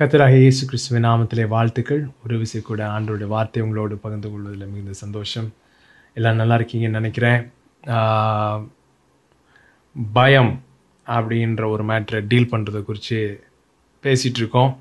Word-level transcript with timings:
கத்தராக 0.00 0.36
இயேசு 0.42 0.62
கிறிஸ்துவின் 0.68 1.04
நாமத்திலே 1.06 1.44
வாழ்த்துக்கள். 1.54 2.00
ஒரு 2.24 2.34
விசை 2.42 2.60
கூட 2.68 2.80
ஆண்டோடைய 2.92 3.26
வார்த்தை 3.32 3.62
உங்களோடு 3.64 3.94
பகிர்ந்து 4.04 4.28
கொள்வதில் 4.30 4.70
மிகுந்த 4.74 4.94
சந்தோஷம். 5.00 5.48
எல்லாம் 6.18 6.38
நல்லா 6.40 6.56
இருக்கீங்கன்னு 6.58 6.98
நினைக்கிறேன். 6.98 7.40
பயம் 10.12 10.52
அப்படின்ற 11.16 11.66
ஒரு 11.72 11.84
மேட்ரை 11.90 12.20
டீல் 12.30 12.48
பண்ணுறதை 12.52 12.80
குறித்து 12.86 13.18
பேசிகிட்ருக்கோம் 14.06 14.72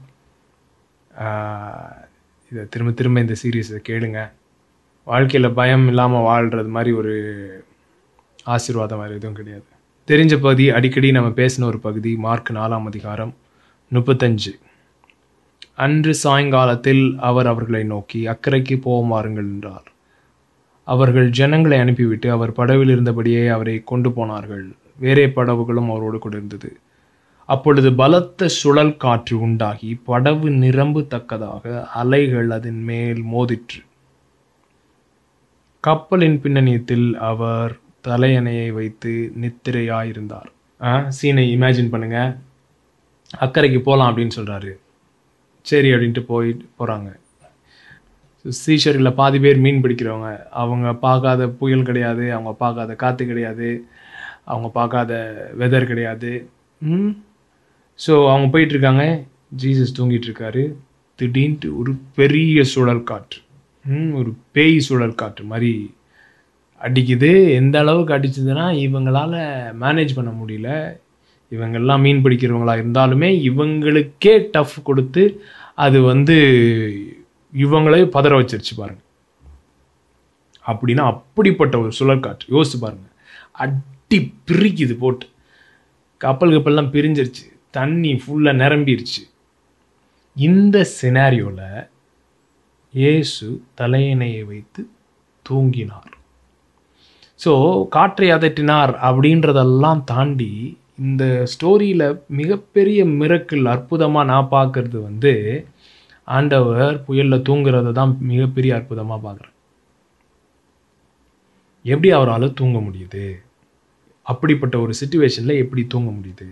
இதை 2.51 2.63
திரும்ப 2.75 2.93
திரும்ப 3.01 3.25
இந்த 3.25 3.37
சீரியஸை 3.43 3.81
கேளுங்க. 3.89 4.23
வாழ்க்கையில் 5.11 5.57
பயம் 5.59 5.85
இல்லாமல் 5.93 6.25
வாழ்கிறது 6.29 6.73
மாதிரி 6.77 6.95
ஒரு 7.01 7.13
ஆசீர்வாதம் 8.55 9.03
வேறு 9.03 9.19
எதுவும் 9.19 9.37
கிடையாது. 9.41 9.69
தெரிஞ்ச 10.13 10.33
பகுதி 10.47 10.69
அடிக்கடி 10.79 11.11
நம்ம 11.19 11.35
பேசின 11.43 11.69
ஒரு 11.73 11.81
பகுதி 11.89 12.13
மார்க் 12.27 12.55
நாலாம் 12.61 12.89
அதிகாரம் 12.93 13.35
முப்பத்தஞ்சு. 13.97 14.53
அன்று 15.83 16.13
சாயங்காலத்தில் 16.23 17.03
அவர் 17.29 17.47
அவர்களை 17.51 17.83
நோக்கி 17.83 18.19
அக்கறைக்கு 18.27 18.75
போவோம் 18.81 19.11
வாருங்கள் 19.13 19.49
என்றார். 19.53 19.87
அவர்கள் 20.87 21.27
ஜனங்களை 21.39 21.77
அனுப்பிவிட்டு 21.79 22.27
அவர் 22.35 22.51
படவில் 22.51 22.91
இருந்தபடியே 22.95 23.43
அவரை 23.55 23.75
கொண்டு 23.91 24.09
போனார்கள். 24.11 24.65
வேறே 25.03 25.25
படவுகளும் 25.37 25.89
அவரோடு 25.91 26.17
கூட 26.19 26.35
இருந்தது. 26.37 26.71
அப்பொழுது 27.49 27.89
பலத்த 27.93 28.47
சுழல் 28.57 28.95
காற்று 28.97 29.35
உண்டாகி 29.39 29.91
படவு 30.09 30.49
நிரம்பத்தக்கதாக 30.63 31.85
அலைகள் 32.01 32.49
அதன் 32.57 32.81
மேல் 32.89 33.21
மோதிற்று. 33.33 33.79
கப்பலின் 35.83 36.37
பின்னணியத்தில் 36.43 37.07
அவர் 37.29 37.73
தலையணையை 38.07 38.69
வைத்து 38.79 39.13
நித்திரையாயிருந்தார். 39.41 40.49
ஆ 40.81 40.91
சீனை 41.17 41.47
இமேஜின் 41.55 41.91
பண்ணுங்க. 41.93 42.19
அக்கறைக்கு 43.45 43.79
போகலாம் 43.79 44.09
அப்படின்னு 44.09 44.37
சொல்கிறாரு 44.37 44.71
சரி 45.69 45.89
அப்படின்ட்டு 45.93 46.23
போய் 46.31 46.49
போகிறாங்க 46.79 47.09
சீஷர்களில் 48.45 49.17
பாதி 49.19 49.37
பேர் 49.43 49.63
மீன் 49.63 49.81
பிடிக்கிறவங்க. 49.83 50.29
அவங்க 50.61 50.87
பார்க்காத 51.05 51.47
புயல் 51.59 51.87
கிடையாது 51.89 52.25
அவங்க 52.35 52.51
பார்க்காத 52.61 52.91
காற்று 53.01 53.23
கிடையாது 53.31 53.69
அவங்க 54.51 54.67
பார்க்காத 54.77 55.11
வெதர் 55.61 55.89
கிடையாது. 55.91 56.31
ஸோ 57.99 58.13
அவங்க 58.31 58.47
போயிட்டுருக்காங்க. 58.53 59.03
ஜீசஸ் 59.61 59.97
தூங்கிட்டு 59.97 60.27
இருக்காரு 60.29 60.63
திடீர்னு 61.19 61.69
ஒரு 61.81 61.91
பெரிய 62.19 62.63
சுழல் 62.73 63.07
காற்று. 63.09 63.39
ம், 63.85 64.11
ஒரு 64.19 64.31
பேய் 64.55 64.77
சுழல் 64.87 65.19
காற்று 65.21 65.43
மாதிரி 65.51 65.71
அடிக்குது. 66.81 67.31
எந்த 67.59 67.75
அளவுக்கு 67.83 68.15
அடிச்சதுன்னா 68.17 68.65
இவங்களால் 68.85 69.37
மேனேஜ் 69.83 70.17
பண்ண 70.17 70.31
முடியல. 70.41 70.69
இவங்கெல்லாம் 71.51 72.03
மீன் 72.05 72.23
பிடிக்கிறவங்களா 72.25 72.75
இருந்தாலுமே 72.81 73.29
இவங்களுக்கே 73.49 74.33
டஃப் 74.55 74.75
கொடுத்து 74.89 75.23
அது 75.85 75.97
வந்து 76.01 76.35
இவங்களே 77.53 78.01
பதற 78.15 78.33
வச்சிருச்சு 78.39 78.73
பாருங்க. 78.77 79.01
அப்படின்னா 80.65 81.03
அப்படிப்பட்ட 81.13 81.75
ஒரு 81.83 81.91
சுழற்காற்று 81.99 82.53
யோசிச்சு 82.55 82.79
பாருங்க. 82.81 83.07
அடி 83.63 84.19
பிரிக்குது 84.47 84.95
போட்டு. 84.97 85.25
கப்பல் 86.21 86.53
கப்பல்லாம் 86.55 86.93
பிரிஞ்சிருச்சு. 86.95 87.45
தண்ணி 87.77 88.11
ஃபுல்லாக 88.21 88.59
நிரம்பிருச்சு. 88.63 89.21
இந்த 90.35 90.77
சினாரியோவில் 90.99 91.87
இயேசு 92.93 93.47
தலையணையை 93.81 94.43
வைத்து 94.51 94.81
தூங்கினார். 95.45 96.13
ஸோ 97.39 97.51
காற்றை 97.89 98.29
அதட்டினார் 98.31 98.93
அப்படின்றதெல்லாம் 99.09 100.01
தாண்டி 100.03 100.51
இந்த 100.99 101.23
ஸ்டோரியில் 101.51 102.05
மிகப்பெரிய 102.39 102.99
மிரக்கிள் 103.19 103.65
அற்புதமாக 103.65 104.29
நான் 104.31 104.51
பார்க்கறது 104.51 104.97
வந்து 105.01 105.33
ஆண்டவர் 106.27 106.95
புயலில் 107.05 107.45
தூங்குறத 107.47 107.91
தான் 107.91 108.11
மிகப்பெரிய 108.31 108.71
அற்புதமாக 108.77 109.19
பார்க்குறேன் 109.27 109.55
எப்படி 111.85 112.09
அவரால் 112.11 112.55
தூங்க 112.59 112.77
முடியுது? 112.79 113.25
அப்படிப்பட்ட 114.25 114.75
ஒரு 114.79 114.93
சுச்சுவேஷனில் 115.01 115.61
எப்படி 115.63 115.83
தூங்க 115.87 116.09
முடியுது? 116.17 116.47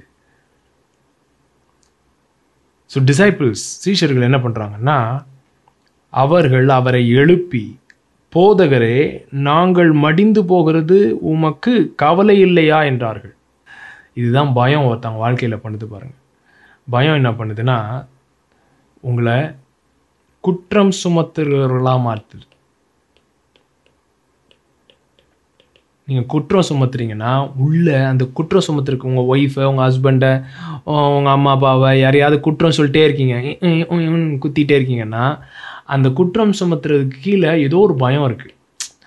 ஸோ 2.92 2.98
டிசைபிள்ஸ் 3.10 3.66
சீஷர்கள் 3.84 4.28
என்ன 4.30 4.38
பண்ணுறாங்கன்னா 4.38 4.98
அவர்கள் 6.14 6.70
அவரை 6.70 7.04
எழுப்பி 7.22 7.66
போதகரே 8.36 8.98
நாங்கள் 9.48 9.92
மடிந்து 10.06 10.42
போகிறது 10.46 10.98
உமக்கு 11.34 11.74
கவலை 11.96 12.38
இல்லையா? 12.40 12.80
என்றார்கள். 12.84 13.34
இதுதான் 14.20 14.52
பயம் 14.60 14.88
ஒருத்தவங்க 14.90 15.24
வாழ்க்கையில் 15.26 15.64
பண்ணுது 15.64 15.88
பாருங்கள் 15.94 16.22
பயம் 16.88 17.18
என்ன 17.20 17.32
பண்ணுதுன்னா 17.40 17.78
உங்களை 19.04 19.38
குற்றம் 20.44 20.92
சுமத்துகிறவர்களாக 21.04 22.06
மாற்றுது. 22.08 22.46
நீங்கள் 26.08 26.30
குற்றம் 26.34 26.68
சுமத்துறீங்கன்னா 26.70 27.32
உள்ளே 27.66 27.96
அந்த 28.10 28.24
குற்றம் 28.38 28.66
சுமத்துருக்கு 28.68 29.10
உங்கள் 29.12 29.30
ஒய்ஃபை 29.32 29.64
உங்கள் 29.64 29.86
ஹஸ்பண்டை 29.88 30.30
உங்கள் 31.16 31.34
அம்மா 31.34 31.54
அப்பாவை 31.56 31.90
யாரையாவது 32.00 32.38
குற்றம் 32.40 32.78
சொல்லிட்டே 32.78 33.04
இருக்கீங்க 33.08 33.36
குத்திகிட்டே 34.44 34.78
இருக்கீங்கன்னா 34.80 35.26
அந்த 35.96 36.08
குற்றம் 36.20 36.54
சுமத்துறதுக்கு 36.60 37.18
கீழே 37.26 37.52
ஏதோ 37.66 37.80
ஒரு 37.88 37.96
பயம் 37.96 38.26
இருக்குது 38.28 38.54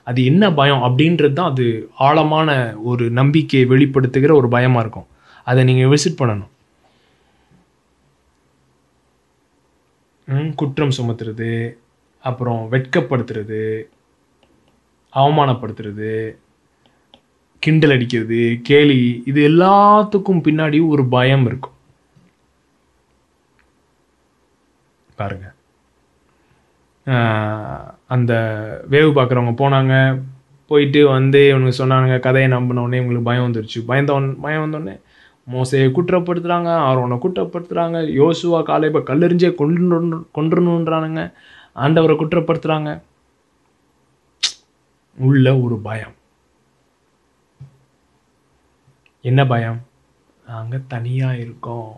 அது 0.09 0.21
என்ன 0.31 0.45
பயம் 0.59 0.85
அப்படின்றது 0.87 1.35
தான் 1.39 1.51
அது 1.53 1.67
ஆழமான 2.09 2.51
ஒரு 2.91 3.05
நம்பிக்கையை 3.19 3.65
வெளிப்படுத்துகிற 3.73 4.33
ஒரு 4.41 4.49
பயமாக 4.55 4.83
இருக்கும். 4.85 5.09
அதை 5.51 5.61
நீங்கள் 5.69 5.93
விசிட் 5.93 6.21
பண்ணணும். 6.21 6.53
குற்றம் 10.61 10.97
சுமத்துறது 10.99 11.51
அப்புறம் 12.25 12.61
வெட்கப்படுத்துறது 12.73 13.63
அவமானப்படுத்துறது 15.13 16.11
கிண்டல் 17.63 17.95
அடிக்கிறது 17.95 18.41
கேலி 18.69 19.01
இது 19.31 19.41
எல்லாத்துக்கும் 19.49 20.45
பின்னாடி 20.47 20.79
ஒரு 20.93 21.03
பயம் 21.15 21.47
இருக்கும். 21.51 21.77
பாருங்கள் 25.19 25.57
அந்த 28.15 28.33
வேவு 28.91 29.11
பார்க்குறவங்க 29.17 29.53
போனாங்க 29.63 29.95
போயிட்டு 30.67 31.09
வந்து 31.09 31.49
இவனுக்கு 31.49 31.85
சொன்னானுங்க 31.85 32.19
கதையை 32.21 32.51
நம்பினோடனே 32.53 32.99
இவங்களுக்கு 33.01 33.29
பயம் 33.29 33.47
வந்துருச்சு. 33.47 33.79
பயந்தவன் 33.87 34.29
பயம் 34.41 34.65
வந்தோடனே 34.65 34.95
மோசையை 35.51 35.89
குற்றப்படுத்துகிறாங்க 35.91 36.71
அவனை 36.89 37.17
குற்றப்படுத்துகிறாங்க 37.17 37.99
யோசுவா 38.21 38.61
காலைப்ப 38.71 39.01
கல்லெறிஞ்சே 39.11 39.51
கொண்டு 39.61 40.27
கொண்டுணுன்றானுங்க 40.39 41.23
ஆண்டவரை 41.85 42.15
குற்றப்படுத்துகிறாங்க 42.23 42.91
உள்ள 45.19 45.47
ஒரு 45.61 45.77
பயம். 45.79 46.15
என்ன 49.23 49.41
பயம்? 49.47 49.81
நாங்கள் 50.47 50.87
தனியாக 50.89 51.41
இருக்கோம். 51.45 51.91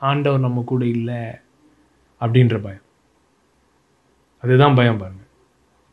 ஆண்டவர் 0.00 0.44
நம்ம 0.46 0.62
கூட 0.66 0.84
இல்லை. 0.86 1.22
அப்படின்ற 2.20 2.56
பயம். 2.62 2.86
அதுதான் 4.42 4.76
பயம் 4.78 5.00
பாருங்க. 5.00 5.24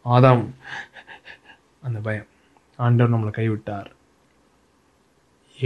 ஆதாம் 0.06 0.44
அந்த 1.81 2.00
பயம். 2.07 2.28
ஆண்டவர் 2.78 3.13
நம்மளை 3.13 3.31
கைவிட்டார். 3.38 3.89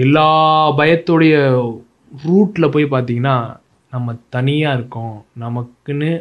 எல்லா 0.03 0.29
பயத்துடைய 0.79 1.35
ரூட்டில் 2.25 2.73
போய் 2.73 2.93
பார்த்தீங்கன்னா 2.93 3.35
நம்ம 3.91 4.13
தனியாக 4.35 4.77
இருக்கோம். 4.77 5.15
நமக்குன்னு 5.43 6.11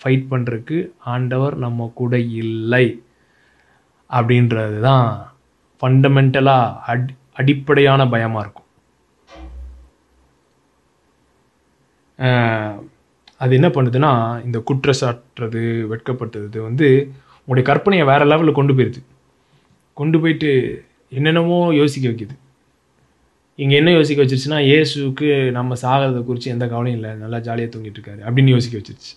ஃபைட் 0.00 0.24
பண்ணுறதுக்கு 0.30 0.78
ஆண்டவர் 1.14 1.56
நம்ம 1.64 1.90
கூட 2.00 2.18
இல்லை. 2.42 2.86
அப்படின்றது 4.10 4.78
தான் 4.80 5.06
ஃபண்டமெண்டலாக 5.80 6.78
அடி 6.92 7.12
அடிப்படையான 7.40 8.06
பயமாக 8.14 8.42
இருக்கும். 8.44 8.68
அது 13.42 13.52
என்ன 13.58 13.68
பண்ணுதுன்னா 13.76 14.10
இந்த 14.46 14.58
குற்றச்சாட்டுறது 14.68 15.62
வெட்கப்பட்டது 15.92 16.58
வந்து 16.68 16.88
உங்களுடைய 17.42 17.64
கற்பனையை 17.70 18.04
வேறு 18.10 18.24
லெவலில் 18.30 18.58
கொண்டு 18.58 18.72
போயிடுது 18.78 19.00
கொண்டு 19.96 20.16
போயிட்டு 20.22 20.50
என்னென்னமோ 21.12 21.56
யோசிக்க 21.80 22.04
வைக்குது. 22.10 22.34
இங்கே 23.58 23.74
என்ன 23.80 23.90
யோசிக்க 23.96 24.18
வச்சிருச்சுன்னா 24.22 24.60
ஏசுக்கு 24.74 25.28
நம்ம 25.56 25.76
சாகிறத 25.82 26.20
குறித்து 26.28 26.52
எந்த 26.54 26.64
கவலையும் 26.72 26.98
இல்லை 26.98 27.10
நல்லா 27.22 27.38
ஜாலியாக 27.46 27.70
தூங்கிட்டு 27.72 27.98
இருக்காரு 27.98 28.22
அப்படின்னு 28.26 28.54
யோசிக்க 28.54 28.74
வச்சிருச்சு. 28.80 29.12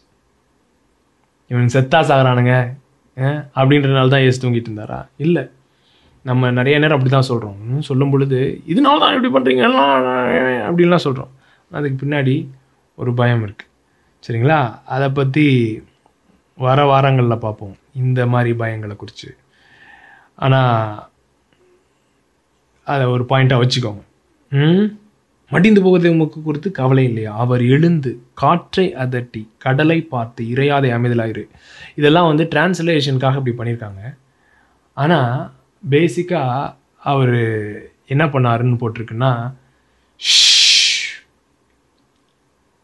இவன் 1.52 1.74
செத்தா 1.76 2.00
சாகிறானுங்க 2.10 2.54
அப்படின்றனால 3.60 4.12
தான் 4.14 4.26
ஏசு 4.28 4.42
தூங்கிட்டு 4.44 4.70
இருந்தாரா? 4.70 5.00
இல்லை. 5.26 5.44
நம்ம 6.26 6.50
நிறைய 6.58 6.76
நேரம் 6.82 6.98
அப்படி 6.98 7.12
தான் 7.14 7.30
சொல்கிறோம் 7.30 7.82
சொல்லும் 7.90 8.12
பொழுது 8.14 8.40
இதனால 8.72 9.00
தான் 9.04 9.16
இப்படி 9.16 9.32
பண்ணுறீங்க 9.36 9.64
அப்படின்லாம் 10.68 11.06
சொல்கிறோம் 11.08 11.32
அதுக்கு 11.72 11.98
பின்னாடி 12.04 12.36
ஒரு 12.98 13.12
பயம் 13.20 13.44
இருக்குது 13.48 13.72
சரிங்களா? 14.26 14.60
அதை 14.86 15.10
பற்றி 15.10 15.46
வர 16.58 16.86
வாரங்களில் 16.86 17.38
பார்ப்போம் 17.38 17.76
இந்த 17.94 18.26
மாதிரி 18.26 18.52
பயங்களை 18.54 18.96
குறித்து 18.96 19.30
ஆனால் 20.36 21.10
அதை 22.88 23.06
ஒரு 23.06 23.24
பாயிண்ட்டாக 23.30 23.62
வச்சுக்கோங்க. 23.64 24.02
ம்? 24.52 24.86
மடிந்து 25.52 25.82
போவதை 25.82 26.12
உமக்கு 26.12 26.42
குறித்து 26.42 26.72
கவலை 26.72 27.04
இல்லையா? 27.04 27.36
அவர் 27.36 27.62
எழுந்து 27.66 28.12
காற்றை 28.34 28.96
அதட்டி 28.96 29.50
கடலை 29.58 30.02
பார்த்து 30.04 30.44
இறையாதை 30.44 30.90
அமைதலாயிரு. 30.94 31.44
இதெல்லாம் 31.96 32.28
வந்து 32.28 32.44
டிரான்ஸ்லேஷனுக்காக 32.44 33.42
இப்படி 33.42 33.56
பண்ணியிருக்காங்க 33.58 34.02
ஆனால் 34.98 35.52
பேசிக்காக 35.84 36.74
அவர் 37.04 37.36
என்ன 38.06 38.26
பண்ணாருன்னு 38.26 38.82
போட்டிருக்குன்னா 38.82 39.32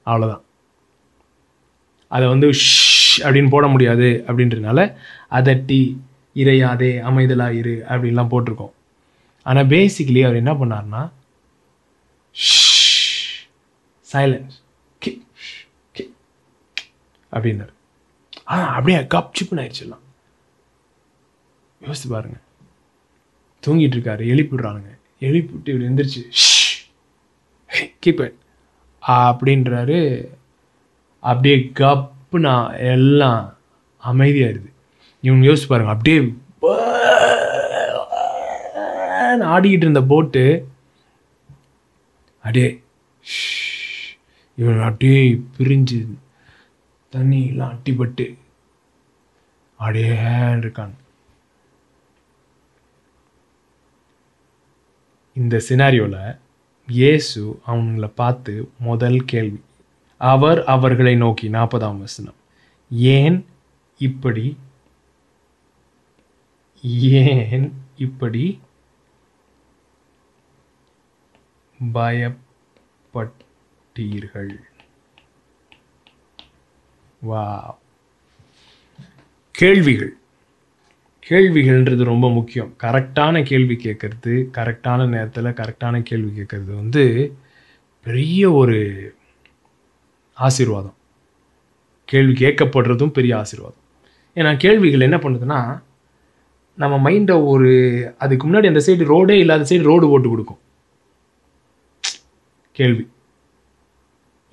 அவ்வளோதான் 0.05 0.43
அதை 2.15 2.25
வந்து 2.33 2.47
ஷ் 2.59 3.19
அப்படின்னு 3.25 3.53
போட 3.55 3.65
முடியாது 3.73 4.07
அப்படின்றதுனால 4.27 4.79
அதட்டி 5.37 5.79
இறையாதே 6.41 6.91
அமைதலாயிரு 7.09 7.75
அப்படின்லாம் 7.93 8.31
போட்டிருக்கோம். 8.33 8.73
ஆனால் 9.45 9.69
பேசிக்கலி 9.73 10.21
அவர் 10.27 10.41
என்ன 10.41 10.53
பண்ணார்னா 10.61 11.01
சைலன்ஸ் 14.11 14.57
அப்படின்னாரு. 17.35 17.73
ஆ 18.51 18.55
அப்படியே 18.77 18.99
கப் 19.13 19.35
சிப்புன்னு 19.37 19.61
ஆயிடுச்சுலாம் 19.63 20.05
யோசித்து 21.85 22.09
பாருங்க. 22.15 22.37
தூங்கிட்டு 23.63 23.95
இருக்காரு 23.97 24.23
எழுப்பிடுறானுங்க 24.33 24.91
எழுப்பிவிட்டு 25.27 25.71
இப்படி 25.71 25.89
எந்திரிச்சு 25.89 26.21
கீப் 28.05 28.21
இட் 28.25 28.37
அப்படின்றாரு 29.03 29.99
அப்படியே 31.23 31.71
கப்புனா 31.79 32.77
எல்லாம் 32.77 33.57
அமைதியாயிருது 34.03 34.69
இவங்க 35.21 35.47
யோசிச்சு 35.47 35.67
பாருங்க 35.67 35.89
அப்படியே 35.89 36.19
ஆடிக்கிட்டு 39.53 39.85
இருந்த 39.85 40.01
போட்டு 40.01 40.67
அப்படியே 42.43 42.81
இவன் 44.55 44.79
அப்படியே 44.79 45.41
பிரிஞ்சு 45.57 46.07
தண்ணியெல்லாம் 47.13 47.73
அட்டிப்பட்டு 47.73 48.37
அப்படியே 49.79 50.09
இருக்கான். 50.53 50.93
இந்த 55.33 55.59
சினாரியோவில் 55.59 56.37
இயேசு 56.87 57.59
அவங்கள 57.67 58.07
பார்த்து 58.07 58.71
முதல் 58.79 59.25
கேள்வி 59.25 59.59
அவர் 60.21 60.65
அவர்களை 60.65 61.15
நோக்கி 61.15 61.49
நாற்பதாம் 61.49 61.97
வசனம். 61.97 62.33
ஏன் 62.91 63.45
இப்படி 63.97 64.57
ஏன் 66.83 67.73
இப்படி 67.97 68.59
பயப்பட்டீர்கள்? 71.93 74.57
வா 77.21 77.77
கேள்விகள். 79.51 80.17
கேள்விகள்ன்றது 81.29 82.03
ரொம்ப 82.03 82.31
முக்கியம். 82.31 82.73
கரெக்டான 82.77 83.43
கேள்வி 83.43 83.75
கேட்கறது 83.75 84.25
கரெக்டான 84.25 85.07
நேரத்தில் 85.07 85.45
கரெக்டான 85.45 86.01
கேள்வி 86.01 86.41
கேட்கறது 86.41 86.75
வந்து 86.75 87.37
பெரிய 88.03 88.51
ஒரு 88.51 89.15
ஆசீர்வாதம். 90.47 90.95
கேள்வி 92.09 92.33
கேட்கப்படுறதும் 92.33 93.15
பெரிய 93.17 93.37
ஆசீர்வாதம். 93.37 93.79
ஏன்னா 94.35 94.57
கேள்விகள் 94.57 94.99
என்ன 94.99 95.17
பண்ணுதுன்னா 95.17 95.59
நம்ம 96.77 97.09
மைண்டை 97.09 97.45
ஒரு 97.45 97.69
அதுக்கு 98.17 98.45
முன்னாடி 98.47 98.67
அந்த 98.67 98.81
சைடு 98.85 99.05
ரோடே 99.13 99.35
இல்லாத 99.39 99.65
சைடு 99.69 99.83
ரோடு 99.83 100.09
ஓட்டு 100.09 100.29
கொடுக்கும். 100.29 100.59
கேள்வி. 102.75 103.03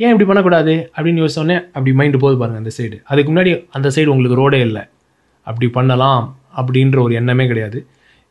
ஏன் 0.01 0.11
இப்படி 0.11 0.25
பண்ணக்கூடாது? 0.25 0.91
அப்படின்னு 0.97 1.23
யோசிச்சோடனே 1.23 1.57
அப்படி 1.67 1.93
மைண்டு 1.93 2.19
போது 2.19 2.39
பாருங்கள் 2.39 2.63
அந்த 2.63 2.73
சைடு 2.79 3.03
அதுக்கு 3.05 3.33
முன்னாடி 3.33 3.53
அந்த 3.71 3.89
சைடு 3.89 4.07
உங்களுக்கு 4.07 4.41
ரோடே 4.41 4.61
இல்லை. 4.61 4.83
அப்படி 5.47 5.69
பண்ணலாம் 5.69 6.25
அப்படின்ற 6.57 7.03
ஒரு 7.03 7.15
எண்ணமே 7.15 7.47
கிடையாது. 7.47 7.79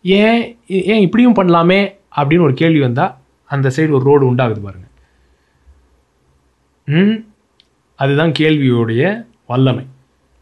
ஏன் 0.06 0.42
ஏன் 0.68 1.02
இப்படியும் 1.02 1.36
பண்ணலாமே 1.36 1.80
அப்படின்னு 2.16 2.42
ஒரு 2.42 2.54
கேள்வி 2.54 2.80
வந்தால் 2.80 3.14
அந்த 3.52 3.72
சைடு 3.76 3.92
ஒரு 3.92 4.04
ரோடு 4.04 4.26
உண்டாகுது 4.32 4.62
பாருங்கள் 4.62 4.94
ம்? 6.88 7.18
அதுதான் 8.00 8.34
கேள்வியோடைய 8.40 9.04
வல்லமை. 9.52 9.86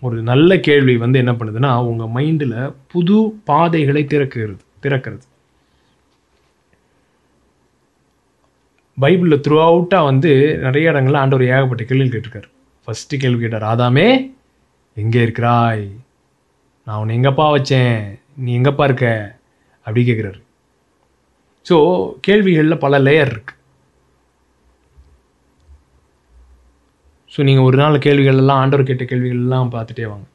ஒரு 0.05 0.17
நல்ல 0.29 0.57
கேள்வி 0.67 0.93
வந்து 1.03 1.17
என்ன 1.23 1.33
பண்ணுதுன்னா 1.39 1.71
உங்கள் 1.89 2.13
மைண்டில் 2.15 2.57
புது 2.91 3.17
பாதைகளை 3.49 4.03
திறக்கிறது 4.13 4.63
திறக்கிறது. 4.83 5.25
பைபிளில் 9.03 9.43
த்ரூ 9.45 9.55
அவுட்டாக 9.67 10.09
வந்து 10.09 10.31
நிறைய 10.65 10.91
இடங்கள்ல 10.91 11.21
ஆண்டவர் 11.23 11.45
ஏகப்பட்ட 11.53 11.83
கேள்வி 11.83 12.09
கேட்டிருக்காரு. 12.09 12.49
ஃபஸ்ட்டு 12.87 13.21
கேள்வி 13.23 13.39
கேட்டார் 13.41 13.69
ஆதாமே 13.71 14.07
எங்கே 15.03 15.21
இருக்கிறாய்? 15.21 15.85
நான் 16.87 16.99
உன்னை 17.01 17.15
எங்கப்பா 17.19 17.45
வச்சேன்? 17.55 17.97
நீ 18.43 18.49
எங்கப்பா 18.59 18.83
இருக்க? 18.89 19.07
அப்படி 19.85 20.03
கேட்குறாரு. 20.09 20.39
ஸோ 21.69 21.75
கேள்விகளில் 22.27 22.83
பல 22.85 22.99
லேயர் 23.07 23.31
இருக்குது 23.33 23.61
ஸோ 27.35 27.41
நீங்கள் 27.47 27.65
ஒரு 27.67 27.77
நாள் 27.81 28.03
கேள்விகள் 28.05 28.41
எல்லாம் 28.41 28.59
ஆண்டவர் 28.63 28.89
கேட்ட 28.89 29.03
கேள்விகள்லாம் 29.09 29.71
பார்த்துட்டே 29.73 30.05
வாங்க. 30.11 30.27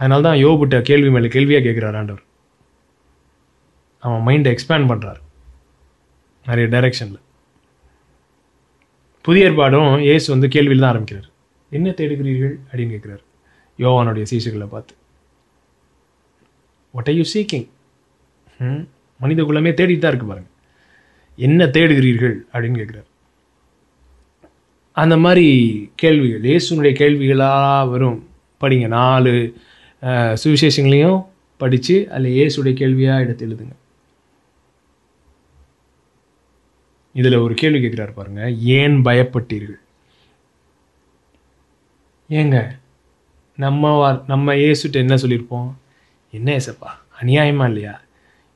அதனால 0.00 0.22
தான் 0.26 0.38
யோபுட்ட 0.44 0.76
கேள்வி 0.90 1.10
மேலே 1.14 1.28
கேள்வியாக 1.34 1.64
கேட்குறாரு 1.66 1.98
ஆண்டவர். 2.00 2.22
அவன் 4.02 4.24
மைண்டை 4.28 4.52
எக்ஸ்பேண்ட் 4.54 4.88
பண்ணுறாரு 4.92 5.20
நிறைய 6.46 6.66
டைரெக்ஷனில் 6.74 7.20
புதிய 9.26 9.48
ஏற்பாடும் 9.48 9.92
ஏசு 10.14 10.26
வந்து 10.34 10.48
கேள்வியில் 10.54 10.82
தான் 10.84 10.92
ஆரம்பிக்கிறார். 10.92 11.28
என்ன 11.72 11.88
தேடுகிறீர்கள்? 12.00 12.56
அப்படின்னு 12.68 12.94
கேட்குறாரு 12.94 13.22
யோவானுடைய 13.78 14.24
சீசுகளை 14.32 14.66
பார்த்து. 14.72 14.94
வாட் 16.94 17.10
ஆர் 17.12 17.18
யூ 17.20 17.26
சீக்கிங் 17.34 17.68
மனித 19.20 19.40
குலமே 19.50 19.72
தேடிட்டு 19.78 20.04
தான் 20.04 20.12
இருக்கு 20.14 20.32
பாருங்க. 20.32 20.50
என்ன 21.38 21.64
தேடுகிறீர்கள்? 21.76 22.36
அப்படின்னு 22.52 22.80
கேட்குறாரு 22.80 23.08
அந்த 24.92 25.16
மாதிரி 25.16 25.90
கேள்விகள் 25.94 26.40
இயேசுனுடைய 26.40 26.94
கேள்விகளாக 26.94 27.90
வரும். 27.90 28.28
படிங்க 28.60 28.86
நாலு 28.86 29.54
சுவிசேஷங்களையும் 30.44 31.26
படித்து 31.56 32.12
அதில் 32.12 32.32
இயேசுடைய 32.32 32.72
கேள்வியாக 32.72 33.20
எடுத்து 33.20 33.48
எழுதுங்க. 33.48 33.80
இதில் 37.12 37.34
ஒரு 37.34 37.54
கேள்வி 37.54 37.78
கேட்குறாரு 37.78 38.12
பாருங்க 38.12 38.50
ஏன் 38.50 39.02
பயப்பட்டீர்கள்? 39.02 39.80
ஏங்க 42.30 42.80
நம்ம 43.56 44.12
வா- 44.12 44.24
நம்ம 44.26 44.54
இயேசுட்ட 44.54 44.92
என்ன 44.92 45.14
சொல்லியிருப்போம்? 45.14 45.72
என்ன 46.30 46.56
ஏசப்பா 46.56 46.90
அநியாயமா 47.22 47.66
இல்லையா? 47.66 48.00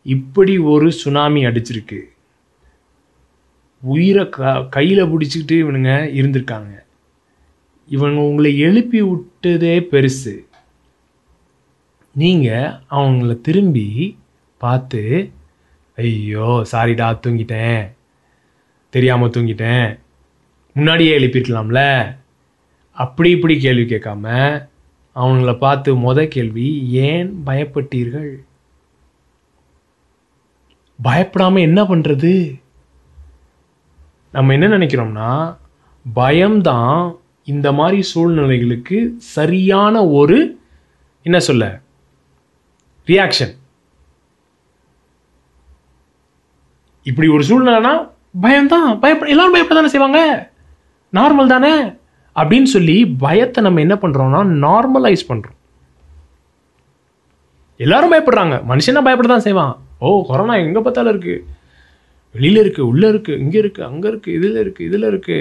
இப்படி 0.03 0.59
ஒரு 0.59 0.93
சுனாமி 0.93 1.45
அடிச்சிருக்கு. 1.45 2.01
உயிரை 3.83 4.29
க 4.29 4.63
கையில் 4.71 5.05
பிடிச்சிக்கிட்டு 5.05 5.57
இவனுங்க 5.63 5.93
இருந்திருக்காங்க. 6.19 6.73
இவங்க 7.89 8.21
உங்களை 8.21 8.59
எழுப்பி 8.59 9.03
விட்டதே 9.03 9.81
பெருசு. 9.81 10.35
நீங்கள் 12.13 12.73
அவங்கள 12.91 13.41
திரும்பி 13.41 14.19
பார்த்து 14.59 15.31
ஐயோ 15.97 16.65
சாரிடா 16.73 17.09
தூங்கிட்டேன். 17.27 17.93
தெரியாமல் 18.91 19.31
தூங்கிட்டேன். 19.31 19.99
முன்னாடியே 20.73 21.19
எழுப்பிருக்கலாம்ல? 21.19 22.17
அப்படி 22.93 23.31
இப்படி 23.31 23.59
கேள்வி 23.59 23.97
கேட்காம 23.97 24.27
அவங்கள 25.17 25.59
பார்த்து 25.59 25.97
முத 25.97 26.29
கேள்வி 26.29 26.69
ஏன் 26.91 27.43
பயப்பட்டீர்கள்? 27.47 28.33
பயப்படாம 31.03 31.61
என்ன 31.61 31.83
பண்றது? 31.83 32.61
நம்ம 34.37 34.55
என்ன 34.57 34.67
நினைக்கிறோம்னா 34.77 35.29
பயம்தான் 36.05 36.97
இந்த 37.53 37.69
மாதிரி 37.79 37.99
சூழ்நிலைகளுக்கு 38.13 38.99
சரியான 39.37 39.95
ஒரு 40.21 40.39
என்ன 41.27 41.39
சொல்ல 41.49 41.65
ரியாக்ஷன் 43.11 43.55
இப்படி 47.11 47.29
ஒரு 47.35 47.45
சூழ்நிலைனா 47.49 47.93
பயம்தான். 48.45 48.89
பயப்பட 49.03 49.31
எல்லாரும் 49.33 49.55
பயப்பட 49.55 49.77
தானே 49.79 49.91
செய்வாங்க? 49.93 50.21
நார்மல் 51.19 51.53
தானே? 51.53 51.75
அப்படின்னு 52.37 52.69
சொல்லி 52.77 52.97
பயத்தை 53.25 53.61
நம்ம 53.65 53.81
என்ன 53.85 53.95
பண்ணுறோம்னா 54.03 54.41
நார்மலைஸ் 54.65 55.29
பண்ணுறோம் 55.29 55.59
எல்லாரும் 57.85 58.13
பயப்படுறாங்க. 58.13 58.57
மனுஷனா 58.71 59.03
பயப்பட 59.07 59.29
தான் 59.33 59.47
செய்வான்? 59.47 59.73
ஓ 59.99 60.09
கொரோனா 60.31 60.57
எங்கே 60.65 60.81
பார்த்தாலும் 60.81 61.13
இருக்குது 61.15 61.45
வெளியில் 62.39 62.63
இருக்கு 62.63 62.83
உள்ளே 62.91 63.09
இருக்குது 63.13 63.41
இங்கே 63.45 63.59
இருக்குது 63.63 63.89
அங்கே 63.91 64.09
இருக்குது 64.13 64.37
இதில் 64.39 64.63
இருக்குது 64.63 64.87
இதில் 64.89 65.11
இருக்கு. 65.11 65.39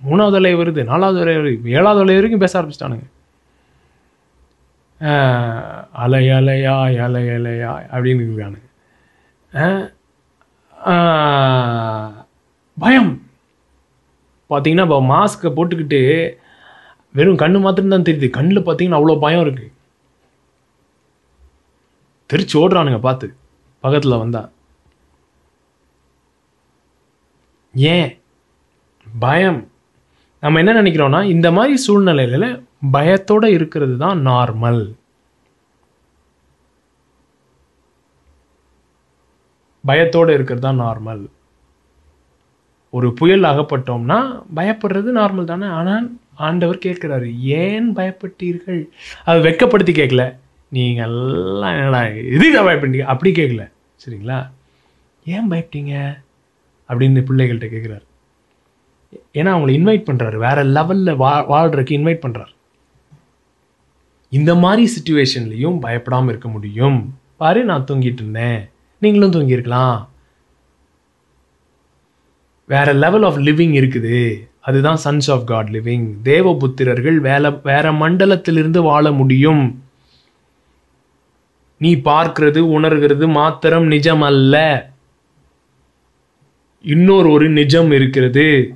மூணாவது 0.00 0.36
அலை 0.40 0.52
வருது 0.60 0.82
நாலாவது 0.90 1.18
அலை 1.22 1.34
வருது 1.38 1.74
ஏழாவது 1.78 2.02
அலை 2.04 2.14
வரைக்கும் 2.18 2.44
பேச 2.44 2.54
ஆரம்பிச்சிட்டானுங்க. 2.58 3.06
அலை 6.04 6.24
அலையா 6.38 6.74
அலை 7.06 7.24
அலையா 7.36 7.72
அப்படின்னு 7.94 8.26
இருக்கானுங்க. 8.26 8.68
பயம். 12.82 13.12
பார்த்தீங்கன்னா 14.50 14.86
இப்போ 14.88 15.00
மாஸ்க்கை 15.14 15.50
போட்டுக்கிட்டு 15.58 16.00
வெறும் 17.18 17.42
கண்ணு 17.42 17.58
மாத்திரம் 17.66 17.94
தான் 17.94 18.06
தெரியுது. 18.08 18.28
கண்ணில் 18.38 18.66
பார்த்தீங்கன்னா 18.66 19.00
அவ்வளோ 19.00 19.20
பயம் 19.26 19.44
இருக்குது 19.44 19.70
தெரிச்சு 22.30 22.56
ஓடுறானுங்க 22.62 23.00
பார்த்து. 23.06 23.28
பக்கத்தில் 23.84 24.20
வந்தால் 24.22 24.50
ஏன்? 27.74 28.18
பயம். 29.20 29.68
நம்ம 30.40 30.58
என்ன 30.58 30.82
நினைக்கிறோம்னா 30.82 31.24
இந்த 31.24 31.50
மாதிரி 31.50 31.74
சூழ்நிலையில 31.86 32.46
பயத்தோட 32.92 33.44
இருக்கிறது 33.46 33.96
தான் 33.96 34.26
நார்மல் 34.26 34.94
பயத்தோடு 39.86 40.32
இருக்கிறது 40.32 40.64
தான் 40.66 40.80
நார்மல் 40.80 41.22
ஒரு 42.90 43.14
புயல் 43.14 43.42
அகப்பட்டோம்னா 43.42 44.18
பயப்படுறது 44.56 45.10
நார்மல் 45.18 45.44
தானே? 45.44 45.66
ஆனால் 45.66 46.06
ஆண்டவர் 46.34 46.76
கேட்குறாரு 46.76 47.38
ஏன் 47.38 47.96
பயப்பட்டீர்கள்? 47.96 48.88
அது 49.24 49.38
வெட்கப்படுத்தி 49.48 49.92
கேட்கல. 50.00 50.36
நீங்கள் 50.68 51.04
எல்லாம் 51.08 51.74
என்னடா 51.74 52.00
எதுக்கு 52.04 52.60
பயப்பட்டீங்க? 52.62 53.00
அப்படி 53.00 53.32
கேட்கல. 53.32 53.70
சரிங்களா? 54.04 54.50
ஏன் 55.24 55.50
பயப்பட்டீங்க? 55.50 56.22
அப்படின்னு 56.90 57.24
பிள்ளைகள்கிட்ட 57.30 57.68
கேட்குறாரு 57.74 58.08
ஏன்னா 59.34 59.50
அவங்களை 59.52 59.72
இன்வைட் 59.72 60.08
பண்ணுறாரு 60.10 60.36
வேற 60.36 60.64
லெவலில் 60.64 61.16
வா 61.16 61.50
வாழ்கிறதுக்கு 61.50 61.96
இன்வைட் 61.98 62.24
பண்ணுறாரு 62.26 62.58
இந்த 64.30 64.54
மாதிரி 64.54 64.92
சுச்சுவேஷன்லேயும் 64.96 65.80
பயப்படாமல் 65.80 66.28
இருக்க 66.28 66.48
முடியும். 66.48 67.18
பாரு 67.36 67.64
நான் 67.64 67.86
தூங்கிட்டு 67.90 68.12
இருந்தேன். 68.12 68.70
நீங்களும் 68.98 69.30
தூங்கியிருக்கலாம். 69.30 70.08
வேற 72.66 72.92
லெவல் 72.92 73.22
ஆஃப் 73.22 73.36
லிவிங் 73.36 73.72
இருக்குது. 73.80 74.48
அதுதான் 74.60 74.98
சன்ஸ் 75.04 75.30
ஆஃப் 75.30 75.46
காட் 75.46 75.68
லிவிங் 75.68 76.14
தேவபுத்திரர்கள் 76.24 77.16
வேலை 77.16 77.58
வேற 77.62 77.92
மண்டலத்திலிருந்து 77.92 78.78
வாழ 78.78 79.10
முடியும். 79.10 79.84
நீ 81.78 81.94
பார்க்கிறது 81.94 82.58
உணர்கிறது 82.58 83.28
மாத்திரம் 83.28 83.84
நிஜம் 83.84 84.22
அல்ல 84.22 84.89
இன்னொரு 86.82 87.30
ஒரு 87.30 87.48
நிஜம் 87.48 87.90
இருக்கிறது. 87.90 88.74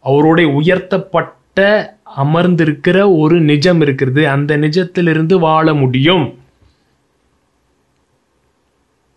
அவருடைய 0.00 0.50
உயர்த்தப்பட்ட 0.50 1.88
அமர்ந்திருக்கிற 2.16 3.18
ஒரு 3.18 3.40
நிஜம் 3.40 3.80
இருக்கிறது. 3.80 4.28
அந்த 4.28 4.58
நிஜத்திலிருந்து 4.58 5.38
வாழ 5.38 5.74
முடியும். 5.74 6.38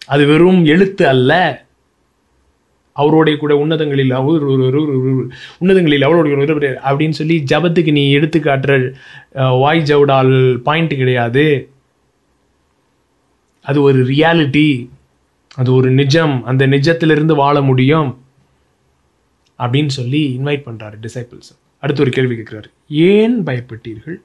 அது 0.06 0.26
வெறும் 0.26 0.66
எழுத்து 0.66 1.08
அல்ல. 1.08 1.64
அவருடைய 2.94 3.40
கூட 3.40 3.56
உன்னதங்களில் 3.56 4.12
அவர் 4.12 4.46
ஒரு- 4.46 4.60
ஒரு- 4.60 5.30
உன்னதங்களில் 5.60 6.04
அவருடைய 6.04 6.38
ஒரு 6.38 6.80
அப்படின்னு 6.86 7.10
சொல்லி 7.10 7.44
ஜபத்துக்கு 7.52 7.92
நீ 7.92 8.12
எடுத்து 8.12 8.40
காட்டுற 8.40 8.94
வாய் 9.60 9.84
ஜவுடால் 9.86 10.58
பாயிண்ட் 10.58 10.90
கிடையாது. 10.90 11.70
அது 13.64 13.82
ஒரு 13.82 14.04
ரியாலிட்டி 14.06 14.90
அது 15.60 15.70
ஒரு 15.78 15.90
நிஜம் 16.00 16.36
அந்த 16.50 16.64
நிஜத்திலிருந்து 16.74 17.34
வாழ 17.44 17.56
முடியும் 17.70 18.10
அப்படின்னு 19.60 19.92
சொல்லி 20.00 20.22
இன்வைட் 20.38 20.66
பண்ணுறாரு 20.68 20.98
டிசைபிள்ஸ் 21.06 21.52
அடுத்து 21.84 22.04
ஒரு 22.06 22.12
கேள்வி 22.18 22.36
கேட்குறாரு. 22.38 22.70
ஏன் 23.10 23.36
பயப்பட்டீர்கள்? 23.48 24.18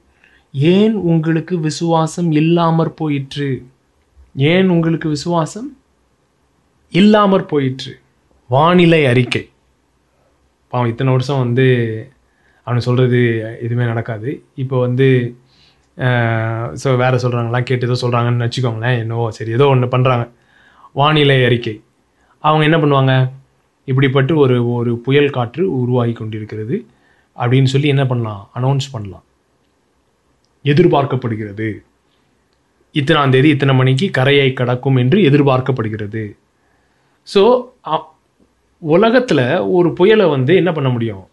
ஏன் 0.53 0.95
உங்களுக்கு 1.11 1.55
விசுவாசம் 1.67 2.29
இல்லாமற் 2.41 2.91
போயிற்று? 3.01 3.49
ஏன் 4.51 4.69
உங்களுக்கு 4.75 5.07
விசுவாசம் 5.15 5.69
இல்லாமற் 6.93 7.49
போயிற்று? 7.53 7.93
வானிலை 8.49 9.01
அறிக்கை. 9.11 9.43
பாவம் 10.71 10.91
இத்தனை 10.91 11.11
வருஷம் 11.15 11.43
வந்து 11.45 11.67
அவன் 12.67 12.85
சொல்கிறது 12.87 13.19
எதுவுமே 13.65 13.85
நடக்காது. 13.91 14.29
இப்போ 14.63 14.75
வந்து 14.85 15.07
ஸோ 16.81 16.89
வேறு 17.01 17.21
சொல்கிறாங்களாம் 17.23 17.67
கேட்டு 17.67 17.87
ஏதோ 17.87 17.97
சொல்கிறாங்கன்னு 18.01 18.47
வச்சுக்கோங்களேன் 18.47 18.97
என்னவோ 19.03 19.25
சரி 19.37 19.51
ஏதோ 19.57 19.67
ஒன்று 19.73 19.93
பண்ணுறாங்க 19.93 20.25
வானிலை 20.99 21.37
அறிக்கை. 21.47 21.75
அவங்க 22.43 22.63
என்ன 22.67 22.77
பண்ணுவாங்க? 22.81 23.13
இப்படிப்பட்டு 23.91 24.33
ஒரு 24.43 24.57
ஒரு 24.75 24.91
புயல் 25.05 25.33
காற்று 25.37 25.63
உருவாகி 25.79 26.13
கொண்டிருக்கிறது 26.19 26.75
அப்படின்னு 27.37 27.69
சொல்லி 27.73 27.87
என்ன 27.93 28.03
பண்ணலாம்? 28.11 28.43
அனௌன்ஸ் 28.57 28.87
பண்ணலாம். 28.91 29.25
எதிர்பார்க்கப்படுகிறது. 30.65 31.67
இத்தனாம் 32.93 33.33
தேதி 33.35 33.49
இத்தனை 33.55 33.73
மணிக்கு 33.75 34.07
கரையை 34.17 34.49
கடக்கும் 34.53 34.99
என்று 35.01 35.17
எதிர்பார்க்கப்படுகிறது. 35.29 36.23
ஸோ 37.27 37.41
உலகத்தில் 38.81 39.45
ஒரு 39.77 39.89
புயலை 39.97 40.25
வந்து 40.35 40.53
என்ன 40.61 40.71
பண்ண 40.77 40.89
முடியும்? 40.95 41.23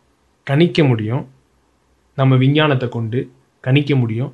கணிக்க 0.47 0.85
முடியும். 0.91 1.25
நம்ம 2.19 2.37
விஞ்ஞானத்தை 2.43 2.89
கொண்டு 2.89 3.21
கணிக்க 3.65 3.95
முடியும். 3.97 4.33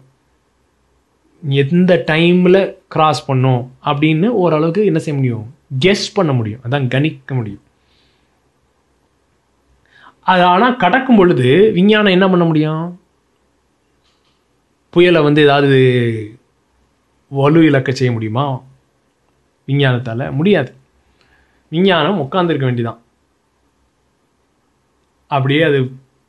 எந்த 1.42 2.04
டைமில் 2.06 2.76
கிராஸ் 2.88 3.26
பண்ணும் 3.26 3.72
அப்படின்னு 3.84 4.26
ஓரளவுக்கு 4.26 4.84
என்ன 4.84 4.98
செய்ய 4.98 5.18
முடியும்? 5.18 5.54
கெஸ் 5.78 6.14
பண்ண 6.14 6.32
முடியும். 6.32 6.60
அதான் 6.64 6.88
கணிக்க 6.88 7.34
முடியும். 7.34 7.62
அது 10.22 10.42
ஆனால் 10.42 10.76
கடக்கும் 10.76 11.16
பொழுது 11.16 11.72
விஞ்ஞானம் 11.72 12.12
என்ன 12.12 12.28
பண்ண 12.28 12.44
முடியும்? 12.44 13.00
புயலை 14.90 15.22
வந்து 15.22 15.42
ஏதாவது 15.42 15.78
வலு 17.28 17.64
இழக்க 17.64 17.92
செய்ய 17.92 18.12
முடியுமா? 18.12 18.60
விஞ்ஞானத்தால் 19.66 20.32
முடியாது. 20.32 20.74
விஞ்ஞானம் 21.68 22.20
உட்காந்துருக்க 22.20 22.64
வேண்டியதான் 22.64 23.00
அப்படியே 25.26 25.62
அது 25.62 25.78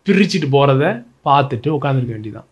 பிரிச்சுட்டு 0.06 0.48
போகிறத 0.52 1.06
பார்த்துட்டு 1.26 1.68
உட்காந்துருக்க 1.68 2.14
வேண்டிதான் 2.16 2.49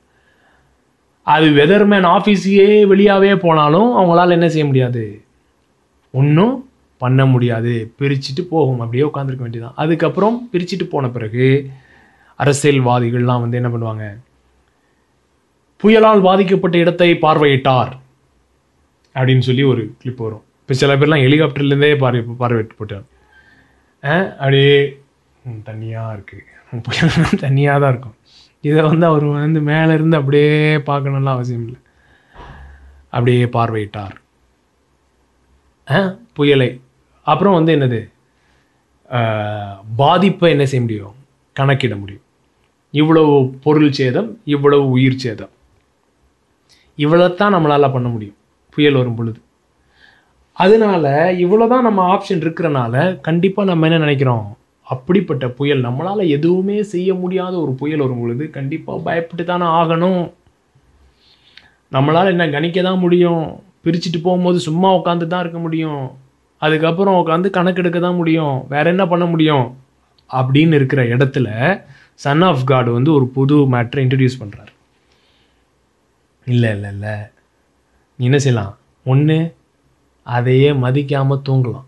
அது 1.28 1.48
வெதர்மேன் 1.52 2.08
ஆஃபீஸையே 2.10 2.68
வெளியாகவே 2.92 3.32
போனாலும் 3.38 3.90
அவங்களால 3.98 4.32
என்ன 4.32 4.48
செய்ய 4.50 4.66
முடியாது? 4.66 5.04
ஒன்றும் 6.14 6.56
பண்ண 7.02 7.22
முடியாது. 7.26 7.74
பிரிச்சுட்டு 8.00 8.44
போகும். 8.50 8.80
அப்படியே 8.82 9.04
உட்காந்துருக்க 9.04 9.46
வேண்டியதான் 9.46 9.78
அதுக்கப்புறம் 9.78 10.38
பிரிச்சுட்டு 10.54 10.86
போன 10.88 11.10
பிறகு 11.10 11.46
அரசியல்வாதிகள்லாம் 12.40 13.44
வந்து 13.44 13.60
என்ன 13.60 13.70
பண்ணுவாங்க? 13.70 14.06
புயலால் 15.82 16.22
பாதிக்கப்பட்ட 16.22 16.76
இடத்தை 16.78 17.10
பார்வையிட்டார் 17.22 17.92
அப்படின்னு 19.16 19.40
சொல்லி 19.40 19.64
ஒரு 19.64 19.84
கிளிப் 20.02 20.24
வரும். 20.24 20.46
இப்போ 20.62 20.74
சில 20.74 20.96
பேர்லாம் 20.96 21.24
ஹெலிகாப்டர்லேருந்தே 21.26 21.92
பார்வை 21.98 22.22
பார்வையிட்டு 22.42 22.78
போட்டார் 22.78 23.06
அப்படியே 24.40 24.74
ம், 25.46 25.62
இருக்குது 26.16 26.44
புயல் 26.86 27.14
தண்ணியாக 27.44 27.80
தான் 27.80 27.92
இருக்கும். 27.94 28.17
இதை 28.68 28.82
வந்து 28.82 29.06
அவர் 29.06 29.24
வந்து 29.24 29.62
மேலே 29.70 29.94
இருந்து 29.94 30.18
அப்படியே 30.18 30.78
பார்க்கணும்லாம் 30.78 31.36
அவசியம் 31.38 31.66
இல்லை. 31.66 31.80
அப்படியே 33.10 33.44
பார்வையிட்டார். 33.46 34.16
புயலை. 36.34 36.70
அப்புறம் 37.24 37.58
வந்து 37.58 37.76
என்னது? 37.76 38.02
பாதிப்பை 39.96 40.50
என்ன 40.52 40.66
செய்ய 40.66 40.86
முடியும்? 40.86 41.16
கணக்கிட 41.54 41.96
முடியும். 41.96 42.26
இவ்வளவு 42.94 43.36
பொருள் 43.64 43.92
சேதம் 43.92 44.30
இவ்வளவு 44.46 44.90
உயிர் 44.90 45.22
சேதம். 45.26 45.54
இவ்வளோத்தான் 46.98 47.54
நம்மளால் 47.56 47.94
பண்ண 47.94 48.08
முடியும். 48.08 48.38
புயல் 48.70 48.94
வரும் 48.94 49.16
பொழுது. 49.16 49.40
அதனால 50.54 51.06
இவ்வளோதான் 51.34 51.86
நம்ம 51.88 52.02
ஆப்ஷன் 52.14 52.44
இருக்கிறனால 52.46 53.22
கண்டிப்பாக 53.22 53.70
நம்ம 53.70 53.86
என்ன 53.88 54.00
நினைக்கிறோம்? 54.00 54.57
அப்படிப்பட்ட 54.94 55.46
புயல் 55.58 55.82
நம்மளால் 55.86 56.32
எதுவுமே 56.36 56.78
செய்ய 56.94 57.10
முடியாத 57.14 57.54
ஒரு 57.64 57.72
புயல் 57.72 58.04
வரும் 58.04 58.20
பொழுது 58.20 58.50
கண்டிப்பாக 58.50 59.04
பயப்பட்டு 59.08 59.44
தானே 59.44 59.66
ஆகணும். 59.80 60.22
நம்மளால் 61.96 62.32
என்ன 62.34 62.46
கணிக்க 62.56 62.82
தான் 62.82 63.04
முடியும். 63.06 63.44
பிரிச்சுட்டு 63.84 64.20
போகும்போது 64.24 64.60
சும்மா 64.60 64.90
உட்காந்து 64.96 65.28
தான் 65.28 65.40
இருக்க 65.40 65.60
முடியும். 65.60 66.02
அதுக்கப்புறம் 66.62 67.18
உட்காந்து 67.22 67.50
கணக்கெடுக்க 67.58 68.00
தான் 68.00 68.16
முடியும். 68.16 68.56
வேற 68.70 68.86
என்ன 68.90 69.08
பண்ண 69.08 69.26
முடியும்? 69.26 69.66
அப்படின்னு 70.30 70.74
இருக்கிற 70.74 71.04
இடத்துல 71.04 71.50
சன் 72.14 72.42
ஆஃப் 72.42 72.64
காட் 72.66 72.90
வந்து 72.98 73.14
ஒரு 73.14 73.26
புது 73.36 73.56
மேட்ரை 73.74 74.02
இன்ட்ரடியூஸ் 74.06 74.40
பண்ணுறாரு 74.42 74.74
இல்லை 76.48 76.70
இல்லை 76.76 76.90
இல்லை. 76.92 77.16
நீ 78.20 78.26
என்ன 78.26 78.38
செய்யலாம்? 78.38 78.74
ஒன்று 79.06 79.38
அதையே 80.24 80.70
மதிக்காமல் 80.84 81.44
தூங்கலாம். 81.50 81.88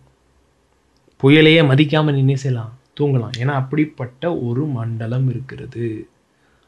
புயலையே 1.23 1.61
மதிக்காமல் 1.71 2.15
நீ 2.15 2.19
என்ன 2.19 2.35
செய்யலாம்? 2.35 2.73
தூங்கலாம். 2.99 3.35
ஏன்னா 3.37 3.55
அப்படிப்பட்ட 3.61 4.37
ஒரு 4.37 4.65
மண்டலம் 4.65 5.29
இருக்கிறது. 5.29 6.07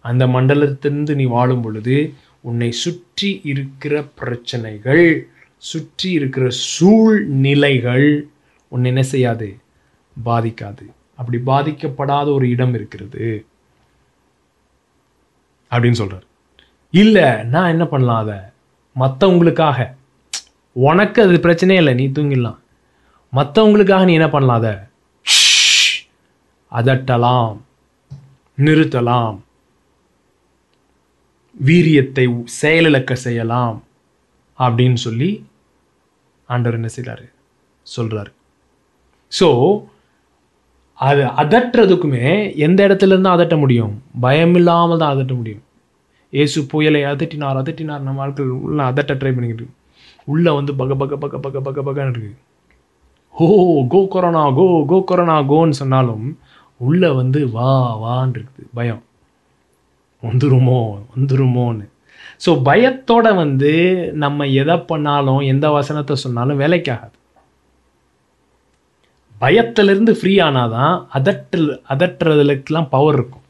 அந்த 0.01 0.27
மண்டலத்திலிருந்து 0.27 1.15
நீ 1.15 1.23
வாழும் 1.23 1.61
பொழுது 1.61 2.13
உன்னை 2.41 2.71
சுற்றி 2.71 3.41
இருக்கிற 3.43 4.03
பிரச்சனைகள் 4.03 5.27
சுற்றி 5.57 6.11
இருக்கிற 6.11 6.45
சூழ்நிலைகள் 6.49 8.27
உன்னை 8.67 8.91
என்ன 8.91 9.03
செய்யாது? 9.03 9.57
பாதிக்காது. 10.25 10.85
அப்படி 11.15 11.37
பாதிக்கப்படாத 11.45 12.33
ஒரு 12.33 12.49
இடம் 12.49 12.73
இருக்கிறது. 12.73 13.45
அப்படின்னு 15.71 15.91
சொல்கிறார் 15.91 16.23
இல்லை 16.91 17.43
நான் 17.43 17.69
என்ன 17.69 17.85
பண்ணலாம் 17.85 18.21
அதை? 18.21 18.39
மற்றவங்களுக்காக 18.99 19.95
உனக்கு 20.71 21.21
அது 21.21 21.33
பிரச்சனையே 21.33 21.79
இல்லை 21.81 21.93
நீ 21.93 22.07
தூங்கிடலாம். 22.07 22.57
மற்றவங்களுக்காக 23.33 24.03
நீ 24.03 24.13
என்ன 24.13 24.29
பண்ணலாம் 24.29 24.57
அதை? 24.57 24.73
அதட்டலாம் 26.71 27.55
நிறுத்தலாம் 28.57 29.37
வீரியத்தை 31.55 32.25
செயலிழக்க 32.61 33.13
செய்யலாம் 33.25 33.77
அப்படின்னு 34.59 34.99
சொல்லி 35.07 35.29
ஆண்டவர் 36.49 36.77
என்ன 36.79 36.89
செய்கிறாரு 36.95 37.25
சொல்கிறாரு 37.85 38.31
ஸோ 39.31 39.47
அது 40.99 41.21
அதட்டுறதுக்குமே 41.41 42.25
எந்த 42.65 42.79
இடத்துலருந்து 42.87 43.29
அதட்ட 43.35 43.55
முடியும்? 43.59 43.93
பயம் 44.19 44.55
இல்லாமல் 44.55 44.99
தான் 45.01 45.13
அதட்ட 45.15 45.33
முடியும். 45.35 45.63
இயேசு 46.33 46.59
புயலை 46.67 47.01
அதட்டினார் 47.11 47.59
அதட்டினார். 47.61 48.03
நம்ம 48.07 48.21
ஆட்கள் 48.21 48.51
உள்ள 48.65 48.79
அதட்ட 48.91 49.13
ட்ரை 49.13 49.31
பண்ணிக்கிட்டு 49.35 49.67
உள்ளே 50.31 50.51
வந்து 50.51 50.71
பக 50.75 50.95
பக 50.95 51.17
பக 51.17 51.37
பக 51.45 51.61
பக 51.61 51.81
பகன்னு 51.81 52.11
இருக்குது 52.13 52.37
ஓ 53.35 53.47
கோ 53.93 53.99
கொரோனா 54.13 54.43
கோ 54.57 54.65
கோ 54.91 54.97
கொரோனா 55.01 55.35
கோன்னு 55.51 55.79
சொன்னாலும் 55.81 56.25
உள்ள 56.87 57.03
வந்து 57.19 57.39
வா 57.55 57.71
வான்னு 58.03 58.35
இருக்குது. 58.37 58.67
பயம். 58.77 59.01
வந்துருமோ 60.23 60.79
வந்துருமோன்னு. 61.13 61.85
ஸோ 62.45 62.51
பயத்தோட 62.67 63.27
வந்து 63.43 63.71
நம்ம 64.23 64.47
எதை 64.61 64.75
பண்ணாலும் 64.91 65.41
எந்த 65.53 65.65
வசனத்தை 65.77 66.15
சொன்னாலும் 66.25 66.61
வேலைக்காகாது. 66.63 67.15
பயத்திலிருந்து 69.41 70.13
ஃப்ரீ 70.19 70.33
ஆனாதான் 70.47 70.95
அதட்டல் 71.17 71.69
அதட்டுறதுலக்கெலாம் 71.93 72.91
பவர் 72.95 73.17
இருக்கும். 73.17 73.45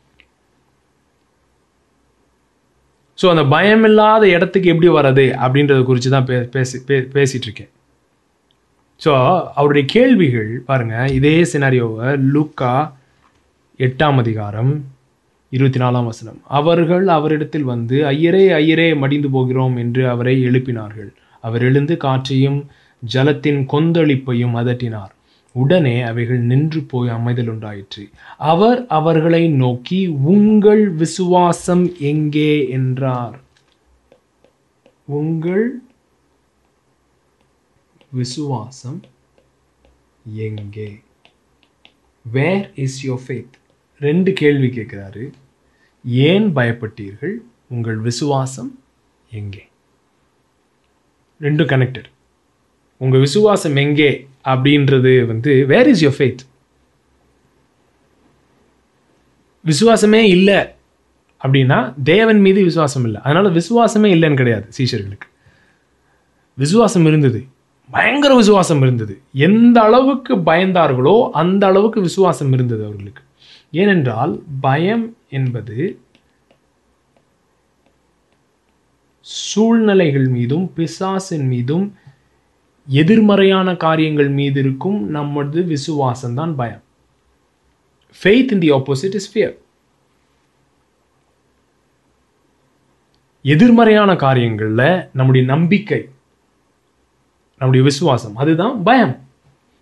ஸோ 3.18 3.28
அந்த 3.34 3.44
பயம் 3.54 3.86
இல்லாத 3.90 4.24
இடத்துக்கு 4.36 4.72
எப்படி 4.74 4.90
வர்றது 4.98 5.26
அப்படின்றத 5.44 5.82
குறித்து 5.90 6.10
தான் 6.10 6.28
பே 6.30 6.38
பேசி 6.54 6.78
பே 6.88 6.96
பேசிட்டு 7.16 7.48
இருக்கேன் 7.48 7.72
ஸோ 9.02 9.12
அவருடைய 9.58 9.84
கேள்விகள் 9.94 10.50
பாருங்க 10.70 10.96
இதே 11.18 11.36
சினாரியோவை 11.52 12.10
லூக்கா 12.34 12.72
எட்டாம் 13.82 14.16
அதிகாரம் 14.16 14.86
இருபத்தி 15.50 15.80
நாலாம் 15.80 16.06
வசனம். 16.06 16.42
அவர்கள் 16.48 17.08
அவரிடத்தில் 17.08 17.64
வந்து 17.64 18.04
ஐயரே 18.04 18.44
ஐயரே 18.54 18.98
மடிந்து 18.98 19.30
போகிறோம் 19.30 19.76
என்று 19.76 20.10
அவரை 20.10 20.46
எழுப்பினார்கள். 20.46 21.14
அவர் 21.42 21.62
எழுந்து 21.62 21.98
காற்றையும் 21.98 22.70
ஜலத்தின் 23.14 23.66
கொந்தளிப்பையும் 23.66 24.56
அதட்டினார். 24.56 25.10
உடனே 25.52 26.02
அவைகள் 26.02 26.40
நின்று 26.40 26.82
போய் 26.82 27.10
அமைதல் 27.10 27.48
உண்டாயிற்று. 27.48 28.10
அவர் 28.38 28.88
அவர்களை 28.88 29.48
நோக்கி 29.48 30.08
உங்கள் 30.08 30.90
விசுவாசம் 30.90 31.92
எங்கே? 32.00 32.70
என்றார். 32.70 33.40
உங்கள் 35.06 35.82
விசுவாசம் 38.12 39.02
எங்கே? 40.36 41.00
வேர் 42.32 42.72
இஸ் 42.76 43.08
யோர் 43.08 43.22
ஃபேத் 43.28 43.60
ரெண்டு 44.02 44.34
கேள்வி 44.34 44.68
கேட்குறாரு. 44.68 45.24
ஏன் 46.06 46.48
பயப்பட்டீர்கள்? 46.56 47.36
உங்கள் 47.68 48.00
விசுவாசம் 48.08 48.72
எங்கே? 49.32 49.64
ரெண்டும் 51.42 51.70
கனெக்டட் 51.74 52.10
உங்கள் 52.98 53.20
விசுவாசம் 53.20 53.76
எங்கே 53.76 54.28
அப்படின்றது 54.46 55.14
வந்து 55.26 55.66
வேர் 55.66 55.88
இஸ் 55.88 56.04
யோர் 56.06 56.18
ஃபேத் 56.20 56.44
விசுவாசமே 59.66 60.22
இல்லை 60.36 60.60
அப்படின்னா 61.44 61.94
தேவன் 62.04 62.40
மீது 62.40 62.64
விசுவாசம் 62.64 63.04
இல்லை. 63.04 63.22
அதனால் 63.22 63.54
விசுவாசமே 63.54 64.10
இல்லைன்னு 64.16 64.36
கிடையாது 64.36 64.68
சீஷர்களுக்கு. 64.78 65.28
விசுவாசம் 66.58 67.06
இருந்தது. 67.06 67.40
பயங்கர 67.92 68.36
விசுவாசம் 68.36 68.82
இருந்தது. 68.82 69.22
எந்த 69.48 69.78
அளவுக்கு 69.82 70.36
பயந்தார்களோ 70.50 71.30
அந்த 71.42 71.64
அளவுக்கு 71.68 72.02
விசுவாசம் 72.02 72.54
இருந்தது 72.54 72.86
அவர்களுக்கு. 72.86 73.24
ஏனென்றால் 73.72 74.44
பயம் 74.62 75.16
என்பது 75.30 76.02
சூழ்நிலைகள் 79.20 80.28
மீதும் 80.28 80.72
பிசாசின் 80.74 81.48
மீதும் 81.48 81.96
எதிர்மறையான 82.88 83.76
காரியங்கள் 83.76 84.30
மீது 84.30 84.60
இருக்கும் 84.60 85.10
நமது 85.10 85.64
விசுவாசம் 85.64 86.34
தான் 86.34 86.56
பயம். 86.56 86.84
Faith 88.24 88.52
in 88.52 88.60
the 88.60 88.72
opposite 88.72 89.18
is 89.20 89.38
fear 89.38 89.58
எதிர்மறையான 93.42 94.16
காரியங்களில் 94.16 95.10
நம்முடைய 95.14 95.48
நம்பிக்கை 95.48 96.10
நம்முடைய 97.60 97.86
விசுவாசம் 97.86 98.36
அதுதான் 98.36 98.84
பயம். 98.84 99.16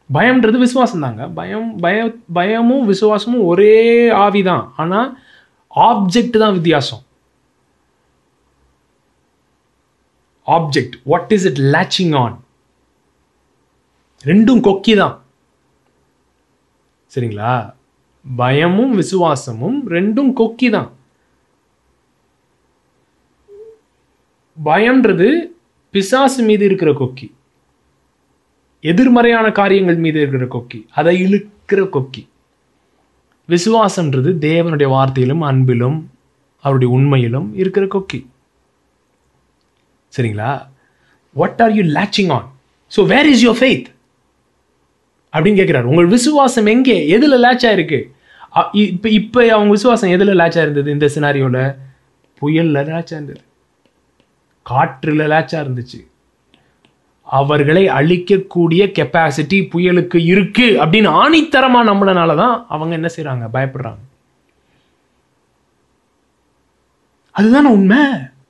பயம்ன்றது 0.09 0.57
விசுவாசம் 0.65 1.03
தாங்க 1.05 1.23
பயம் 1.39 1.69
பய 1.83 1.97
பயமும் 2.37 2.85
விசுவாசமும் 2.91 3.47
ஒரே 3.51 3.75
ஆவி 4.25 4.41
தான் 4.49 4.63
ஆனால் 4.81 5.09
ஆப்ஜெக்ட் 5.89 6.37
தான் 6.43 6.55
வித்தியாசம். 6.57 7.01
Object 10.47 10.95
what 11.11 11.33
is 11.37 11.47
it 11.49 11.61
latching 11.75 12.15
on 12.23 12.37
ரெண்டும் 14.29 14.61
கொக்கி 14.67 14.93
தான் 15.01 15.15
சரிங்களா? 17.11 17.53
பயமும் 18.25 18.95
விசுவாசமும் 19.01 19.77
ரெண்டும் 19.95 20.31
கொக்கி 20.39 20.69
தான் 20.77 20.89
பயம்ன்றது 24.57 25.27
பிசாசு 25.93 26.41
மீது 26.47 26.63
இருக்கிற 26.69 26.91
கொக்கி. 27.01 27.27
எதிர்மறையான 28.83 29.47
காரியங்கள் 29.59 29.97
மீது 30.03 30.19
இருக்கிற 30.21 30.45
கொக்கி 30.55 30.79
அதை 30.99 31.13
இழுக்கிற 31.25 31.81
கொக்கி. 31.95 32.23
விசுவாசம்ன்றது 33.49 34.31
தேவனுடைய 34.47 34.87
வார்த்தையிலும் 34.95 35.43
அன்பிலும் 35.49 35.97
அவருடைய 36.63 36.89
உண்மையிலும் 36.97 37.47
இருக்கிற 37.61 37.85
கொக்கி. 37.95 38.19
சரிங்களா? 40.13 40.51
What 41.35 41.61
are 41.65 41.73
you 41.77 41.83
latching 41.97 42.31
on 42.37 42.47
so 42.95 43.05
where 43.13 43.29
is 43.31 43.43
your 43.45 43.59
faith 43.61 43.89
அப்படின்னு 45.33 45.59
கேட்குறாரு. 45.61 45.89
உங்கள் 45.91 46.07
விசுவாசம் 46.15 46.69
எங்கே? 46.75 46.97
எதில் 47.15 47.41
லேட்ச் 47.45 47.65
ஆயிருக்கு? 47.69 47.99
இப்போ 48.85 49.07
இப்போ 49.19 49.41
அவங்க 49.55 49.71
விசுவாசம் 49.77 50.13
எதில் 50.15 50.39
லேட்ச் 50.39 50.59
ஆயிருந்தது 50.61 50.95
இந்த 50.95 51.07
சினாரியோவில் 51.15 51.75
புயலில் 52.41 52.79
லேட்ச் 52.91 53.13
ஆயிருந்தது. 53.15 53.43
காற்றில் 54.65 55.21
லேட்சாக 55.33 55.63
இருந்துச்சு 55.65 55.99
அவர்களை 57.29 57.87
அழிக்கக்கூடிய 57.87 58.85
கெப்பாசிட்டி 58.87 59.69
புயலுக்கு 59.69 60.25
இருக்கு 60.25 60.85
அப்படின்னு 60.85 61.11
ஆணித்தரமா 61.21 61.81
நம்மளனால 61.85 62.35
தான் 62.35 62.65
அவங்க 62.69 62.95
என்ன 62.95 63.09
செய்யறாங்க 63.15 63.47
பயப்படுறாங்க. 63.53 64.03
அதுதானே 67.31 67.69
உண்மை? 67.69 67.97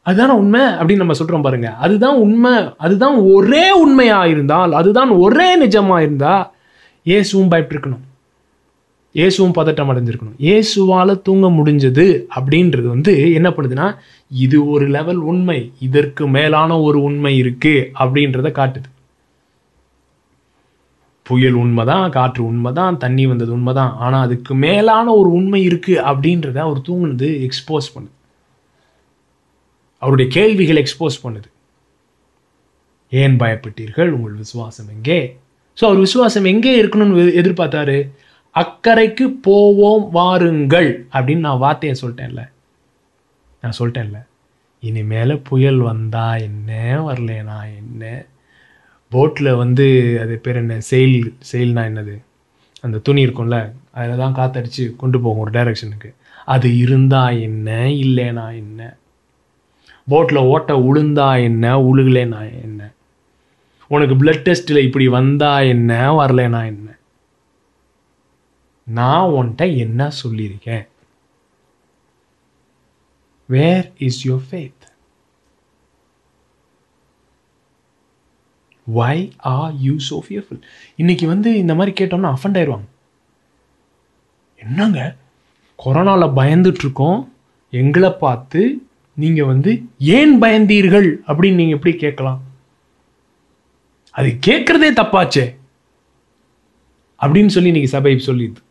அதுதானே 0.01 0.31
உண்மை 0.31 0.61
அப்படின்னு 0.61 0.95
நம்ம 0.95 1.13
சொல்றோம் 1.13 1.41
பாருங்க. 1.41 1.75
அதுதான் 1.75 2.15
உண்மை. 2.15 2.73
அதுதான் 2.77 3.15
ஒரே 3.15 3.71
உண்மையா 3.71 4.25
இருந்தால் 4.25 4.73
அதுதான் 4.73 5.09
ஒரே 5.09 5.67
நிஜமா 5.67 5.99
இருந்தா 5.99 6.51
ஏசுவும் 7.03 7.51
பயப்பட்டிருக்கணும். 7.51 8.07
இயேசுவும் 9.17 9.55
பதட்டம் 9.57 9.89
அடைஞ்சிருக்கணும். 9.91 10.37
இயேசுவால 10.47 11.15
தூங்க 11.27 11.47
முடிஞ்சது 11.57 12.05
அப்படின்றது 12.37 12.87
வந்து 12.95 13.13
என்ன 13.37 13.49
பண்ணுதுன்னா 13.49 13.87
இது 14.45 14.57
ஒரு 14.73 14.85
லெவல் 14.95 15.21
உண்மை 15.31 15.59
இதற்கு 15.87 16.23
மேலான 16.37 16.77
ஒரு 16.87 16.99
உண்மை 17.07 17.33
இருக்கு 17.37 17.73
அப்படின்றத 18.01 18.51
காட்டுது. 18.59 18.89
புயல் 21.29 21.57
உண்மைதான் 21.63 22.05
காற்று 22.17 22.41
உண்மைதான் 22.51 22.95
தண்ணி 23.03 23.25
வந்தது 23.31 23.51
உண்மைதான் 23.57 23.91
ஆனா 24.05 24.19
அதுக்கு 24.27 24.53
மேலான 24.65 25.07
ஒரு 25.19 25.29
உண்மை 25.39 25.61
இருக்கு 25.69 25.95
அப்படின்றத 26.11 26.57
அவர் 26.67 26.85
தூங்குனது 26.87 27.27
எக்ஸ்போஸ் 27.47 27.89
பண்ணுது. 27.95 28.15
அவருடைய 30.01 30.27
கேள்விகள் 30.37 30.81
எக்ஸ்போஸ் 30.83 31.21
பண்ணுது. 31.23 31.49
ஏன் 33.11 33.35
பயப்பட்டீர்கள்? 33.41 34.09
உங்கள் 34.15 34.39
விசுவாசம் 34.43 34.89
எங்கே? 34.95 35.19
ஸோ 35.77 35.83
அவர் 35.89 36.03
விசுவாசம் 36.05 36.49
எங்கே 36.53 36.73
இருக்கணும்னு 36.81 37.23
எதிர்பார்த்தாரு? 37.41 37.99
அக்கறைக்கு 38.55 39.39
போவோம் 39.41 40.09
வாருங்கள் 40.11 41.07
அப்படின்னு 41.13 41.37
நான் 41.37 41.57
வார்த்தையை 41.57 41.99
சொல்லிட்டேன்ல. 42.01 42.49
நான் 43.61 43.73
சொல்லிட்டேன்ல. 43.79 44.25
இனிமேல் 44.79 45.41
புயல் 45.41 45.77
வந்தா 45.77 46.35
என்ன? 46.35 46.71
வரலனா 47.01 47.77
என்ன? 47.77 48.25
போட்டில் 49.09 49.55
வந்து 49.55 50.17
அது 50.21 50.37
பேர் 50.37 50.55
என்ன? 50.55 50.79
செயில் 50.79 51.33
செயில்னா 51.51 51.83
என்னது? 51.83 52.21
அந்த 52.81 52.97
துணி 52.97 53.25
இருக்கும்ல 53.27 53.71
அதில் 53.91 54.17
தான் 54.17 54.35
காத்தடிச்சு 54.35 54.95
கொண்டு 54.95 55.19
போகும் 55.19 55.39
ஒரு 55.39 55.51
டைரக்ஷனுக்கு 55.51 56.13
அது 56.45 56.77
இருந்தா 56.77 57.29
என்ன? 57.29 57.71
இல்லைனா 57.79 58.55
என்ன? 58.55 58.97
போட்டில் 60.07 60.37
ஓட்ட 60.37 60.73
உளுந்தா 60.73 61.41
என்ன? 61.43 61.79
உழுகலைனா 61.79 62.61
என்ன? 62.61 62.91
உனக்கு 63.87 64.15
பிளட் 64.15 64.43
டெஸ்ட்டில் 64.43 64.83
இப்படி 64.83 65.07
வந்தா 65.07 65.59
என்ன? 65.59 66.11
வரலைனா 66.13 66.65
என்ன? 66.65 66.88
நான் 68.89 69.29
உன்கிட்ட 69.29 69.77
என்ன 69.77 70.11
சொல்லியிருக்கேன்? 70.23 70.87
Where 73.47 73.91
is 73.97 74.27
your 74.27 74.41
faith 74.51 74.85
why 78.85 79.31
are 79.37 79.73
you 79.75 79.95
so 79.97 80.19
fearful 80.27 80.61
இன்னைக்கு 80.95 81.27
வந்து 81.27 81.57
இந்த 81.57 81.75
மாதிரி 81.75 82.05
கேட்டோம்னா 82.05 82.33
அஃபண்ட் 82.35 82.57
ஆயிடுவாங்க 82.59 82.87
என்னங்க? 84.55 85.15
கொரோனாவில் 85.85 86.37
பயந்துட்டு 86.39 86.81
இருக்கோம் 86.85 87.33
எங்களை 87.69 88.11
பார்த்து 88.11 88.87
நீங்கள் 89.15 89.45
வந்து 89.45 89.83
ஏன் 89.99 90.41
பயந்தீர்கள்? 90.41 91.09
அப்படின்னு 91.27 91.59
நீங்கள் 91.61 91.77
எப்படி 91.77 91.95
கேட்கலாம்? 91.95 92.41
அது 94.11 94.39
கேட்குறதே 94.47 94.89
தப்பாச்சே. 95.01 95.45
அப்படின்னு 97.21 97.53
சொல்லி 97.57 97.69
இன்னைக்கு 97.73 97.87
சபை 97.87 98.15
சொல்லிது 98.15 98.67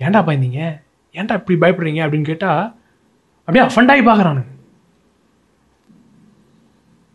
ஏன்டா 0.00 0.20
பயந்தீங்க? 0.28 0.60
ஏன்டா 1.18 1.34
இப்படி 1.40 1.56
பயப்படுறீங்க 1.62 2.00
அப்படின்னு 2.04 2.30
கேட்டால் 2.32 2.64
அப்படியே 3.48 3.62
அஃபண்டாகி 3.66 4.02
பார்க்குறானுங்க. 4.08 4.52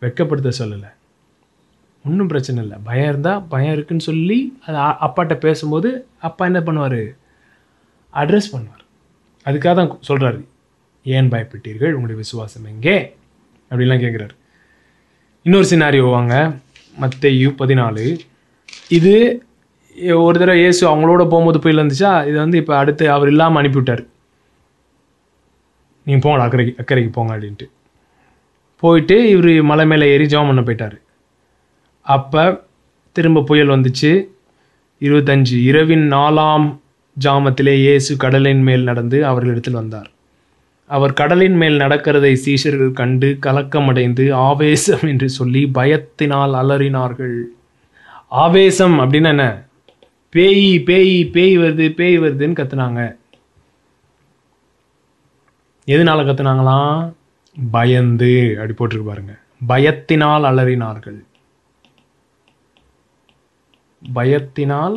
வெக்கப்படுத்த 0.02 0.50
சொல்லலை. 0.58 0.90
ஒன்றும் 2.04 2.30
பிரச்சனை 2.30 2.62
இல்லை. 2.62 2.78
பயம் 2.84 3.08
இருந்தால் 3.08 3.42
பயம் 3.52 3.74
இருக்குன்னு 3.76 4.08
சொல்லி 4.10 4.38
அது 4.66 4.78
அப்பாட்ட 5.06 5.34
பேசும்போது 5.34 6.08
அப்பா 6.28 6.44
என்ன 6.44 6.60
பண்ணுவார்? 6.60 7.02
அட்ரஸ் 8.14 8.52
பண்ணுவார். 8.54 8.82
அதுக்காக 9.46 9.74
தான் 9.80 9.92
சொல்கிறாரு 10.08 10.40
ஏன் 11.04 11.30
பயப்பட்டீர்கள்? 11.34 11.94
உங்களுடைய 11.96 12.18
விசுவாசம் 12.24 12.64
எங்கே? 12.64 12.96
அப்படின்லாம் 13.70 14.04
கேட்குறாரு 14.04 14.34
இன்னொரு 15.46 15.66
சினாரியோ 15.70 16.10
வாங்க. 16.10 16.34
மத்தேயு 17.00 17.48
பதினாலு. 17.60 18.04
இது 18.88 19.14
ஒரு 20.24 20.36
தடவை 20.40 20.58
இயேசு 20.62 20.82
அவங்களோட 20.88 21.22
போகும்போது 21.32 21.58
புயல் 21.64 21.80
இருந்துச்சா 21.80 22.12
இது 22.28 22.36
வந்து 22.42 22.60
இப்போ 22.62 22.74
அடுத்து 22.78 23.04
அவர் 23.14 23.30
இல்லாமல் 23.32 23.60
அனுப்பிவிட்டார். 23.60 24.02
நீங்கள் 26.06 26.24
போங்க 26.24 26.44
அக்கறைக்கு 26.46 26.74
அக்கறைக்கு 26.82 27.10
போங்க 27.16 27.32
அப்படின்ட்டு. 27.34 27.66
போயிட்டு 28.82 29.16
இவர் 29.32 29.50
மலை 29.70 29.84
மேலே 29.90 30.06
ஏறி 30.12 30.26
ஜெபம் 30.32 30.50
பண்ண 30.50 30.62
போயிட்டார். 30.68 30.96
அப்போ 32.06 32.44
திரும்ப 33.16 33.42
புயல் 33.50 33.74
வந்துச்சு. 33.74 34.12
இருபத்தஞ்சு 35.00 35.56
இரவின் 35.68 36.06
நாலாம் 36.14 36.66
ஜாமத்திலே 37.16 37.74
இயேசு 37.84 38.12
கடலின் 38.24 38.62
மேல் 38.68 38.88
நடந்து 38.90 39.18
அவர்களிடத்தில் 39.30 39.80
வந்தார். 39.80 40.08
அவர் 40.90 41.12
கடலின் 41.20 41.58
மேல் 41.60 41.76
நடக்கிறதை 41.82 42.32
சீஷர்கள் 42.44 42.92
கண்டு 43.00 43.28
கலக்கமடைந்து 43.46 44.24
ஆவேசம் 44.48 45.04
என்று 45.12 45.28
சொல்லி 45.38 45.62
பயத்தினால் 45.78 46.54
அலறினார்கள். 46.62 47.36
ஆவேசம் 48.44 48.96
அப்படின்னா 49.04 49.30
என்ன? 49.36 49.46
பேய் 50.32 50.78
பேய் 50.88 51.14
பேய் 51.24 51.58
வருது 51.58 51.86
பேய் 51.94 52.14
வருதுன்னு 52.20 52.58
கத்துனாங்க. 52.58 53.00
எதனால 55.88 56.20
கத்துனாங்களாம்? 56.28 56.98
பயந்து. 57.70 58.32
அப்படி 58.60 58.74
போட்டிருக்கு 58.78 59.10
பாருங்க. 59.10 59.34
பயத்தினால் 59.68 60.46
அலறினார்கள். 60.50 61.18
பயத்தினால் 64.02 64.96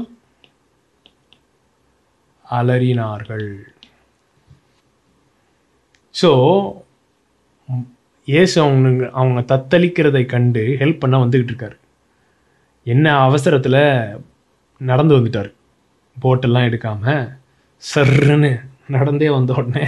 அலறினார்கள். 2.45 3.49
ஸோ 6.15 6.31
இயேசு 8.27 8.55
அவங்க 8.61 9.09
அவங்க 9.19 9.39
தத்தளிக்கிறதை 9.51 10.25
கண்டு 10.25 10.63
ஹெல்ப் 10.79 10.99
பண்ண 10.99 11.15
வந்துக்கிட்டு 11.25 11.53
இருக்காரு. 11.53 11.77
என்ன 12.85 13.05
அவசரத்தில் 13.19 13.81
நடந்து 14.77 15.17
வந்துட்டார். 15.17 15.51
போட்டெல்லாம் 16.23 16.67
எடுக்காமல் 16.69 17.37
சர்ருன்னு 17.95 18.51
நடந்தே 18.87 19.29
வந்த 19.29 19.53
உடனே 19.53 19.85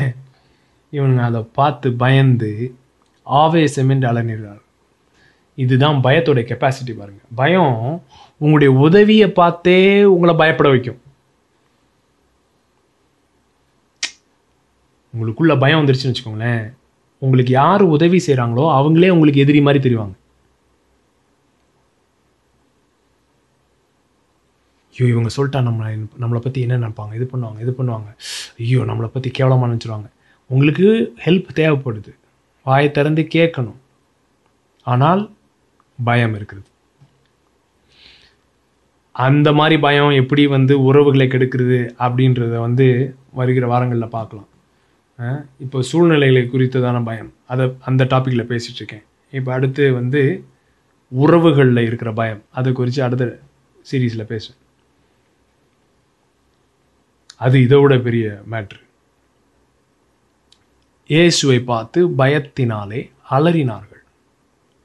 இவனுங்க 0.91 1.21
அதை 1.21 1.41
பார்த்து 1.41 1.91
பயந்து 1.91 2.75
ஆவேசம் 3.23 3.89
என்று 3.89 4.07
அலறினார் 4.11 4.61
இதுதான் 5.55 5.97
பயத்தோடைய 6.03 6.43
கெப்பாசிட்டி 6.49 6.93
பாருங்கள் 6.97 7.33
பயம் 7.35 8.03
உங்களுடைய 8.37 8.73
உதவியை 8.73 9.31
பார்த்தே 9.31 10.03
உங்களை 10.03 10.35
பயப்பட 10.35 10.69
வைக்கும். 10.69 10.99
உங்களுக்குள்ள 15.13 15.59
பயம் 15.59 15.79
வந்துருச்சுன்னு 15.79 16.13
வச்சுக்கோங்களேன். 16.13 16.73
உங்களுக்கு 17.19 17.51
யார் 17.51 17.81
உதவி 17.81 18.17
செய்கிறாங்களோ 18.27 18.65
அவங்களே 18.77 19.09
உங்களுக்கு 19.09 19.43
எதிரி 19.43 19.61
மாதிரி 19.61 19.89
தெரிவாங்க. 19.89 20.15
ஐயோ 24.97 25.07
இவங்க 25.13 25.29
சொல்லிட்டா 25.37 25.59
நம்மளை 25.67 25.89
நம்மளை 26.21 26.39
பற்றி 26.45 26.59
என்ன 26.65 26.77
நினைப்பாங்க? 26.81 27.13
இது 27.17 27.25
பண்ணுவாங்க 27.31 27.59
இது 27.65 27.73
பண்ணுவாங்க. 27.79 28.09
ஐயோ 28.63 28.79
நம்மளை 28.89 29.09
பற்றி 29.15 29.29
கேவலமாக 29.39 29.69
நினச்சிருவாங்க. 29.71 30.07
உங்களுக்கு 30.49 30.87
ஹெல்ப் 31.25 31.49
தேவைப்படுது. 31.59 32.11
வாயை 32.69 32.87
திறந்து 32.97 33.23
கேட்கணும். 33.35 33.79
ஆனால் 34.93 35.21
பயம் 36.09 36.35
இருக்கிறது. 36.37 36.67
அந்த 39.27 39.49
மாதிரி 39.59 39.75
பயம் 39.85 40.11
எப்படி 40.21 40.43
வந்து 40.55 40.73
உறவுகளை 40.87 41.25
கெடுக்கிறது 41.33 41.79
அப்படின்றத 42.05 42.55
வந்து 42.65 42.87
வருகிற 43.39 43.65
வாரங்களில் 43.71 44.15
பார்க்கலாம். 44.17 44.49
இப்போ 45.63 45.77
சூழ்நிலைகளை 45.89 46.43
குறித்ததான 46.53 46.97
பயம். 47.09 47.31
அதை 47.53 47.65
அந்த 47.89 48.05
டாப்பிக்கில் 48.11 48.49
பேசிகிட்ருக்கேன் 48.51 49.03
இப்போ 49.33 49.49
அடுத்து 49.57 49.85
வந்து 49.99 50.21
உறவுகளில் 51.11 51.87
இருக்கிற 51.89 52.11
பயம். 52.21 52.41
அதை 52.59 52.71
குறித்து 52.79 53.01
அடுத்த 53.07 53.25
சீரீஸில் 53.91 54.29
பேசுவேன். 54.33 54.61
அது 57.41 57.55
இதை 57.65 57.77
விட 57.81 57.95
பெரிய 58.07 58.27
மேட்ரு 58.51 58.81
இயேசுவை 61.09 61.57
பார்த்து 61.69 61.99
பயத்தினாலே 62.19 63.01
அலறினார்கள். 63.35 64.01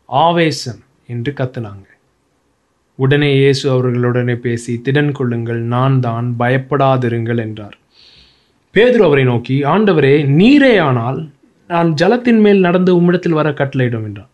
ஆவேசம் 0.09 0.81
என்று 1.13 1.31
கத்துனாங்க. 1.39 1.87
உடனே 2.99 3.31
இயேசு 3.41 3.65
அவர்களுடனே 3.75 4.35
பேசி 4.47 4.73
திடன் 4.87 5.13
கொள்ளுங்கள் 5.19 5.61
நான் 5.75 5.97
தான் 6.07 6.27
பயப்படாதிருங்கள் 6.43 7.43
என்றார். 7.47 7.77
பேதுரு 8.75 9.05
அவரை 9.09 9.25
நோக்கி 9.31 9.57
ஆண்டவரே 9.73 10.15
நீரே 10.39 10.75
ஆனால் 10.89 11.19
நான் 11.71 11.91
ஜலத்தின் 12.03 12.43
மேல் 12.45 12.65
நடந்து 12.67 12.93
உம்மிடத்தில் 12.99 13.39
வர 13.39 13.51
கட்டளையிடும் 13.61 14.07
என்றான். 14.09 14.33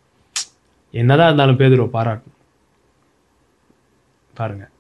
என்னதான் 0.95 1.31
இருந்தாலும் 1.31 1.61
பேதுருவை 1.63 1.89
பாராட்டணும் 1.97 2.37
பாருங்கள் 4.35 4.73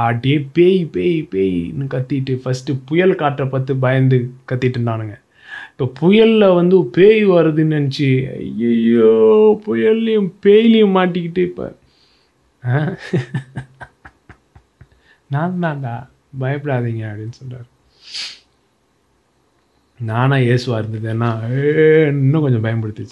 அப்படியே 0.00 0.38
பேய் 0.52 0.82
பேய் 0.92 1.20
பேய்னு 1.32 1.86
கத்திட்டு 1.92 2.34
ஃபஸ்ட்டு 2.42 2.78
புயல் 2.84 3.14
காற்றை 3.16 3.46
பார்த்து 3.48 3.74
பயந்து 3.78 4.18
கத்திட்டு 4.50 4.78
இருந்தானுங்க 4.78 5.16
இப்போ 5.70 5.86
புயலில் 5.98 6.56
வந்து 6.56 6.76
பேய் 6.92 7.22
வருதுன்னு 7.30 7.76
நினச்சி 7.76 8.08
ஐயோ 8.66 9.10
புயல்லையும் 9.64 10.30
பேய்லையும் 10.44 10.96
மாட்டிக்கிட்டு 10.96 11.42
இப்போ. 11.46 11.66
நான் 15.30 15.60
தான்டா 15.60 15.94
பயப்படாதீங்க 16.40 17.04
அப்படின்னு 17.10 17.38
சொல்கிறார் 17.38 17.68
நானா 20.00 20.36
இயேசுவா 20.42 20.78
இருந்ததுன்னா 20.80 21.30
ஏ, 21.54 21.62
இன்னும் 22.14 22.44
கொஞ்சம் 22.44 22.64
பயன்படுத்தி 22.66 23.04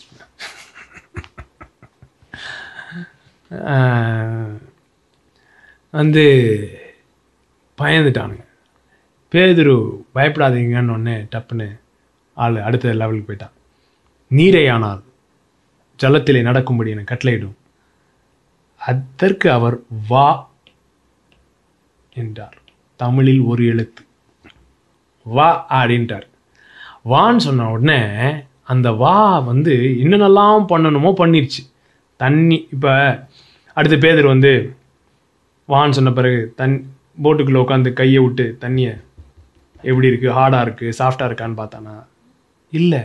வந்து 5.98 6.24
பயந்துட்டானுங்க. 7.78 8.44
பேதுரு 9.33 9.74
பயப்படாதீங்கன்னு 10.14 10.94
ஒன்று 10.96 11.14
டப்புன்னு 11.33 11.66
ஆள் 12.37 12.57
அடுத்த 12.66 12.92
லெவலுக்கு 12.92 13.28
போயிட்டான். 13.28 13.54
நீரை 14.30 14.64
ஆனால் 14.68 15.02
ஜலத்திலே 16.00 16.40
நடக்கும்படி 16.42 16.90
என 16.90 17.04
கட்டளையிடும். 17.11 17.57
அதற்கு 18.80 19.48
அவர் 19.50 19.76
வா 20.09 20.28
என்றார். 22.22 22.59
தமிழில் 23.00 23.42
ஒரு 23.50 23.62
எழுத்து. 23.66 24.02
வா 25.26 25.66
அப்படின்ட்டார். 25.78 26.26
வான்னு 27.12 27.44
சொன்ன 27.46 27.70
உடனே 27.70 28.00
அந்த 28.72 28.88
வா 29.02 29.16
வந்து 29.50 29.74
என்னென்னலாம் 30.02 30.70
பண்ணணுமோ 30.72 31.11
பண்ணிடுச்சு 31.20 31.62
தண்ணி 32.20 32.59
இப்போ 32.70 32.92
அடுத்த 33.76 33.96
பேதர் 33.96 34.33
வந்து 34.35 34.52
வான்னு 35.68 35.90
சொன்ன 35.90 36.12
பிறகு 36.12 36.53
தன் 36.57 36.74
போட்டுக்குள்ளே 37.22 37.61
உட்காந்து 37.64 37.92
கையை 37.92 38.22
விட்டு 38.22 38.57
தண்ணியை 38.61 38.92
எப்படி 39.83 40.09
இருக்குது 40.09 40.37
ஹார்டாக 40.38 40.64
இருக்குது 40.66 40.96
சாஃப்டாக 40.98 41.29
இருக்கான்னு 41.29 41.59
பார்த்தானா? 41.61 41.94
இல்லை. 42.70 43.03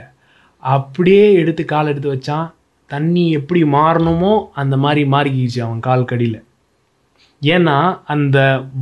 அப்படியே 0.63 1.33
எடுத்து 1.33 1.65
கால் 1.65 1.87
எடுத்து 1.87 2.13
வச்சான். 2.13 2.51
தண்ணி 2.87 3.31
எப்படி 3.31 3.63
மாறணுமோ 3.63 4.45
அந்த 4.53 4.77
மாதிரி 4.77 5.09
மாறிக்கிச்சு 5.09 5.59
அவன் 5.59 5.79
கால் 5.79 6.05
கடியில் 6.05 6.43
ஏன்னா 7.41 7.99
அந்த 8.05 8.37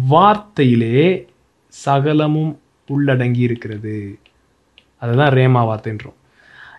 வார்த்தையிலே 0.09 1.25
சகலமும் 1.67 2.59
உள்ளடங்கி 2.89 3.43
இருக்கிறது. 3.49 4.19
அதுதான் 4.97 5.33
ரேமா 5.33 5.61
வார்த்தைன்றோம். 5.69 6.17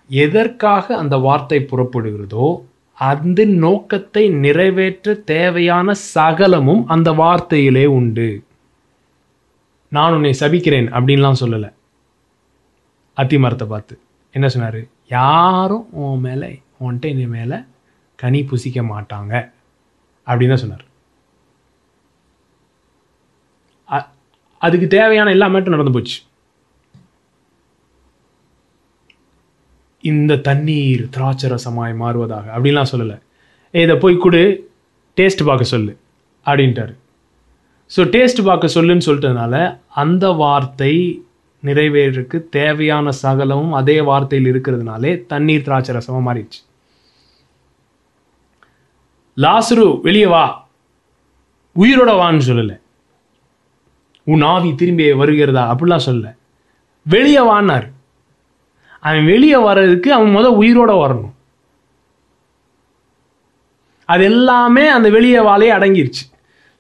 எதற்காக 0.09 0.97
அந்த 0.97 1.17
வார்த்தை 1.17 1.67
புறப்படுகிறதோ 1.71 2.47
அந்த 2.99 3.45
நோக்கத்தை 3.45 4.29
நிறைவேற்ற 4.29 5.15
தேவையான 5.15 5.95
சகலமும் 5.95 6.87
அந்த 6.87 7.13
வார்த்தையிலே 7.13 7.85
உண்டு. 7.85 8.43
நான் 9.89 10.13
உன்னை 10.13 10.37
சபிக்கிறேன் 10.41 10.93
அப்படின்லாம் 10.93 11.35
சொல்லலை. 11.41 11.73
அத்தி 13.15 13.39
மரத்தை 13.39 13.69
பார்த்து 13.69 14.01
என்ன 14.33 14.49
சொன்னார்? 14.49 14.85
யாரும் 15.09 15.93
உன் 15.93 16.21
மேலே 16.21 16.63
உன்கிட்ட 16.81 17.05
இனி 17.05 17.27
மேலே 17.27 17.57
கனி 18.17 18.43
புசிக்க 18.43 18.83
மாட்டாங்க 18.83 19.51
அப்படின்னு 20.27 20.49
தான் 20.49 20.57
சொன்னார். 20.57 20.85
அ- 23.93 24.09
அதுக்கு 24.59 24.87
தேவையான 24.87 25.31
எல்லா 25.31 25.47
மேட்டும் 25.47 25.69
நடந்து 25.69 25.93
போச்சு. 25.93 26.21
இந்த 30.01 30.37
தண்ணீர் 30.37 31.09
திராட்சரசமாய் 31.17 31.95
மாறுவதாக. 32.01 32.45
அப்படின்லாம் 32.57 32.91
சொல்லலை. 32.93 33.19
இதை 33.71 33.97
போய் 33.97 34.17
கொடு 34.17 34.71
டேஸ்ட் 35.17 35.45
பார்க்க 35.45 35.65
சொல்லு 35.65 35.99
அப்படின்ட்டாரு. 36.47 36.97
ஸோ 37.97 38.01
டேஸ்ட் 38.15 38.45
பார்க்க 38.45 38.67
சொல்லுன்னு 38.67 39.07
சொல்லிட்டதுனால 39.07 39.81
அந்த 39.89 40.31
வார்த்தை 40.31 41.25
நிறைவேறதுக்கு 41.65 42.49
தேவையான 42.49 43.11
சகலமும் 43.11 43.73
அதே 43.73 44.01
வார்த்தையில் 44.01 44.51
இருக்கிறதுனாலே 44.53 45.27
தண்ணீர் 45.27 45.63
திராட்சை 45.63 45.95
ரசமாக 45.97 46.23
மாறிடுச்சு. 46.29 46.61
லாசுரு 49.37 50.01
வெளியே 50.01 50.27
வா. 50.27 50.71
உயிரோட 51.77 52.13
வான்னு 52.21 52.47
சொல்லலை. 52.49 52.81
உன் 54.25 54.41
ஆவி 54.41 54.75
திரும்பி 54.75 55.13
வருகிறதா? 55.13 55.75
அப்படிலாம் 55.75 56.07
சொல்லலை. 56.07 56.37
வெளியே 57.03 57.41
வான்னார். 57.41 57.91
அவன் 59.09 59.29
வெளியே 59.33 59.59
வர்றதுக்கு 59.69 60.11
அவன் 60.17 60.35
முத 60.37 60.47
உயிரோட 60.63 60.93
வரணும். 61.03 61.35
அது 64.13 64.23
எல்லாமே 64.33 64.85
அந்த 64.97 65.09
வெளியே 65.17 65.41
வாழையே 65.49 65.73
அடங்கிருச்சு. 65.77 66.25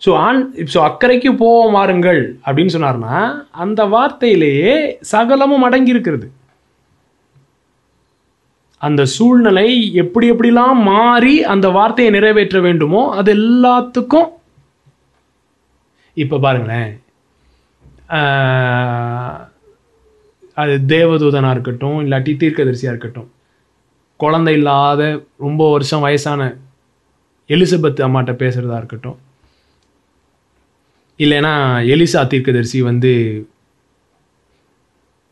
ஸோ 0.02 0.10
ஆன் 0.26 0.40
ஸோ 0.72 0.78
அக்கறைக்கு 0.88 1.30
போவோம் 1.42 1.76
வாருங்கள் 1.76 2.20
அப்படின்னு 2.46 2.74
சொன்னார்னா 2.74 3.16
அந்த 3.62 3.80
வார்த்தையிலேயே 3.94 4.74
சகலமும் 5.12 5.66
அடங்கியிருக்கிறது. 5.68 6.26
அந்த 8.86 9.02
சூழ்நிலை 9.16 9.68
எப்படி 10.02 10.26
எப்படிலாம் 10.32 10.80
மாறி 10.90 11.36
அந்த 11.54 11.66
வார்த்தையை 11.76 12.10
நிறைவேற்ற 12.16 12.58
வேண்டுமோ 12.66 13.02
அது 13.20 13.30
எல்லாத்துக்கும். 13.38 14.28
இப்போ 16.16 16.36
பாருங்களேன். 16.44 16.92
அது 20.60 20.74
தேவதூதனாக 20.86 21.50
இருக்கட்டும் 21.50 21.98
இல்லாட்டி 22.00 22.32
தீர்க்கதரிசியாக 22.42 22.92
இருக்கட்டும். 22.92 23.30
குழந்தை 24.16 24.54
இல்லாத 24.54 25.24
ரொம்ப 25.38 25.70
வருஷம் 25.70 26.00
வயசான 26.00 26.56
எலிசபெத் 27.48 28.04
அம்மாட்ட 28.06 28.32
பேசுகிறதா 28.42 28.76
இருக்கட்டும். 28.76 29.18
இல்லைன்னா 31.18 31.52
எலிசா 31.92 32.26
தீர்க்கதரிசி 32.26 32.82
வந்து 32.82 33.12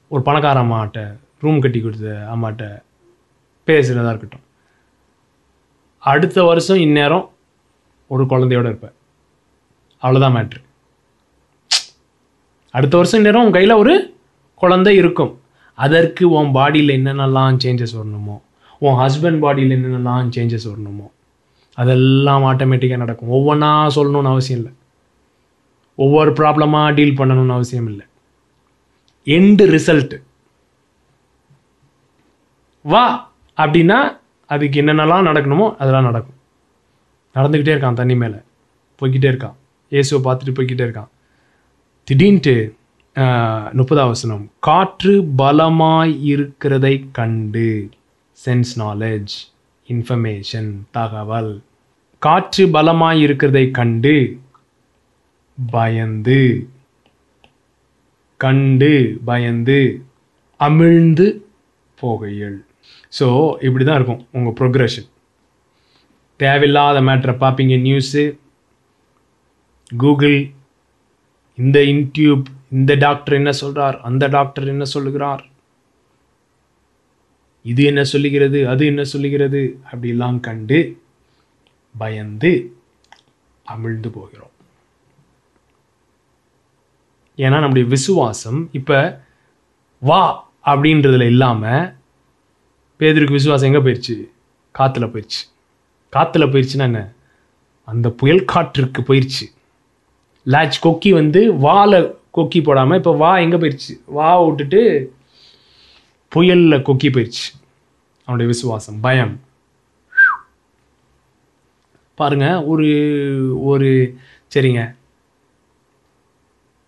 ஒரு 0.09 0.23
பணக்கார 0.23 0.61
அம்மாட்ட 0.61 1.19
ரூம் 1.41 1.61
கட்டி 1.61 1.81
கொடுத்த 1.81 2.27
அம்மாட்ட 2.35 2.83
பேசுகிறதா 3.67 4.09
இருக்கட்டும். 4.09 4.45
அடுத்த 5.99 6.43
வருஷம் 6.43 6.77
இந்நேரம் 6.77 7.31
ஒரு 8.07 8.25
குழந்தையோட 8.25 8.67
இருப்பேன் 8.73 8.97
அவ்வளோதான் 10.03 10.35
மேட்ரு 10.37 10.61
அடுத்த 12.71 12.97
வருஷம் 12.97 13.21
இந்நேரம் 13.21 13.45
உன் 13.45 13.53
கையில் 13.53 13.81
ஒரு 13.83 13.95
குழந்தை 14.63 14.95
இருக்கும். 15.03 15.33
அதற்கு 15.85 16.25
உன் 16.37 16.51
பாடியில் 16.57 16.97
என்னென்னலாம் 16.99 17.57
சேஞ்சஸ் 17.65 17.95
வரணுமோ 17.99 18.37
உன் 18.85 18.97
ஹஸ்பண்ட் 19.03 19.41
பாடியில் 19.45 19.75
என்னென்னலாம் 19.77 20.33
சேஞ்சஸ் 20.37 20.67
வரணுமோ 20.71 21.07
அதெல்லாம் 21.81 22.45
ஆட்டோமேட்டிக்காக 22.51 23.03
நடக்கும். 23.05 23.33
ஒவ்வொன்றா 23.37 23.71
சொல்லணும்னு 23.97 24.33
அவசியம் 24.35 24.61
இல்லை. 24.61 24.73
ஒவ்வொரு 26.05 26.31
ப்ராப்ளமாக 26.39 26.95
டீல் 26.99 27.19
பண்ணணும்னு 27.19 27.57
அவசியம் 27.57 27.89
இல்லை. 27.93 28.07
எண்டு 29.37 29.65
ரிசல்ட்டு 29.75 30.19
வா 32.85 33.05
அப்படின்னா 33.59 33.99
அதுக்கு 34.55 34.81
என்னென்னலாம் 34.83 35.29
நடக்கணுமோ 35.29 35.67
அதெல்லாம் 35.83 36.09
நடக்கும். 36.09 36.39
நடந்துக்கிட்டே 37.37 37.75
இருக்கான் 37.75 38.01
தண்ணி 38.01 38.15
மேலே. 38.23 38.39
போய்கிட்டே 39.01 39.29
இருக்கான். 39.33 39.57
இயேசுவை 39.95 40.21
பார்த்துட்டு 40.27 40.57
போய்க்கிட்டே 40.57 40.85
இருக்கான். 40.89 41.11
திடீர்னுட்டு 42.09 42.55
முப்பதாம் 43.17 44.11
வசனம். 44.13 44.43
காற்று 44.67 45.13
பலமாய் 45.41 46.11
இருக்கிறதை 46.33 46.93
கண்டு 47.19 47.69
சென்ஸ் 48.39 48.73
நாலேஜ் 48.83 49.35
இன்ஃபர்மேஷன் 49.89 50.69
தகவல். 50.97 51.53
காற்று 52.23 52.65
பலமாய் 52.75 53.21
இருக்கிறதை 53.27 53.63
கண்டு 53.79 54.15
பயந்து. 55.59 56.43
கண்டு 58.41 58.93
பயந்து. 59.31 59.79
அமிழ்ந்து 60.61 61.27
போகையில். 61.99 62.59
ஸோ 63.19 63.29
இப்படி 63.67 63.87
தான் 63.87 63.99
இருக்கும் 64.01 64.23
உங்கள் 64.33 64.57
ப்ரொக்ரெஷன் 64.61 65.09
தேவையில்லாத 66.41 67.01
மேட்ரை 67.09 67.37
பார்ப்பீங்க 67.45 67.79
நியூஸு 67.87 68.25
கூகுள் 70.05 70.39
இந்த 71.59 71.79
இன்டியூப் 71.95 72.47
இந்த 72.73 72.95
டாக்டர் 72.95 73.35
என்ன 73.35 73.51
சொல்றார்? 73.61 74.01
அந்த 74.01 74.29
டாக்டர் 74.29 74.69
என்ன 74.69 74.85
சொல்லுகிறார்? 74.85 75.43
இது 77.65 77.85
என்ன 77.85 78.05
சொல்லுகிறது? 78.05 78.69
அது 78.69 78.87
என்ன 78.87 79.05
சொல்லுகிறது? 79.05 79.81
அப்படிலாம் 79.93 80.41
கண்டு 80.41 80.79
பயந்து 81.95 82.51
அமிழ்ந்து 83.67 84.09
போகிறோம். 84.09 84.53
ஏன்னா 87.39 87.59
நம்முடைய 87.59 87.89
விசுவாசம் 87.89 88.69
இப்போ 88.73 88.99
வா 90.03 90.23
அப்படின்றதுல 90.65 91.27
இல்லாமல் 91.27 91.95
பேதருக்கு 93.01 93.39
விசுவாசம் 93.39 93.75
எங்கே 93.75 93.85
போயிடுச்சு 93.87 94.17
காற்றுல 94.75 95.07
போயிடுச்சு 95.13 95.43
காற்றுல 96.13 96.45
போயிடுச்சுன்னா 96.53 96.87
என்ன? 96.91 97.13
அந்த 97.89 98.11
புயல் 98.11 98.45
காற்றுக்கு 98.45 99.01
போயிடுச்சு 99.03 99.45
லாச் 100.47 100.79
கொக்கி 100.85 101.11
வந்து 101.11 101.55
வாழை 101.55 102.01
கொக்கி 102.37 102.63
போடாமல் 102.63 102.97
இப்போ 102.97 103.13
வா 103.17 103.39
எங்கே 103.45 103.57
போயிடுச்சு 103.57 103.95
வா 104.07 104.45
விட்டுட்டு 104.45 104.81
புயலில் 106.29 106.85
கொக்கி 106.89 107.09
போயிடுச்சு 107.11 107.47
அவனுடைய 108.29 108.53
விசுவாசம் 108.53 109.01
பயம். 109.01 109.35
பாருங்க 112.15 112.47
ஒரு 112.65 112.89
ஒரு 113.71 113.89
சரிங்க. 114.55 114.83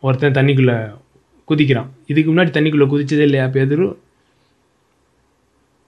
ஒருத்தன் 0.00 0.37
தண்ணிக்குள்ளே 0.38 0.76
குதிக்கிறான். 1.48 1.90
இதுக்கு 2.06 2.34
முன்னாடி 2.34 2.50
தண்ணிக்குள்ளே 2.56 2.87
குதிச்சதே 2.92 3.24
இல்லையா 3.28 3.46
பேதரு? 3.46 3.87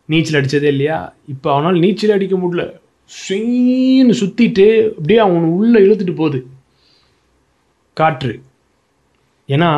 நீச்சல் 0.05 0.39
அடித்ததே 0.41 0.71
இல்லையா? 0.75 0.99
இப்போ 1.27 1.49
அவனால் 1.53 1.79
நீச்சல் 1.79 2.11
அடிக்க 2.11 2.37
முடியல. 2.37 2.63
சுயின்னு 3.11 4.15
சுற்றிட்டு 4.21 4.67
அப்படியே 4.95 5.19
அவனை 5.19 5.49
உள்ளே 5.59 5.81
இழுத்துட்டு 5.81 6.15
போகுது. 6.15 6.41
காற்று. 7.97 8.35
ஏன்னா 9.51 9.71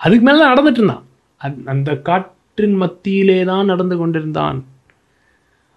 அதுக்கு 0.00 0.24
மேலே 0.24 0.38
தான் 0.38 0.52
நடந்துட்டு 0.52 0.80
இருந்தான். 0.80 1.04
அந்- 1.40 1.66
அந்த 1.66 1.90
காற்றின் 2.00 2.76
மத்தியிலே 2.76 3.44
தான் 3.44 3.64
நடந்து 3.64 3.96
கொண்டிருந்தான். 3.96 4.58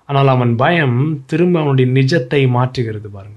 ஆனால் 0.10 0.28
அவன் 0.28 0.56
பயம் 0.56 0.98
திரும்ப 1.26 1.60
அவனுடைய 1.60 1.90
நிஜத்தை 1.94 2.42
மாற்றுகிறது 2.54 3.10
பாருங்க. 3.10 3.36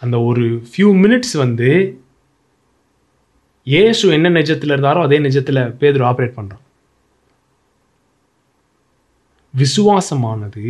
அந்த 0.00 0.16
ஒரு 0.22 0.44
ஃபியூ 0.68 0.90
மினிட்ஸ் 1.00 1.34
வந்து 1.36 1.70
இயேசு 3.66 4.08
என்ன 4.10 4.28
நிஜத்தில் 4.30 4.72
இருந்தாரோ 4.72 5.00
அதே 5.02 5.18
நிஜத்தில் 5.18 5.60
பேதர் 5.78 6.06
ஆப்ரேட் 6.06 6.36
பண்ணுறான் 6.36 6.64
விசுவாசமானது 9.54 10.64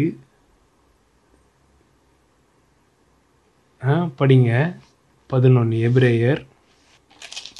ஆ, 3.83 3.93
படிங்க 4.19 4.51
பதினொன்று 5.31 5.77
எபிரேயர் 5.89 6.41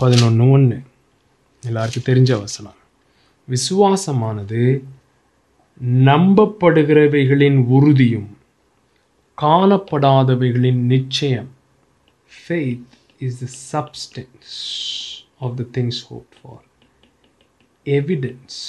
பதினொன்று 0.03 0.45
ஒன்று 0.51 0.77
எல்லாருக்கும் 1.63 2.09
தெரிஞ்ச 2.09 2.31
வசனம். 2.39 2.79
விசுவாசமானது 3.49 4.63
நம்பப்படுகிறவைகளின் 6.09 7.59
உறுதியும் 7.77 8.29
காணப்படாதவைகளின் 9.43 10.81
நிச்சயம். 10.93 11.51
Faith 12.33 12.95
is 13.19 13.39
the 13.43 13.47
substance 13.73 14.55
of 15.39 15.57
the 15.59 15.81
things 15.81 16.01
hope 16.09 16.33
for 16.39 16.65
evidence 17.85 18.61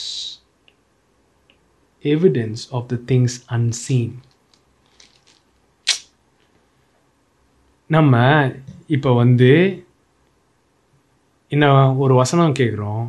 evidence 2.03 2.63
of 2.71 2.89
the 2.91 2.95
things 3.11 3.37
unseen 3.57 4.13
நம்ம 7.89 8.15
இப்போ 8.87 9.11
வந்து 9.21 9.51
இன்னும் 11.51 11.97
ஒரு 11.97 12.13
வசனம் 12.13 12.53
கேட்குறோம் 12.53 13.05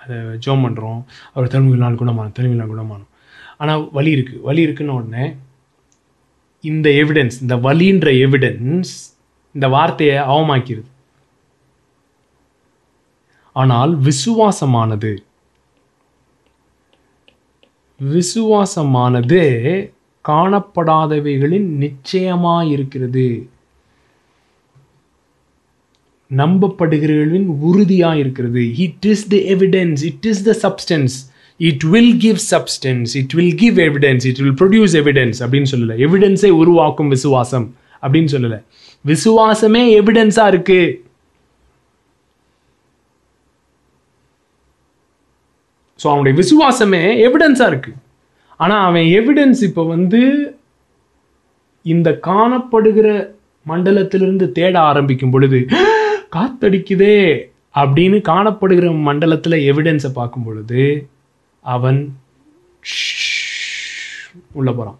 அதை 0.00 0.16
ஜோம் 0.16 0.64
பண்ணுறோம் 0.64 1.04
அவர் 1.34 1.48
தெலுங்குலாம் 1.48 1.96
குணமானும் 1.96 2.34
தெலுங்குலாம் 2.38 2.72
குணமானும் 2.74 3.08
ஆனால் 3.58 3.88
வலி 3.92 4.14
இருக்குது 4.14 4.40
வலி 4.40 4.62
இருக்குன்னு 4.62 4.94
உடனே 4.94 5.34
இந்த 6.64 6.90
எவிடன்ஸ் 6.90 7.36
இந்த 7.40 7.56
வலின்ற 7.56 8.08
எவிடன்ஸ் 8.26 8.92
இந்த 9.54 9.68
வார்த்தையை 9.68 10.16
அவமாக்கிடுது 10.16 10.90
ஆனால் 13.56 13.98
விசுவாசமானது. 14.00 15.12
விசுவாசமானது 18.00 19.42
காணப்படாதவைகளின் 20.28 21.68
நிச்சயமாக 21.76 22.66
இருக்கிறது 22.66 23.50
நம்பப்படுகிறவர்களின் 26.30 27.48
உறுதியா 27.68 28.10
இருக்கிறது 28.22 28.62
it 28.86 29.06
is 29.12 29.24
the 29.32 29.36
evidence 29.54 30.02
it 30.10 30.26
is 30.30 30.42
the 30.48 30.52
substance 30.64 31.16
it 31.60 31.84
will 31.92 32.14
give 32.24 32.38
substance 32.52 33.10
it 33.20 33.32
will 33.38 33.54
give 33.62 33.78
evidence 33.88 34.26
it 34.30 34.40
will 34.42 34.56
produce 34.60 34.94
evidence 35.00 35.40
அப்படின்னு 35.44 35.70
சொல்லலை. 35.72 35.96
எவிடென்ஸை 36.06 36.50
உருவாக்கும் 36.62 37.08
விசுவாசம் 37.08 37.66
அப்படின்னு 38.02 38.32
சொல்லல. 38.34 38.58
விசுவாசமே 39.04 39.82
எவிடென்ஸாக 40.00 40.52
இருக்கு. 40.52 40.80
ஸோ 46.00 46.06
அவனுடைய 46.12 46.34
விசுவாசமே 46.42 47.02
எவிடன்ஸா 47.26 47.66
இருக்கு. 47.72 47.92
ஆனா 48.56 48.76
அவன் 48.86 49.06
எவிடன்ஸ் 49.18 49.60
இப்போ 49.66 49.82
வந்து 49.94 50.20
இந்த 51.84 52.08
காணப்படுகிற 52.26 53.08
மண்டலத்திலிருந்து 53.66 54.46
தேட 54.58 54.74
ஆரம்பிக்கும் 54.90 55.30
பொழுது 55.30 55.58
காத்தடிக்குதே 56.32 57.16
அப்படின்னு 57.74 58.18
காணப்படுகிற 58.28 59.02
மண்டலத்தில் 59.02 59.64
எவிடன்ஸை 59.70 60.12
பார்க்கும் 60.12 60.44
பொழுது 60.44 61.08
அவன் 61.60 62.18
உள்ள 64.52 64.72
போகிறான் 64.72 64.98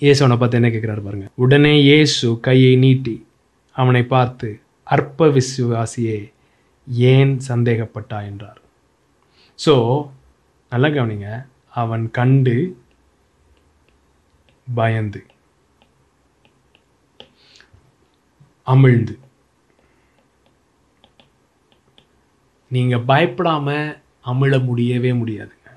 இயேசு 0.00 0.24
அவனை 0.24 0.36
பார்த்து 0.38 0.58
என்ன 0.58 0.68
கேட்குறாரு 0.68 1.02
பாருங்க. 1.02 1.26
உடனே 1.34 1.82
இயேசு 1.82 2.40
கையை 2.40 2.76
நீட்டி 2.76 3.26
அவனை 3.72 4.02
பார்த்து 4.02 4.60
அற்ப 4.84 5.26
விசுவாசியே 5.28 6.32
ஏன் 7.12 7.38
சந்தேகப்பட்டா? 7.48 8.18
என்றார். 8.24 8.60
ஸோ 9.58 9.74
நல்லா 10.72 10.88
கவனிங்க. 10.88 11.46
அவன் 11.68 12.10
கண்டு 12.10 12.56
பயந்து 14.74 15.20
அமிழ்ந்து 18.66 19.14
நீங்க 22.70 22.96
பயப்படாம 22.96 23.96
அமிழ 24.26 24.64
முடியவே 24.64 25.12
முடியாதுங்க. 25.12 25.70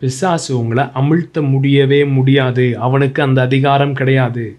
பிசாசு 0.00 0.58
உங்களை 0.58 0.84
அமிழ்த்த 0.84 1.48
முடியவே 1.48 2.04
முடியாது. 2.04 2.78
அவனுக்கு 2.78 3.22
அந்த 3.22 3.40
அதிகாரம் 3.40 3.94
கிடையாது. 3.94 4.58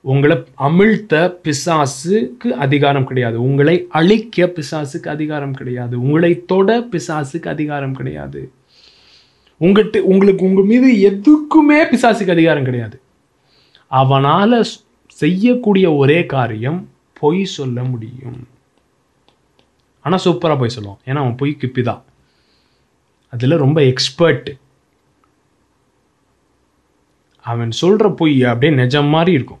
உங்களை 0.00 0.36
அமிழ்த்த 0.58 1.34
பிசாசுக்கு 1.42 2.46
அதிகாரம் 2.46 3.04
கிடையாது. 3.04 3.42
உங்களை 3.42 3.86
அழிக்க 3.88 4.46
பிசாசுக்கு 4.46 5.08
அதிகாரம் 5.08 5.52
கிடையாது. 5.52 6.00
உங்களை 6.00 6.44
தொட 6.44 6.80
பிசாசுக்கு 6.80 7.48
அதிகாரம் 7.48 7.92
கிடையாது. 7.92 8.50
உங்கள்கிட்ட 9.60 9.98
உங்களுக்கு 9.98 10.44
உங்க 10.44 10.62
மீது 10.62 11.10
எதுக்குமே 11.10 11.94
பிசாசுக்கு 11.94 12.30
அதிகாரம் 12.30 12.64
கிடையாது. 12.64 13.00
அவனால 13.90 14.64
செய்யக்கூடிய 15.06 15.92
ஒரே 15.92 16.26
காரியம் 16.26 16.88
பொய் 17.20 17.44
சொல்ல 17.44 17.82
முடியும். 17.82 18.56
ஆனால் 20.08 20.24
சூப்பராக 20.24 20.60
பொய் 20.62 20.76
சொல்லுவான். 20.76 21.00
ஏன்னா 21.08 21.22
அவன் 21.24 21.38
பொய் 21.42 21.60
கிப்பிதான் 21.62 22.02
அதில் 23.32 23.62
ரொம்ப 23.64 23.78
எக்ஸ்பர்ட் 23.92 24.48
அவன் 27.46 27.70
சொல்கிற 27.80 28.06
பொய் 28.20 28.36
அப்படியே 28.50 28.78
நிஜம் 28.80 29.10
மாதிரி 29.14 29.32
இருக்கும். 29.36 29.60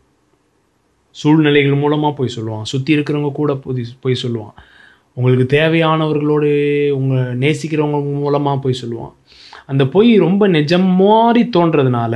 சூழ்நிலைகள் 1.20 1.82
மூலமாக 1.82 2.12
போய் 2.14 2.34
சொல்லுவான். 2.36 2.66
சுற்றி 2.70 2.90
இருக்கிறவங்க 2.96 3.30
கூட 3.38 3.52
போய் 3.62 3.84
போய் 4.00 4.22
சொல்லுவான். 4.22 4.56
உங்களுக்கு 5.12 5.46
தேவையானவர்களோடு 5.56 6.50
உங்கள் 6.98 7.38
நேசிக்கிறவங்க 7.38 8.00
மூலமாக 8.24 8.58
போய் 8.64 8.80
சொல்லுவான். 8.82 9.14
அந்த 9.66 9.84
பொய் 9.94 10.10
ரொம்ப 10.16 10.42
நிஜம் 10.48 10.88
மாதிரி 11.00 11.40
தோன்றதுனால 11.56 12.14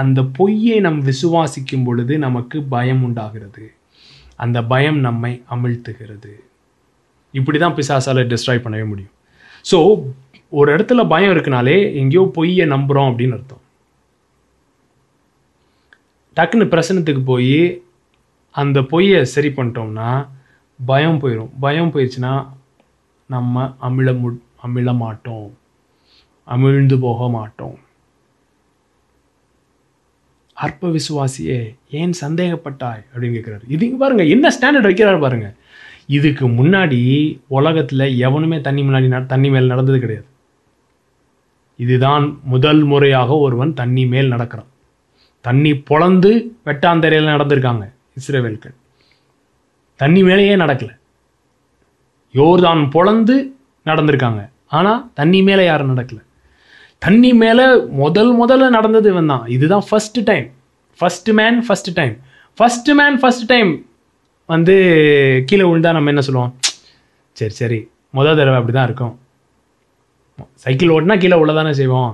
அந்த 0.00 0.20
பொய்யை 0.38 0.76
நம் 0.86 1.00
விசுவாசிக்கும் 1.06 1.84
பொழுது 1.84 2.14
நமக்கு 2.18 2.58
பயம் 2.74 3.02
உண்டாகிறது. 3.02 3.64
அந்த 4.44 4.58
பயம் 4.72 5.00
நம்மை 5.06 5.32
அமிழ்த்துகிறது. 5.54 6.32
இப்படி 7.38 7.58
தான் 7.64 7.76
பிசாசால 7.78 8.24
டிஸ்ட்ராய் 8.32 8.64
பண்ணவே 8.64 8.86
முடியும். 8.92 9.14
ஸோ 9.70 9.78
ஒரு 10.58 10.68
இடத்துல 10.74 11.02
பயம் 11.12 11.32
இருக்குனாலே 11.34 11.76
எங்கேயோ 12.00 12.24
பொய்யை 12.36 12.66
நம்புகிறோம் 12.74 13.08
அப்படின்னு 13.10 13.36
அர்த்தம். 13.38 13.62
டக்குன்னு 16.36 16.72
பிரசனத்துக்கு 16.74 17.22
போய் 17.32 17.58
அந்த 18.54 18.78
பொய்யை 18.92 19.20
சரி 19.34 19.50
பண்ணிட்டோம்னா 19.56 20.10
பயம் 20.78 21.20
போயிடும் 21.22 21.50
பயம் 21.64 21.92
போயிடுச்சுன்னா 21.94 22.34
நம்ம 23.34 23.64
அமிழ 23.88 24.08
மு 24.20 24.28
அமிழ 24.66 24.88
மாட்டோம். 25.02 25.48
அமிழ்ந்து 26.54 26.96
போக 27.06 27.28
மாட்டோம். 27.36 27.76
அற்ப 30.64 30.90
விசுவாசியே 30.96 31.60
ஏன் 32.00 32.12
சந்தேகப்பட்டாய் 32.22 33.02
அப்படின்னு 33.12 33.36
கேட்குறாரு 33.36 33.64
இது 33.74 33.86
பாருங்க 34.02 34.24
என்ன 34.34 34.52
ஸ்டாண்டர்ட் 34.56 34.88
வைக்கிறாரு 34.90 35.18
பாருங்க. 35.24 35.48
இதுக்கு 36.06 36.48
முன்னாடி 36.48 37.38
உலகத்துல 37.50 38.16
எவனுமே 38.16 38.60
தண்ணி 38.60 38.82
முன்னாடி 38.82 39.06
நட- 39.06 39.24
தண்ணி 39.24 39.50
மேல் 39.50 39.66
நடந்தது 39.66 39.98
கிடையாது. 39.98 40.26
இதுதான் 41.76 42.40
முதல் 42.44 42.82
முறையாக 42.82 43.36
ஒருவன் 43.36 43.74
தண்ணி 43.74 44.06
மேல் 44.06 44.28
நடக்கிறான். 44.28 44.66
தண்ணி 45.40 45.72
பொழந்து 45.72 46.48
வெட்டாந்தரையில் 46.64 47.26
நடந்திருக்காங்க 47.26 47.92
இஸ்ரேவேல்கள். 48.20 48.74
தண்ணி 49.96 50.22
மேலேயே 50.22 50.56
நடக்கல. 50.56 50.88
யோர்தான் 52.32 52.88
பொழந்து 52.90 53.52
நடந்திருக்காங்க. 53.84 54.50
ஆனால் 54.66 55.10
தண்ணி 55.14 55.42
மேலே 55.42 55.64
யாரும் 55.64 55.96
நடக்கல. 55.96 56.24
தண்ணி 56.98 57.34
மேலே 57.34 57.76
முதல் 57.76 58.44
முதல்ல 58.44 58.68
நடந்தது 58.68 59.10
இவன் 59.10 59.26
தான் 59.26 59.46
இதுதான் 59.46 59.82
first 59.90 60.22
time 60.24 60.50
first 61.00 61.32
man 61.32 61.64
first 61.68 61.94
time 61.94 62.16
first 62.58 62.94
man 62.94 63.20
first 63.20 63.46
time 63.46 63.85
வந்து 64.48 64.74
கீழே 65.48 65.64
விழுந்தா 65.68 65.92
நம்ம 65.96 66.10
என்ன 66.12 66.20
சொல்லுவோம்? 66.20 66.52
சரி 67.38 67.54
சரி. 67.60 67.78
மொதல் 68.16 68.38
தடவை 68.38 68.56
அப்படி 68.58 68.74
தான் 68.76 68.88
இருக்கும். 68.88 69.14
சைக்கிள் 70.62 70.92
ஓட்டினா 70.94 71.18
கீழே 71.22 71.36
உள்ள 71.42 71.52
தானே 71.52 71.72
செய்வோம். 71.72 72.12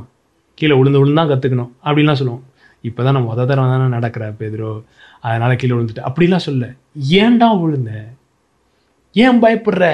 கீழே 0.55 0.75
விழுந்து 0.79 1.01
விழுந்து 1.01 1.21
தான் 1.21 1.31
கற்றுக்கணும் 1.33 1.71
அப்படின்லாம் 1.85 2.21
சொல்லுவோம். 2.21 2.43
இப்போ 2.89 3.01
தான் 3.03 3.15
நான் 3.17 3.29
மொதல் 3.31 3.49
தடவை 3.51 3.67
தானே 3.73 3.87
நடக்கிற 3.97 4.25
பேதரோ. 4.41 4.73
அதனால் 5.21 5.57
கீழே 5.57 5.75
விழுந்துட்டு. 5.77 6.07
அப்படிலாம் 6.09 6.47
சொல்ல 6.49 6.69
ஏன்டா 7.23 7.49
விழுந்த? 7.63 7.91
ஏன் 9.25 9.41
பயப்படுற? 9.43 9.87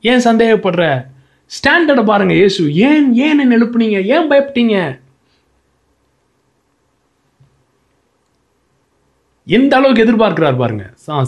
ஏன் 0.00 0.24
சந்தேகப்படுற? 0.28 0.84
ஸ்டாண்டர்டை 1.50 2.04
பாருங்க 2.04 2.34
இயேசு 2.34 2.62
ஏன் 2.74 3.08
ஏன் 3.24 3.40
என்ன 3.44 3.56
எழுப்புனீங்க 3.58 3.98
ஏன் 4.14 4.28
பயப்பட்டீங்க? 4.30 4.76
எந்த 9.46 9.76
அளவுக்கு 9.76 10.04
எதிர்பார்க்கிறார் 10.04 10.56
பாருங்க. 10.56 10.94
சா- 11.06 11.24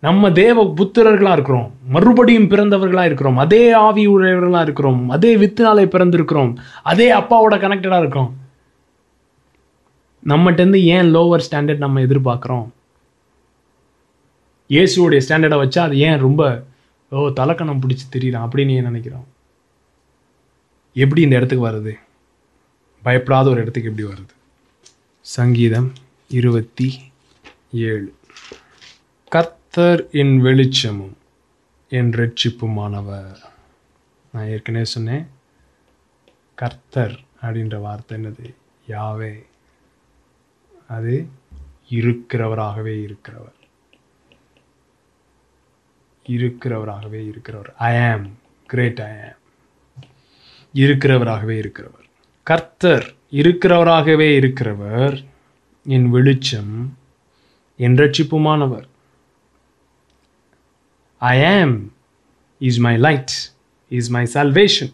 நம்ம 0.00 0.32
தேவ 0.32 0.64
புத்திரர்களாக 0.64 1.32
இருக்கிறோம். 1.32 1.72
மறுபடியும் 1.88 2.48
பிறந்தவர்களாக 2.48 3.04
இருக்கிறோம். 3.04 3.36
அதே 3.36 3.72
ஆவி 3.72 4.06
உடையவர்களாக 4.06 4.62
இருக்கிறோம். 4.62 5.08
அதே 5.08 5.36
வித்தினாலே 5.36 5.84
பிறந்திருக்கிறோம். 5.84 6.56
அதே 6.82 7.14
அப்பாவோட 7.14 7.50
கனெக்டடாக 7.50 7.98
இருக்கிறோம். 7.98 8.36
நம்மகிட்டேருந்து 10.26 10.76
ஏன் 10.76 11.16
லோவர் 11.16 11.40
ஸ்டாண்டர்ட் 11.50 11.76
நம்ம 11.76 12.00
எதிர்பார்க்குறோம்? 12.00 12.68
இயேசுவோடைய 14.68 15.20
ஸ்டாண்டர்டை 15.28 15.68
வச்சா 15.68 15.78
அது 15.78 15.98
ஏன் 15.98 16.18
ரொம்ப 16.18 16.64
ஓ 17.10 17.18
தலக்கணம் 17.18 17.78
பிடிச்சி 17.78 18.16
தெரியுறான் 18.16 18.48
அப்படின்னு 18.48 18.68
ஏன் 18.68 18.82
நினைக்கிறோம்? 18.82 19.26
எப்படி 20.94 21.20
இந்த 21.20 21.36
இடத்துக்கு 21.36 21.68
வருது 21.68 21.92
பயப்படாத 23.02 23.50
ஒரு 23.50 23.60
இடத்துக்கு 23.60 23.90
எப்படி 23.90 24.08
வருது 24.08 24.39
சங்கீதம் 25.22 25.92
இருபத்தி 26.28 27.12
ஏழு. 27.72 28.14
கர்த்தர் 29.28 30.10
என் 30.10 30.40
வெளிச்சமும் 30.40 31.16
என் 31.88 32.10
ரட்சிப்புமானவர். 32.10 33.36
நான் 34.32 34.46
ஏற்கனவே 34.46 34.84
சொன்னேன் 34.84 35.30
கர்த்தர் 36.54 37.20
அப்படின்ற 37.42 37.80
வார்த்தை 37.80 38.18
என்னது? 38.18 38.54
யாவே. 38.88 39.46
அது 40.88 41.28
இருக்கிறவராகவே 41.90 43.04
இருக்கிறவர். 43.04 43.58
இருக்கிறவராகவே 46.26 47.32
இருக்கிறவர். 47.32 47.74
ஐ 47.78 48.10
ஆம் 48.10 48.38
கிரேட் 48.66 49.00
ஐ 49.00 49.22
ஆம் 49.22 49.38
இருக்கிறவராகவே 50.74 51.56
இருக்கிறவர். 51.58 52.08
கர்த்தர் 52.42 53.14
இருக்கிறவராகவே 53.32 54.28
இருக்கிறவர் 54.38 55.24
என் 55.84 56.10
வெளிச்சம் 56.10 56.96
என் 57.76 57.94
ரட்சிப்புமானவர். 57.94 58.88
I 61.18 61.60
am 61.60 61.92
is 62.58 62.78
my 62.78 62.96
light 62.96 63.32
is 63.88 64.10
my 64.10 64.26
salvation 64.34 64.92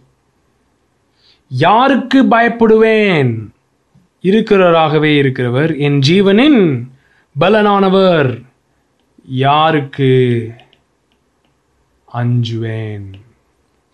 யாருக்கு 1.48 2.24
பயப்படுவேன்? 2.24 3.48
இருக்கிறவராகவே 4.22 5.10
இருக்கிறவர் 5.22 5.78
என் 5.78 5.98
ஜீவனின் 5.98 6.90
பலனானவர். 7.40 8.44
யாருக்கு 9.24 10.50
அஞ்சுவேன்? 12.14 13.12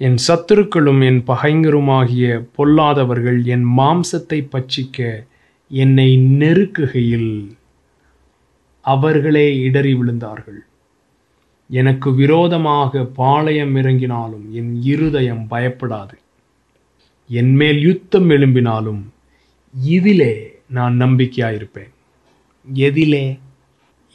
என் 0.02 0.16
சத்துருக்களும் 0.28 1.02
என் 1.04 1.22
பகைஞருமாகிய 1.26 2.46
பொல்லாதவர்கள் 2.58 3.44
என் 3.44 3.66
மாம்சத்தை 3.76 4.38
பச்சிக்க 4.50 5.26
என்னை 5.68 6.18
நெருக்குகையில் 6.18 7.56
அவர்களே 8.80 9.58
இடறி 9.58 9.94
விழுந்தார்கள். 9.94 10.58
எனக்கு 11.68 12.14
விரோதமாக 12.14 13.04
பாளையம் 13.04 13.76
இறங்கினாலும் 13.76 14.48
என் 14.50 14.82
இருதயம் 14.82 15.46
பயப்படாது. 15.50 16.16
என் 17.28 17.54
மேல் 17.54 17.80
யுத்தம் 17.80 18.30
எழும்பினாலும் 18.30 19.02
இதிலே 19.84 20.34
நான் 20.70 21.00
நம்பிக்கையாயிருப்பேன். 21.00 21.92
எதிலே 22.74 23.38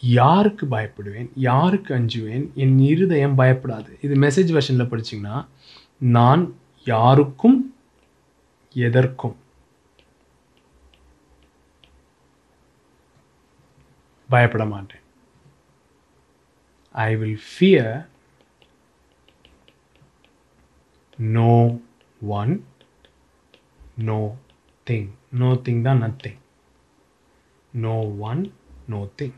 யாருக்கு 0.01 0.65
பயப்படுவேன்? 0.65 1.29
யாருக்கு 1.35 1.95
அஞ்சுவேன்? 1.95 2.53
என் 2.53 2.79
இருதயம் 2.79 3.38
பயப்படாது. 3.38 3.91
இது 4.01 4.15
மெசேஜ் 4.15 4.51
வெர்ஷனில் 4.55 4.91
படிச்சிங்கன்னா 4.91 5.45
நான் 6.00 6.56
யாருக்கும் 6.86 7.76
எதற்கும். 8.74 9.36
பயப்பட 14.30 14.66
மாட்டேன். 14.66 15.02
I 16.91 17.16
will 17.16 17.41
fear 17.50 18.08
no 21.18 21.80
one 22.28 22.66
no 23.95 24.36
thing 24.89 25.10
no 25.32 25.45
thing 25.45 25.82
தான் 25.82 26.02
nothing 26.04 26.39
no 27.72 28.18
one 28.20 28.54
no 28.88 29.10
thing 29.18 29.38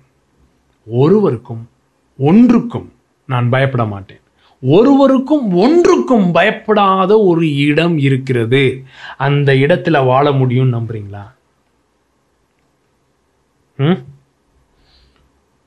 ஒருவருக்கும் 0.86 1.70
ஒன்றுக்கும் 2.18 2.94
நான் 3.26 3.50
பயப்பட 3.50 3.86
மாட்டேன். 3.86 4.20
ஒருவருக்கும் 4.62 5.52
ஒன்றுக்கும் 5.52 6.32
பயப்படாத 6.32 7.20
ஒரு 7.20 7.56
இடம் 7.56 7.98
இருக்கிறது. 7.98 8.84
அந்த 9.18 9.54
இடத்துல 9.54 10.06
வாழ 10.06 10.32
முடியும் 10.32 10.74
நம்புறீங்களா? 10.74 11.32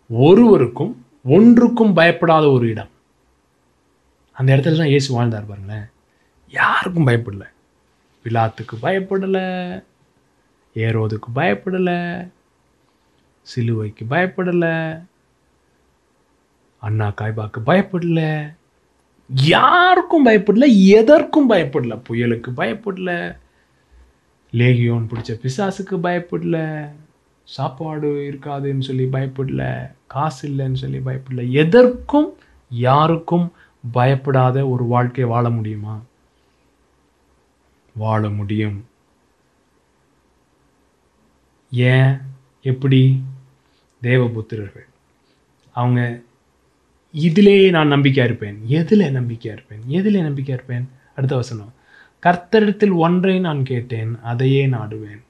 ஒருவருக்கும் 0.08 1.06
ஒன்றுக்கும் 1.24 1.92
பயப்படாத 1.92 2.50
ஒரு 2.50 2.68
இடம். 2.68 2.88
அந்த 4.32 4.56
இடத்துல 4.56 4.76
தான் 4.76 4.86
இயேசு 4.86 5.14
வாழ்ந்தார் 5.14 5.46
பாருங்களேன். 5.46 5.84
யாருக்கும் 6.48 7.06
பயப்படல. 7.06 7.44
பிலாத்துக்கு 8.24 8.76
பயப்படலை. 8.82 9.84
ஏரோதுக்கு 10.74 11.28
பயப்படலை. 11.34 12.30
சிலுவைக்கு 13.42 14.04
பயப்படலை. 14.10 15.06
அண்ணா 16.78 17.08
காய்பாக்கு 17.08 17.58
பயப்படலை. 17.66 18.60
யாருக்கும் 19.34 20.26
பயப்படல 20.26 20.86
எதற்கும் 20.86 21.50
பயப்படல. 21.50 22.02
புயலுக்கு 22.08 22.50
பயப்படல 22.56 23.36
லேகியோன் 24.52 25.06
பிடிச்ச 25.06 25.40
பிசாசுக்கு 25.42 25.98
பயப்படல 26.02 26.88
சாப்பாடு 27.44 28.12
இருக்காதுன்னு 28.12 28.80
சொல்லி 28.80 29.04
பயப்படல 29.04 29.92
காசு 30.06 30.48
இல்லைன்னு 30.48 30.74
சொல்லி 30.74 30.98
பயப்படல. 30.98 31.50
எதற்கும் 31.50 32.36
யாருக்கும் 32.70 33.52
பயப்படாத 33.92 34.68
ஒரு 34.68 34.84
வாழ்க்கை 34.84 35.24
வாழ 35.24 35.50
முடியுமா? 35.50 36.00
வாழ 37.94 38.30
முடியும். 38.30 38.86
ஏன்? 41.70 42.18
எப்படி? 42.62 43.22
தேவபுத்திரர்கள். 44.02 44.88
அவங்க 45.72 46.20
இதிலேயே 47.14 47.70
நான் 47.70 47.88
நம்பிக்கையாக 47.88 48.32
இருப்பேன். 48.32 48.62
எதில் 48.66 49.12
நம்பிக்கையாக 49.12 49.62
இருப்பேன். 49.62 49.90
எதில் 49.90 50.22
நம்பிக்கையா 50.22 50.48
இருப்பேன்? 50.48 50.88
அடுத்த 51.16 51.36
வசனம். 51.36 51.72
கர்த்தரிடத்தில் 52.26 52.94
ஒன்றை 52.94 53.38
நான் 53.38 53.62
கேட்டேன் 53.62 54.18
அதையே 54.22 54.66
நாடுவேன். 54.66 55.22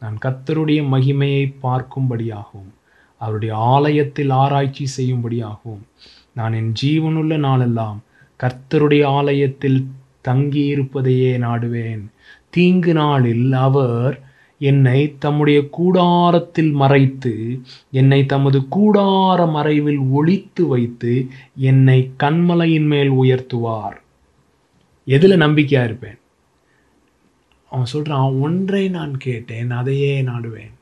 நான் 0.00 0.18
கர்த்தருடைய 0.24 0.80
மகிமையை 0.94 1.54
பார்க்கும்படியாகவும் 1.62 2.70
அவருடைய 3.18 3.56
ஆலயத்தில் 3.56 4.30
ஆராய்ச்சி 4.30 4.86
செய்யும்படியாகவும் 4.96 5.82
நான் 6.34 6.52
என் 6.52 6.72
ஜீவனுள்ள 6.82 7.36
நாளெல்லாம் 7.36 8.02
கர்த்தருடைய 8.40 9.04
ஆலயத்தில் 9.04 9.86
தங்கியிருப்பதையே 10.28 11.32
நாடுவேன். 11.38 12.04
தீங்கு 12.50 12.92
நாளில் 12.92 13.52
அவர் 13.52 14.20
என்னை 14.60 15.16
தம்முடைய 15.18 15.58
கூடாரத்தில் 15.70 16.72
மறைத்து 16.72 17.34
என்னை 17.90 18.26
தமது 18.26 18.58
கூடார 18.70 19.50
மறைவில் 19.50 19.98
ஒழித்து 19.98 20.66
வைத்து 20.66 21.12
என்னை 21.56 21.98
கண்மலையின் 22.18 22.86
மேல் 22.86 23.12
உயர்த்துவார். 23.12 23.96
எதில் 25.04 25.36
நம்பிக்கையாக 25.36 25.88
இருப்பேன்? 25.88 26.18
அவன் 27.70 27.92
சொல்கிறான் 27.94 28.32
ஒன்றை 28.32 28.88
நான் 28.88 29.16
கேட்டேன் 29.16 29.70
அதையே 29.70 30.22
நாடுவேன். 30.22 30.74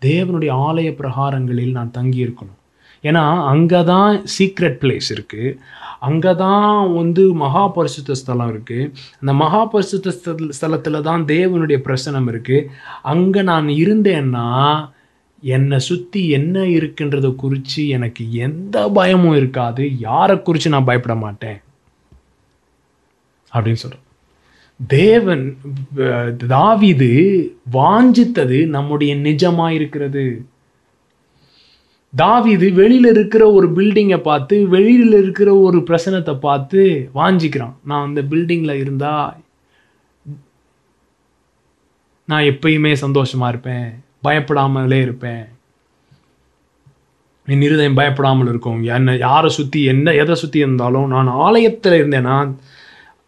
தேவனுடைய 0.00 0.52
ஆலய 0.66 0.92
பிரகாரங்களில் 0.92 1.70
நான் 1.70 1.94
தங்கியிருக்கணும். 1.98 2.57
ஏன்னா 3.02 3.44
அங்கே 3.44 3.84
தான் 3.84 4.22
சீக்ரெட் 4.38 4.78
பிளேஸ் 4.80 5.08
இருக்குது 5.08 5.58
அங்கே 6.00 6.34
தான் 6.34 6.94
வந்து 6.94 7.32
மகா 7.34 7.66
பரிசுத்த 7.66 8.14
ஸ்தலம் 8.14 8.54
இருக்குது 8.54 8.90
அந்த 9.20 9.32
மகா 9.32 9.64
பரிசுத்த 9.64 10.10
ஸ்தல- 10.50 11.00
தான் 11.02 11.24
தேவனுடைய 11.24 11.78
பிரசனம் 11.84 12.28
இருக்குது 12.28 12.68
அங்கே 13.02 13.42
நான் 13.42 13.68
இருந்தேன்னா 13.68 14.48
என்னை 15.42 15.78
சுற்றி 15.78 16.28
என்ன 16.28 16.58
இருக்குன்றதை 16.60 17.34
குறித்து 17.34 17.88
எனக்கு 17.88 18.32
எந்த 18.32 18.88
பயமும் 18.88 19.36
இருக்காது. 19.36 19.98
யாரை 19.98 20.42
குறித்து 20.42 20.70
நான் 20.70 20.84
பயப்பட 20.84 21.14
மாட்டேன். 21.14 21.58
அப்படின்னு 23.52 23.72
சொல்கிறேன் 23.74 24.06
தேவன் 24.86 25.44
தாவிது 26.48 27.10
வாஞ்சித்தது 27.72 28.66
நம்முடைய 28.66 29.16
நிஜமாக 29.16 29.68
இருக்கிறது 29.68 30.24
தாவிது 32.20 32.66
வெளியில் 32.78 33.08
இருக்கிற 33.14 33.42
ஒரு 33.56 33.66
பில்டிங்கை 33.76 34.18
பார்த்து 34.28 34.56
வெளியில் 34.74 35.16
இருக்கிற 35.22 35.50
ஒரு 35.66 35.78
பிரசனத்தை 35.88 36.34
பார்த்து 36.46 36.80
வாஞ்சிக்கிறான். 37.18 37.76
நான் 37.88 38.06
அந்த 38.08 38.20
பில்டிங்கில் 38.30 38.80
இருந்தால் 38.82 39.36
நான் 42.28 42.48
எப்பயுமே 42.52 42.92
சந்தோஷமாக 43.04 43.52
இருப்பேன். 43.52 43.88
பயப்படாமலே 44.26 44.98
இருப்பேன். 45.06 45.44
என் 47.48 47.64
இருதயம் 47.66 47.98
பயப்படாமல் 47.98 48.50
இருக்கும். 48.52 48.80
என்ன 48.96 49.14
யாரை 49.26 49.50
சுற்றி 49.58 49.82
என்ன 49.92 50.12
எதை 50.22 50.34
சுற்றி 50.40 50.58
இருந்தாலும் 50.64 51.06
நான் 51.14 51.30
ஆலயத்தில் 51.46 51.98
இருந்தேன்னா 52.00 52.36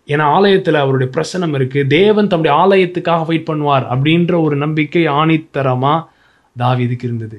ஏன்னா 0.09 0.24
ஆலயத்தில் 0.36 0.82
அவருடைய 0.82 1.09
பிரசனம் 1.16 1.55
இருக்குது 1.59 1.91
தேவன் 1.99 2.30
தம்முடைய 2.30 2.55
ஆலயத்துக்காக 2.62 3.26
வெயிட் 3.28 3.49
பண்ணுவார் 3.51 3.84
அப்படின்ற 3.93 4.32
ஒரு 4.47 4.57
நம்பிக்கை 4.64 5.05
ஆணித்தரமாக 5.20 6.07
தாவிதுக்கு 6.57 7.07
இருந்தது. 7.09 7.38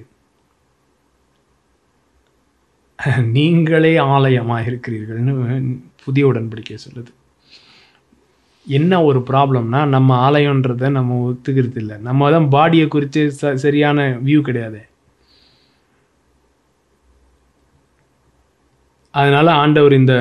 நீங்களே 3.36 3.98
ஆலயமா 3.98 4.58
இருக்கிறீர்கள்னு 4.68 5.34
புதிய 6.04 6.28
உடன்படிக்கை 6.28 6.78
சொல்லுது. 6.86 7.12
என்ன 8.68 9.04
ஒரு 9.04 9.20
ப்ராப்ளம்னா 9.20 9.86
நம்ம 9.86 10.32
ஆலயன்றதை 10.32 10.90
நம்ம 10.90 11.32
ஒத்துக்கிறது 11.32 11.78
இல்லை. 11.78 11.98
நம்ம 11.98 12.32
தான் 12.32 12.50
பாடியை 12.52 12.88
குறித்து 12.88 13.34
ச 13.42 13.54
சரியான 13.56 14.20
வியூ 14.26 14.42
கிடையாது. 14.42 14.82
அதனால 19.14 19.52
ஆண்டவர் 19.52 19.94
இந்த 19.94 20.14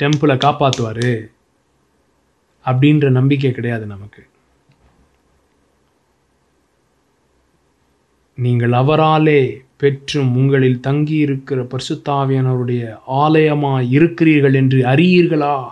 டெம்பிளை 0.00 0.36
காப்பாற்றுவார் 0.36 1.06
அப்படின்ற 2.66 3.10
நம்பிக்கை 3.10 3.52
கிடையாது 3.52 3.86
நமக்கு. 3.86 4.22
நீங்கள் 8.38 8.72
அவராலே 8.72 9.40
பெற்றும் 9.80 10.36
உங்களில் 10.36 10.80
தங்கி 10.80 11.14
இருக்கிற 11.14 11.62
பரிசுத்தாவியானவருடைய 11.62 12.96
ஆலயமா 13.08 13.88
இருக்கிறீர்கள் 13.88 14.54
என்று 14.54 14.82
அறியீர்களா? 14.82 15.68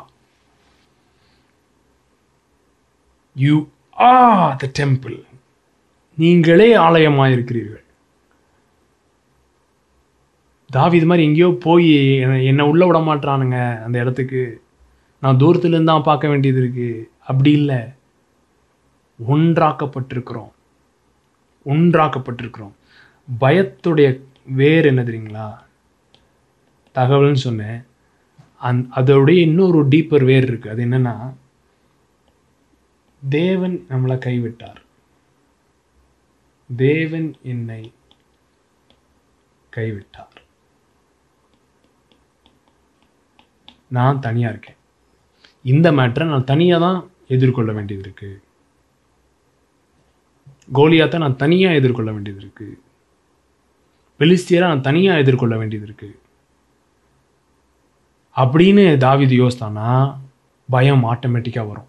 யூ 3.35 3.67
ஆ 4.01 4.53
த 4.53 4.71
டெம்பிள் 4.79 5.23
நீங்களே 6.17 6.75
ஆலயமாக 6.75 7.33
இருக்கிறீர்கள் 7.33 7.83
இது 10.95 11.07
மாதிரி 11.07 11.27
எங்கேயோ 11.27 11.57
போய் 11.61 11.91
என்னை- 12.25 12.45
என்னை 12.45 12.71
விட 12.71 12.99
மாட்றானுங்க 12.99 13.83
அந்த 13.83 13.99
இடத்துக்கு. 13.99 14.63
நான் 15.21 15.37
தூரத்துலேருந்து 15.37 15.85
தான் 15.85 16.03
பார்க்க 16.03 16.29
வேண்டியது 16.29 16.61
இருக்கு. 16.61 17.11
அப்படி 17.19 17.53
இல்லை. 17.53 17.77
ஒன்றாக்கப்பட்டிருக்கிறோம். 19.29 20.51
ஒன்றாக்கப்பட்டிருக்கிறோம். 21.67 22.73
பயத்துடைய 23.43 24.09
வேர் 24.61 24.87
என்ன 24.91 25.03
தெரியுங்களா? 25.03 25.49
தகவல்னு 26.95 27.45
சொன்னேன். 27.47 27.79
அந் 28.69 28.81
அதோடைய 29.01 29.39
இன்னொரு 29.49 29.81
டீப்பர் 29.93 30.25
வேர் 30.31 30.47
இருக்குது 30.51 30.73
அது 30.75 30.85
என்னன்னா 30.85 31.15
தேவன் 33.23 33.77
நம்மளை 33.91 34.17
கைவிட்டார். 34.27 34.81
தேவன் 36.71 37.29
என்னை 37.53 37.93
கைவிட்டார். 39.77 40.37
நான் 43.97 44.21
தனியாக 44.27 44.53
இருக்கேன். 44.53 44.79
இந்த 45.73 45.93
மேட்டரை 45.93 46.27
நான் 46.33 46.51
தனியாக 46.53 46.85
தான் 46.87 46.99
எதிர்கொள்ள 47.35 47.73
வேண்டியது 47.73 48.03
இருக்குது 48.07 48.37
கோலியாத்தை 50.79 51.19
நான் 51.25 51.41
தனியாக 51.45 51.79
எதிர்கொள்ள 51.81 52.11
வேண்டியது 52.13 52.41
இருக்குது 52.45 52.77
பெலிஸ்தியரை 54.19 54.59
நான் 54.59 54.81
தனியாக 54.81 55.19
எதிர்கொள்ள 55.19 55.57
வேண்டியது 55.57 55.87
இருக்கு. 55.87 56.19
அப்படின்னு 58.37 58.85
தாவிது 59.05 59.35
யோசித்தானா 59.43 60.17
பயம் 60.71 61.05
ஆட்டோமேட்டிக்காக 61.05 61.69
வரும். 61.69 61.89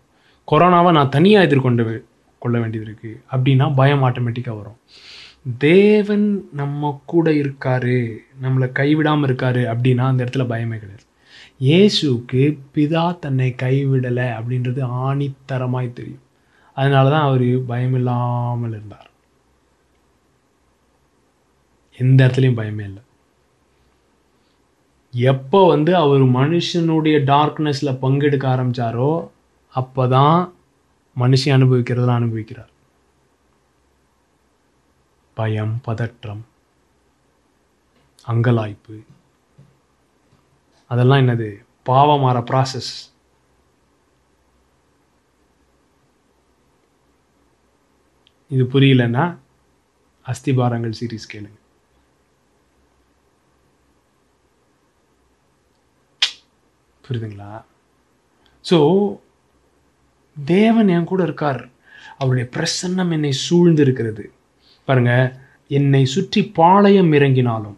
கொரோனாவை 0.51 0.91
நான் 0.91 1.09
தனியாக 1.09 1.45
எதிர்கொண்டு 1.45 2.05
கொள்ள 2.39 2.59
வேண்டியது 2.59 2.89
இருக்கு. 2.89 3.23
அப்படின்னா 3.31 3.75
பயம் 3.75 4.03
ஆட்டோமேட்டிக்காக 4.03 4.55
வரும். 4.55 4.79
தேவன் 5.57 6.49
நம்ம 6.51 7.01
கூட 7.05 7.29
இருக்காரு 7.31 8.17
நம்மளை 8.41 8.67
கைவிடாமல் 8.79 9.29
இருக்காரு 9.29 9.61
அப்படின்னா 9.73 10.05
அந்த 10.11 10.23
இடத்துல 10.23 10.45
பயமே 10.53 10.77
கிடையாது. 10.77 11.05
இயேசுவுக்கு 11.59 12.57
பிதா 12.75 13.19
தன்னை 13.19 13.55
கைவிடலை 13.55 14.23
அப்படின்றது 14.23 14.81
ஆணித்தரமாய் 15.05 15.93
தெரியும். 15.93 16.21
அதனால 16.73 17.09
தான் 17.09 17.27
அவர் 17.27 17.41
பயமில்லாமல் 17.41 18.69
இருந்தார். 18.69 19.08
எந்த 22.03 22.19
இடத்துலையும் 22.25 22.59
பயமே 22.59 22.85
இல்லை. 22.89 23.03
எப்போ 25.33 25.59
வந்து 25.73 25.91
அவர் 26.03 26.23
மனுஷனுடைய 26.39 27.17
டார்க்னஸில் 27.31 27.99
பங்கெடுக்க 28.03 28.45
ஆரம்பிச்சாரோ 28.55 29.11
அப்போ 29.79 30.03
தான் 30.15 30.37
மனுஷன் 31.21 31.55
அனுபவிக்கிறதெல்லாம் 31.57 32.19
அனுபவிக்கிறார். 32.21 32.71
பயம் 35.39 35.75
பதற்றம் 35.87 36.43
அங்கலாய்ப்பு. 38.27 38.95
அதெல்லாம் 40.91 41.21
என்னது? 41.23 41.49
பாவமாற 41.89 42.37
ப்ராசஸ் 42.49 42.91
இது 48.55 48.63
புரியலன்னா 48.73 49.23
அஸ்திபாரங்கள் 50.25 50.99
சீரிஸ் 50.99 51.31
கேளுங்க. 51.33 51.58
புரியுதுங்களா? 57.09 57.51
ஸோ 58.65 58.77
தேவன் 60.35 60.89
என் 60.95 61.09
கூட 61.11 61.21
இருக்கார். 61.23 61.61
அவருடைய 62.17 62.45
பிரசன்னம் 62.55 63.11
என்னை 63.15 63.31
சூழ்ந்து 63.45 63.81
இருக்கிறது 63.85 64.23
பாருங்க 64.87 65.13
என்னை 65.67 66.03
சுற்றி 66.13 66.41
பாளையம் 66.59 67.11
இறங்கினாலும் 67.17 67.77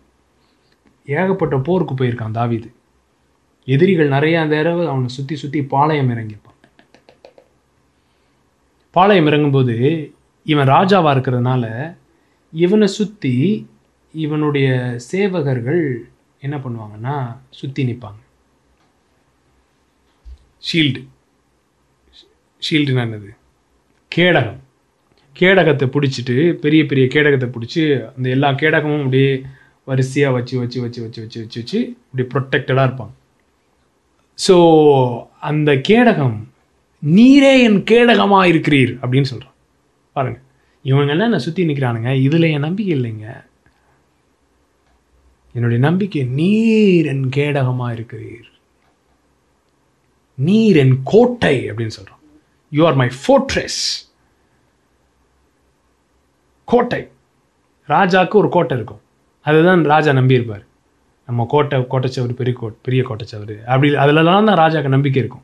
ஏகப்பட்ட 1.07 1.55
போருக்கு 1.67 1.93
போயிருக்கான் 1.95 2.37
தாவிது. 2.39 2.69
எதிரிகள் 3.67 4.13
நிறைய 4.15 4.37
தடவை 4.51 4.83
அவனை 4.91 5.09
சுற்றி 5.15 5.35
சுற்றி 5.35 5.59
பாளையம் 5.73 6.11
இறங்கியிருப்பான் 6.13 6.49
பாளையம் 8.95 9.27
இறங்கும்போது 9.31 9.75
இவன் 10.45 10.71
ராஜாவா 10.75 11.09
இருக்கிறதுனால 11.15 11.65
இவனை 12.53 12.87
சுற்றி 12.87 13.33
இவனுடைய 14.13 14.69
சேவகர்கள் 15.11 15.83
என்ன 16.39 16.55
பண்ணுவாங்கன்னா 16.57 17.15
சுற்றி 17.59 17.81
நிற்பாங்க 17.89 18.20
ஷீல்டு 20.69 21.01
ஷீல்டுனா 22.61 23.03
என்னது? 23.07 23.29
கேடகம். 24.11 24.59
கேடகத்தை 25.35 25.85
பிடிச்சிட்டு 25.93 26.35
பெரிய 26.63 26.81
பெரிய 26.85 27.05
கேடகத்தை 27.13 27.47
பிடிச்சி 27.55 27.81
அந்த 28.15 28.27
எல்லா 28.35 28.49
கேடகமும் 28.61 29.03
அப்படியே 29.03 29.31
வரிசையாக 29.89 30.35
வச்சு 30.37 30.55
வச்சு 30.61 30.79
வச்சு 30.81 30.99
வச்சு 31.05 31.21
வச்சு 31.23 31.39
வச்சு 31.43 31.59
வச்சு 31.61 31.79
இப்படி 31.79 32.23
ப்ரொட்டக்டடாக 32.33 32.87
இருப்பாங்க. 32.87 33.13
ஸோ 34.39 34.55
அந்த 35.49 35.71
கேடகம் 35.89 36.37
நீரே 37.03 37.53
என் 37.67 37.81
கேடகமாக 37.91 38.49
இருக்கிறீர் 38.51 38.93
அப்படின்னு 39.01 39.31
சொல்கிறான் 39.31 39.57
பாருங்கள் 40.15 40.45
இவங்கெல்லாம் 40.85 41.29
என்னை 41.29 41.41
சுற்றி 41.45 41.65
நிற்கிறானுங்க 41.69 42.11
இதில் 42.27 42.51
என் 42.53 42.67
நம்பிக்கை 42.67 42.93
இல்லைங்க. 42.99 43.27
என்னுடைய 45.55 45.79
நம்பிக்கை 45.87 46.23
நீர் 46.39 47.09
என் 47.13 47.27
கேடகமாக 47.37 47.95
இருக்கிறீர். 47.97 48.50
நீர் 50.35 50.75
என் 50.75 51.01
கோட்டை 51.03 51.71
அப்படின்னு 51.71 51.91
சொல்றான் 51.99 52.19
யூ 52.69 52.85
ஆர் 52.85 52.93
மை 52.93 53.09
ஃபோர்ட்ரெஸ் 53.27 54.09
கோட்டை. 56.65 57.09
ராஜாக்கு 57.87 58.33
ஒரு 58.33 58.49
கோட்டை 58.49 58.77
இருக்கும். 58.77 59.01
அதுதான் 59.41 59.83
ராஜா 59.83 60.11
நம்பியிருப்பார். 60.11 60.65
நம்ம 61.25 61.45
கோட்டை 61.49 61.79
கோட்டைச்சவர் 61.79 62.33
பெரிய 62.33 62.57
கோட் 62.59 62.81
பெரிய 62.81 63.03
கோட்டைச்சவர். 63.03 63.63
அப்படி 63.63 63.93
அதுலலாம் 63.93 64.45
தான் 64.45 64.47
ராஜாவுக்கு 64.47 64.87
நம்பிக்கை 64.87 65.21
இருக்கும். 65.21 65.43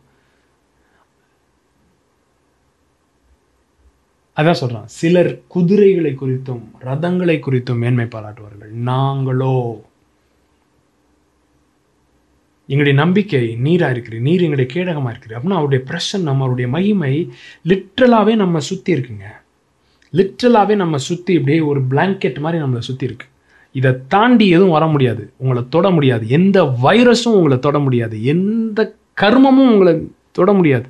அதான் 4.36 4.56
சொல்றான். 4.62 4.86
சிலர் 4.86 5.48
குதிரைகளை 5.48 6.16
குறித்தும் 6.22 6.62
ரதங்களை 6.82 7.40
குறித்தும் 7.40 7.78
மேன்மை 7.78 8.06
பாராட்டுவார்கள். 8.06 8.72
நாங்களோ 8.74 9.82
எங்களுடைய 12.70 12.96
நம்பிக்கை 13.00 13.42
நீராக 13.66 13.94
இருக்குது 13.94 14.26
நீர் 14.28 14.46
எங்களுடைய 14.46 14.68
கேடகமாக 14.74 15.12
இருக்குது 15.12 15.36
அப்படின்னா 15.38 15.58
அவருடைய 15.60 15.82
பிரசன் 15.90 16.28
நம்மளுடைய 16.30 16.68
மகிமை 16.76 17.14
லிட்ரலாகவே 17.70 18.36
நம்ம 18.36 18.60
சுற்றி 18.60 18.92
இருக்குங்க. 18.94 19.28
லிட்ரலாகவே 20.14 20.76
நம்ம 20.76 20.98
சுற்றி 20.98 21.34
இப்படியே 21.34 21.60
ஒரு 21.72 21.82
பிளாங்கெட் 21.92 22.40
மாதிரி 22.40 22.64
நம்மளை 22.64 22.84
சுற்றி 22.90 23.06
இருக்கு. 23.06 23.28
இதை 23.72 23.92
தாண்டி 24.08 24.46
எதுவும் 24.50 24.76
வர 24.78 24.86
முடியாது. 24.88 25.24
உங்களை 25.38 25.64
தொட 25.70 25.88
முடியாது. 25.90 26.28
எந்த 26.28 26.58
வைரஸும் 26.84 27.38
உங்களை 27.40 27.58
தொட 27.60 27.80
முடியாது. 27.80 28.24
எந்த 28.34 28.80
கர்மமும் 29.22 29.72
உங்களை 29.74 29.94
தொட 30.32 30.52
முடியாது. 30.54 30.88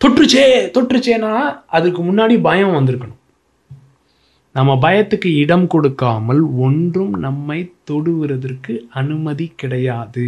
தொற்றுச்சே 0.00 0.44
தொற்றுச்சேன்னா 0.76 1.32
அதுக்கு 1.66 2.00
முன்னாடி 2.02 2.40
பயம் 2.40 2.76
வந்திருக்கணும். 2.78 3.20
நம்ம 4.54 4.72
பயத்துக்கு 4.74 5.28
இடம் 5.42 5.66
கொடுக்காமல் 5.66 6.42
ஒன்றும் 6.64 7.14
நம்மை 7.26 7.58
தொடுவதற்கு 7.90 8.74
அனுமதி 9.00 9.46
கிடையாது. 9.56 10.26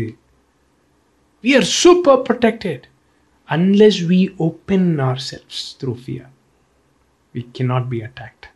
We 1.45 1.51
are 1.55 1.69
super 1.83 2.23
protected 2.29 2.85
unless 3.49 4.01
we 4.11 4.21
open 4.37 4.89
our 5.09 5.21
cells 5.31 5.61
through 5.81 5.95
fear 6.01 6.33
we 7.35 7.43
cannot 7.59 7.89
be 7.89 8.01
attacked 8.09 8.49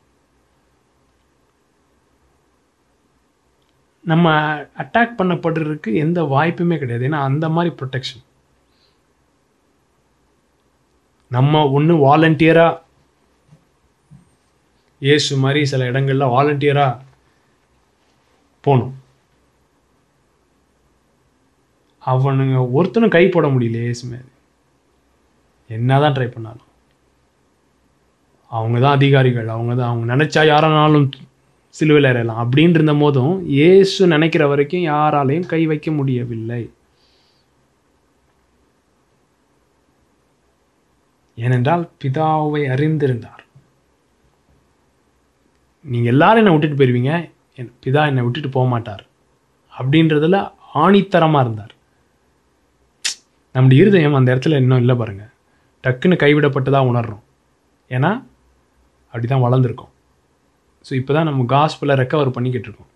நம்ம 4.04 4.28
அட்டாக் 4.82 5.18
பண்ணப்படுறதுக்கு 5.18 5.90
எந்த 6.04 6.22
வாய்ப்புமே 6.22 6.76
கிடையாது. 6.78 7.06
ஏன்னா 7.08 7.20
அந்த 7.30 7.46
மாதிரி 7.48 7.74
ப்ரொடெக்ஷன் 7.80 8.24
நம்ம 11.30 11.62
ஒன்று 11.70 11.94
வாலண்டியராக 12.06 12.78
இயேசு 15.06 15.36
மாதிரி 15.42 15.60
சில 15.72 15.90
இடங்கள்ல 15.90 16.26
வாலண்டியராக 16.36 16.98
போகணும். 18.64 18.94
அவனுங்க 22.06 22.58
ஒருத்தனும் 22.78 23.14
கை 23.16 23.24
போட 23.28 23.46
முடியல 23.54 23.80
இயேசு 23.86 24.04
மேலே. 24.10 24.28
என்னதான் 25.76 26.14
ட்ரை 26.16 26.28
பண்ணாலும். 26.34 26.66
அவங்க 28.50 28.76
தான் 28.80 28.96
அதிகாரிகள் 28.98 29.48
அவங்க 29.54 29.72
தான் 29.74 29.90
அவங்க 29.90 30.06
நினைச்சா 30.14 30.42
யாரானாலும் 30.52 31.08
சிலுவையில் 31.74 32.10
ஏறலாம். 32.10 32.40
அப்படின்னு 32.44 32.76
இருந்த 32.78 32.94
போதும் 32.94 33.34
இயேசு 33.58 34.06
நினைக்கிற 34.14 34.46
வரைக்கும் 34.52 34.86
யாராலையும் 34.94 35.50
கை 35.52 35.66
வைக்க 35.66 35.90
முடியவில்லை. 35.90 36.62
ஏனென்றால் 41.36 41.84
பிதாவை 42.02 42.62
அறிந்திருந்தார். 42.74 43.42
நீங்கள் 45.84 46.12
எல்லாரும் 46.12 46.40
என்னை 46.42 46.52
விட்டுட்டு 46.54 46.78
போயிருவீங்க. 46.78 47.12
என் 47.58 47.72
பிதா 47.84 48.02
என்னை 48.10 48.22
விட்டுட்டு 48.24 48.50
போக 48.56 48.66
மாட்டார். 48.72 49.02
அப்படின்றதில் 49.72 50.38
ஆணித்தரமாக 50.82 51.44
இருந்தார். 51.44 51.72
நம்முடைய 53.54 53.82
இருதயம் 53.82 54.16
அந்த 54.18 54.28
இடத்துல 54.34 54.58
இன்னும் 54.62 54.82
இல்லை 54.82 54.94
பாருங்கள் 55.00 55.32
டக்குன்னு 55.84 56.16
கைவிடப்பட்டதாக 56.22 56.90
உணர்றோம். 56.90 57.22
ஏன்னா 57.96 58.10
அப்படி 59.12 59.26
தான் 59.28 59.44
வளர்ந்துருக்கோம். 59.46 59.92
ஸோ 60.86 60.92
இப்போ 61.00 61.12
தான் 61.16 61.28
நம்ம 61.28 61.46
காஸ்பில் 61.54 61.98
ரெக்கவர் 62.00 62.34
பண்ணிக்கிட்டு 62.36 62.68
இருக்கோம். 62.68 62.90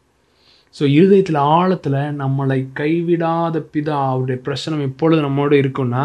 ஸோ 0.76 0.82
இருதயத்தில் 0.98 1.40
ஆழத்தில் 1.54 1.98
நம்மளை 2.20 2.58
கைவிடாத 2.80 3.56
பிதா 3.72 3.96
அவருடைய 4.10 4.38
பிரச்சனை 4.46 4.84
எப்பொழுது 4.90 5.20
நம்மோடு 5.26 5.56
இருக்குன்னா 5.62 6.04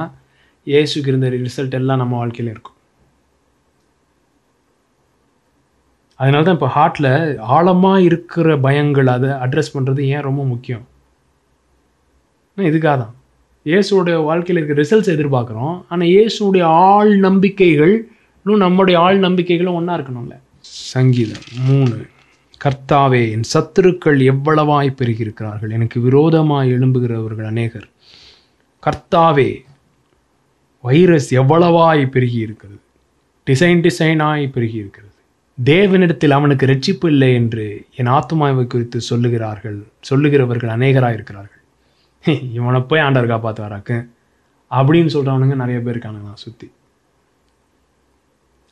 இயேசுக்கு 0.72 1.12
இருந்த 1.12 1.28
ரிசல்ட் 1.36 1.78
எல்லாம் 1.80 2.02
நம்ம 2.04 2.16
வாழ்க்கையில 2.22 2.54
இருக்கும். 2.56 2.77
அதனால 6.20 6.44
தான் 6.46 6.58
இப்போ 6.58 6.70
ஹார்ட்டில் 6.76 7.12
ஆழமாக 7.56 8.06
இருக்கிற 8.08 8.56
பயங்கள் 8.66 9.10
அதை 9.16 9.30
அட்ரஸ் 9.46 9.74
பண்ணுறது 9.76 10.02
ஏன் 10.14 10.26
ரொம்ப 10.28 10.42
முக்கியம்? 10.52 10.86
இதுக்காக 12.58 12.96
தான் 13.04 13.14
இயேசுடைய 13.70 14.18
வாழ்க்கையில் 14.28 14.60
இருக்கிற 14.60 14.80
ரிசல்ட்ஸ் 14.84 15.14
எதிர்பார்க்குறோம். 15.16 15.76
ஆனால் 15.92 16.10
இயேசுடைய 16.14 16.66
ஆள் 16.90 17.12
நம்பிக்கைகள் 17.28 17.96
இன்னும் 18.42 18.64
நம்முடைய 18.66 18.98
ஆள் 19.06 19.18
நம்பிக்கைகளும் 19.26 19.78
ஒன்றா 19.80 19.96
இருக்கணும்ல. 19.98 20.36
சங்கீதம் 20.94 21.46
மூணு. 21.68 21.98
கர்த்தாவே 22.62 23.22
என் 23.34 23.48
சத்துருக்கள் 23.54 24.20
எவ்வளவாய் 24.32 24.90
பெருகியிருக்கிறார்கள். 25.00 25.74
எனக்கு 25.78 25.98
விரோதமாக 26.06 26.72
எழும்புகிறவர்கள் 26.76 27.50
அநேகர். 27.54 27.88
கர்த்தாவே 28.84 29.50
வைரஸ் 30.84 31.30
எவ்வளவாய் 31.42 32.04
பெருகி 32.16 32.40
இருக்கிறது 32.46 32.82
டிசைன் 33.48 33.84
டிசைனாய் 33.86 34.46
பெருகி 34.56 34.78
இருக்கிறது 34.84 35.07
தேவனிடத்தில் 35.64 36.30
அவனுக்கு 36.30 36.66
ரட்சிப்பு 36.66 37.08
இல்லை 37.08 37.34
என்று 37.34 37.86
என் 37.96 38.06
ஆத்மாவை 38.06 38.68
குறித்து 38.68 39.02
சொல்லுகிறார்கள் 39.10 39.78
சொல்லுகிறவர்கள் 40.10 40.76
அநேகராக 40.76 41.14
இருக்கிறார்கள் 41.14 41.64
இவனை 42.54 42.80
போய் 42.80 43.00
ஆண்டவர் 43.00 43.32
காப்பாற்று 43.32 43.66
வராக்கு 43.66 43.98
அப்படின்னு 44.72 45.14
சொல்கிறவனுங்க 45.14 45.56
நிறைய 45.56 45.80
பேர் 45.80 45.98
இருக்கானுங்க 45.98 46.34
சுற்றி 46.34 46.68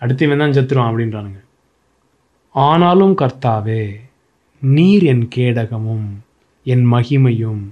அடுத்து 0.02 0.26
இவன் 0.26 0.38
தான் 0.38 0.52
செத்துருவான் 0.52 0.90
அப்படின்றானுங்க. 0.92 1.40
ஆனாலும் 2.52 3.18
கர்த்தாவே 3.18 3.96
நீர் 4.60 5.04
என் 5.04 5.28
கேடகமும் 5.36 6.08
என் 6.64 6.92
மகிமையும் 6.92 7.64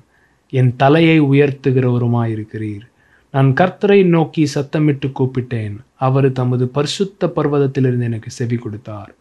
என் 0.50 0.76
தலையை 0.76 1.22
உயர்த்துகிறவருமாயிருக்கிறீர். 1.22 2.88
நான் 3.34 3.54
கர்த்தரை 3.54 4.06
நோக்கி 4.06 4.44
சத்தமிட்டு 4.56 5.12
கூப்பிட்டேன். 5.20 5.76
அவர் 5.98 6.32
தமது 6.32 6.68
பரிசுத்த 6.68 7.32
பர்வதத்திலிருந்து 7.36 8.08
எனக்கு 8.10 8.30
செவி 8.30 8.56
கொடுத்தார். 8.56 9.16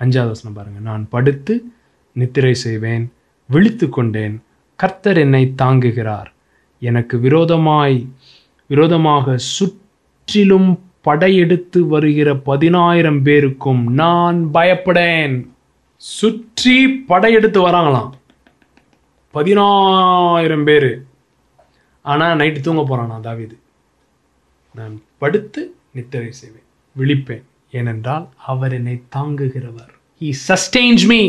அஞ்சாவது 0.00 0.32
வசனம் 0.34 0.56
பாருங்க. 0.56 0.80
நான் 0.80 1.08
படுத்து 1.08 1.54
நித்திரை 2.12 2.54
செய்வேன் 2.54 3.12
விழித்து 3.46 3.88
கொண்டேன் 3.88 4.42
கர்த்தர் 4.76 5.16
என்னை 5.16 5.54
தாங்குகிறார். 5.62 6.30
எனக்கு 6.80 7.18
விரோதமாய் 7.18 8.08
விரோதமாக 8.66 9.36
சுற்றிலும் 9.36 10.70
படையெடுத்து 11.00 11.86
வருகிற 11.86 12.36
பதினாயிரம் 12.36 13.22
பேருக்கும் 13.22 13.92
நான் 13.92 14.50
பயப்படேன். 14.54 15.48
சுற்றி 15.96 16.76
படையெடுத்து 16.90 17.68
வராங்களாம். 17.68 18.10
பதினாயிரம் 19.30 20.64
பேர். 20.64 20.90
ஆனால் 22.02 22.38
நைட்டு 22.38 22.60
தூங்க 22.60 22.82
போகிறானா 22.82 23.38
இது 23.46 23.58
நான் 24.74 25.02
படுத்து 25.18 25.74
நித்திரை 25.92 26.32
செய்வேன் 26.32 26.66
விழிப்பேன். 26.96 27.44
ஏனென்றால் 27.70 28.28
அவர் 28.50 28.72
என்னை 28.72 29.02
தாங்குகிறவர். 29.16 29.92
He 30.20 30.32
sustains 30.48 31.06
me 31.06 31.20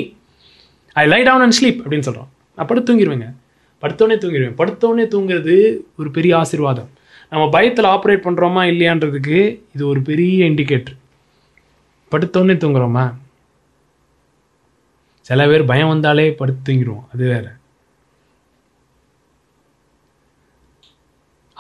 I 0.94 1.08
lie 1.08 1.24
down 1.24 1.42
and 1.42 1.58
sleep 1.62 1.82
அப்படின்னு 1.84 2.08
சொல்கிறான் 2.08 2.32
நான் 2.56 2.68
படுத்து 2.68 2.88
தூங்கிடுவேங்க 2.90 3.30
படுத்தோடனே 3.82 4.16
தூங்கிடுவேன் 4.24 4.58
படுத்தோடனே 4.62 5.06
தூங்குறது 5.14 5.56
ஒரு 5.98 6.12
பெரிய 6.12 6.38
ஆசீர்வாதம். 6.38 6.90
நம்ம 7.30 7.50
பயத்தில் 7.50 7.92
ஆப்ரேட் 7.96 8.26
பண்ணுறோமா 8.28 8.64
இல்லையான்றதுக்கு 8.72 9.38
இது 9.76 9.88
ஒரு 9.88 10.02
பெரிய 10.02 10.50
இண்டிகேட்டர் 10.50 10.98
படுத்தோடனே 12.12 12.56
தூங்குறோமா? 12.64 13.06
சில 15.22 15.48
பேர் 15.48 15.70
பயம் 15.72 15.88
வந்தாலே 15.88 16.32
படுத்து 16.42 16.62
தூங்கிடுவோம். 16.68 17.06
அது 17.14 17.26
வேறு. 17.34 17.52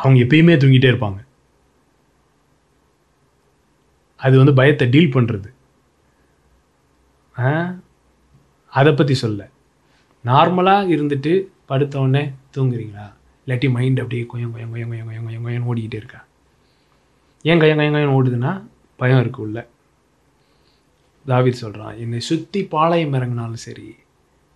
அவங்க 0.02 0.18
எப்பயுமே 0.26 0.56
தூங்கிட்டே 0.62 0.91
இருப்பாங்க. 0.91 1.20
அது 4.20 4.36
வந்து 4.41 4.54
பயத்தை 4.60 4.86
டீல் 4.93 5.16
பண்ணுறது 5.16 5.49
அதை 8.74 8.91
பற்றி 8.93 9.16
சொல்ல. 9.22 9.41
நார்மலாக 10.26 10.91
இருந்துட்டு 10.95 11.32
படுத்த 11.70 11.95
உடனே 12.04 12.22
தூங்குறீங்களா? 12.56 13.06
இல்லாட்டி 13.43 13.68
மைண்ட் 13.76 14.02
அப்படியே 14.02 14.24
கொயம் 14.32 14.52
கொயம் 14.56 14.74
கொயம் 14.74 14.91
கொயம் 14.91 15.08
கொயம் 15.10 15.28
கொயம் 15.28 15.45
கொயம் 15.47 15.68
ஓடிக்கிட்டே 15.72 15.99
இருக்கா? 16.02 16.20
ஏன் 17.45 17.62
கயம் 17.64 17.80
கயம் 17.82 17.95
கயம் 17.97 18.16
ஓடுதுன்னா 18.18 18.52
பயம் 19.02 19.22
இருக்கு 19.24 19.41
உள்ள. 19.45 19.58
தாவீது 21.26 21.58
சொல்கிறான் 21.64 21.97
என்னை 22.04 22.20
சுற்றி 22.30 22.62
பாளையம் 22.76 23.16
இறங்கினாலும் 23.18 23.64
சரி 23.66 23.88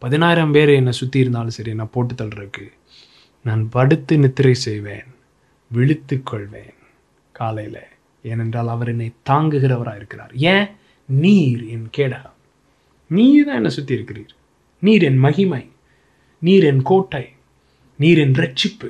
பதினாயிரம் 0.01 0.53
பேர் 0.55 0.71
என்னை 0.79 0.93
சுற்றி 0.99 1.23
இருந்தாலும் 1.23 1.57
சரி 1.57 1.73
நான் 1.79 1.93
போட்டு 1.95 2.13
தள்ளுறதுக்கு 2.21 2.65
நான் 3.45 3.63
படுத்து 3.75 4.13
நித்திரை 4.23 4.55
செய்வேன். 4.67 5.09
விழித்து 5.75 6.15
கொள்வேன் 6.23 6.73
காலையில். 7.31 7.83
ஏனென்றால் 8.23 8.67
அவர் 8.67 8.87
என்னை 8.87 9.07
தாங்குகிறவராக 9.29 9.95
இருக்கிறார் 9.95 10.33
ஏன்? 10.51 10.67
நீர் 11.09 11.63
என் 11.69 11.89
கேடகம். 11.97 12.37
நீர் 13.11 13.45
தான் 13.45 13.55
என்னை 13.55 13.71
சுற்றி 13.71 13.95
இருக்கிறீர். 13.95 14.33
நீர் 14.83 15.03
என் 15.03 15.17
மகிமை. 15.17 15.63
நீர் 16.41 16.63
என் 16.63 16.81
கோட்டை. 16.81 17.25
நீர் 17.99 18.17
என் 18.17 18.35
ரட்சிப்பு. 18.35 18.89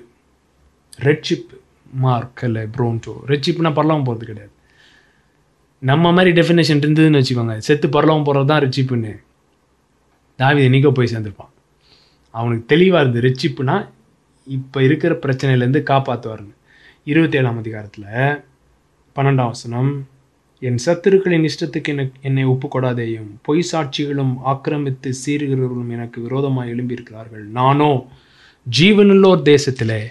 ரட்சிப்பு. 1.01 1.57
மார்க்கல 2.03 2.61
ப்ரோன்டோ. 2.77 3.13
ரட்சிப்புனா 3.27 3.71
பரலாமல் 3.71 4.07
போகிறது 4.07 4.25
கிடையாது. 4.25 4.53
நம்ம 5.83 6.11
மாதிரி 6.11 6.31
டெஃபினேஷன் 6.41 6.83
இருந்ததுன்னு 6.86 7.19
வச்சுக்கோங்க. 7.19 7.55
செத்து 7.57 7.88
பரலாமல் 7.88 8.27
போகிறது 8.27 8.47
தான் 8.47 8.63
ரட்சிப்புன்னு. 8.63 9.13
தாவி 10.39 10.61
என்னைக்கோ 10.67 10.91
போய் 10.91 11.13
சேர்ந்துருப்பான். 11.13 11.51
அவனுக்கு 12.33 12.65
தெளிவாக 12.65 13.03
இருந்தது 13.03 13.27
ரட்சிப்புனா 13.27 13.75
இப்போ 14.47 14.79
இருக்கிற 14.83 15.11
பிரச்சனையிலேருந்து 15.15 15.81
காப்பாற்றுவார்னு 15.91 16.55
இருபத்தேழாம் 17.08 17.58
அதிகாரத்தில் 17.58 18.06
பன்னெண்டாம் 19.16 19.51
வசனம் 19.51 20.08
என் 20.60 20.80
சத்துருக்களின் 20.86 21.45
இஷ்டத்துக்கு 21.49 21.91
எனக்கு 21.93 22.20
என்னை 22.22 22.45
ஒப்புக்கொடாதேயும் 22.45 23.28
பொய் 23.41 23.62
சாட்சிகளும் 23.72 24.32
ஆக்கிரமித்து 24.45 25.10
சீறுகிறவர்களும் 25.26 25.91
எனக்கு 25.97 26.22
விரோதமாக 26.22 26.72
எழும்பியிருக்கிறார்கள். 26.72 27.43
நானோ 27.60 27.91
ஜீவனுள்ளோர் 28.80 29.45
தேசத்திலே 29.51 30.01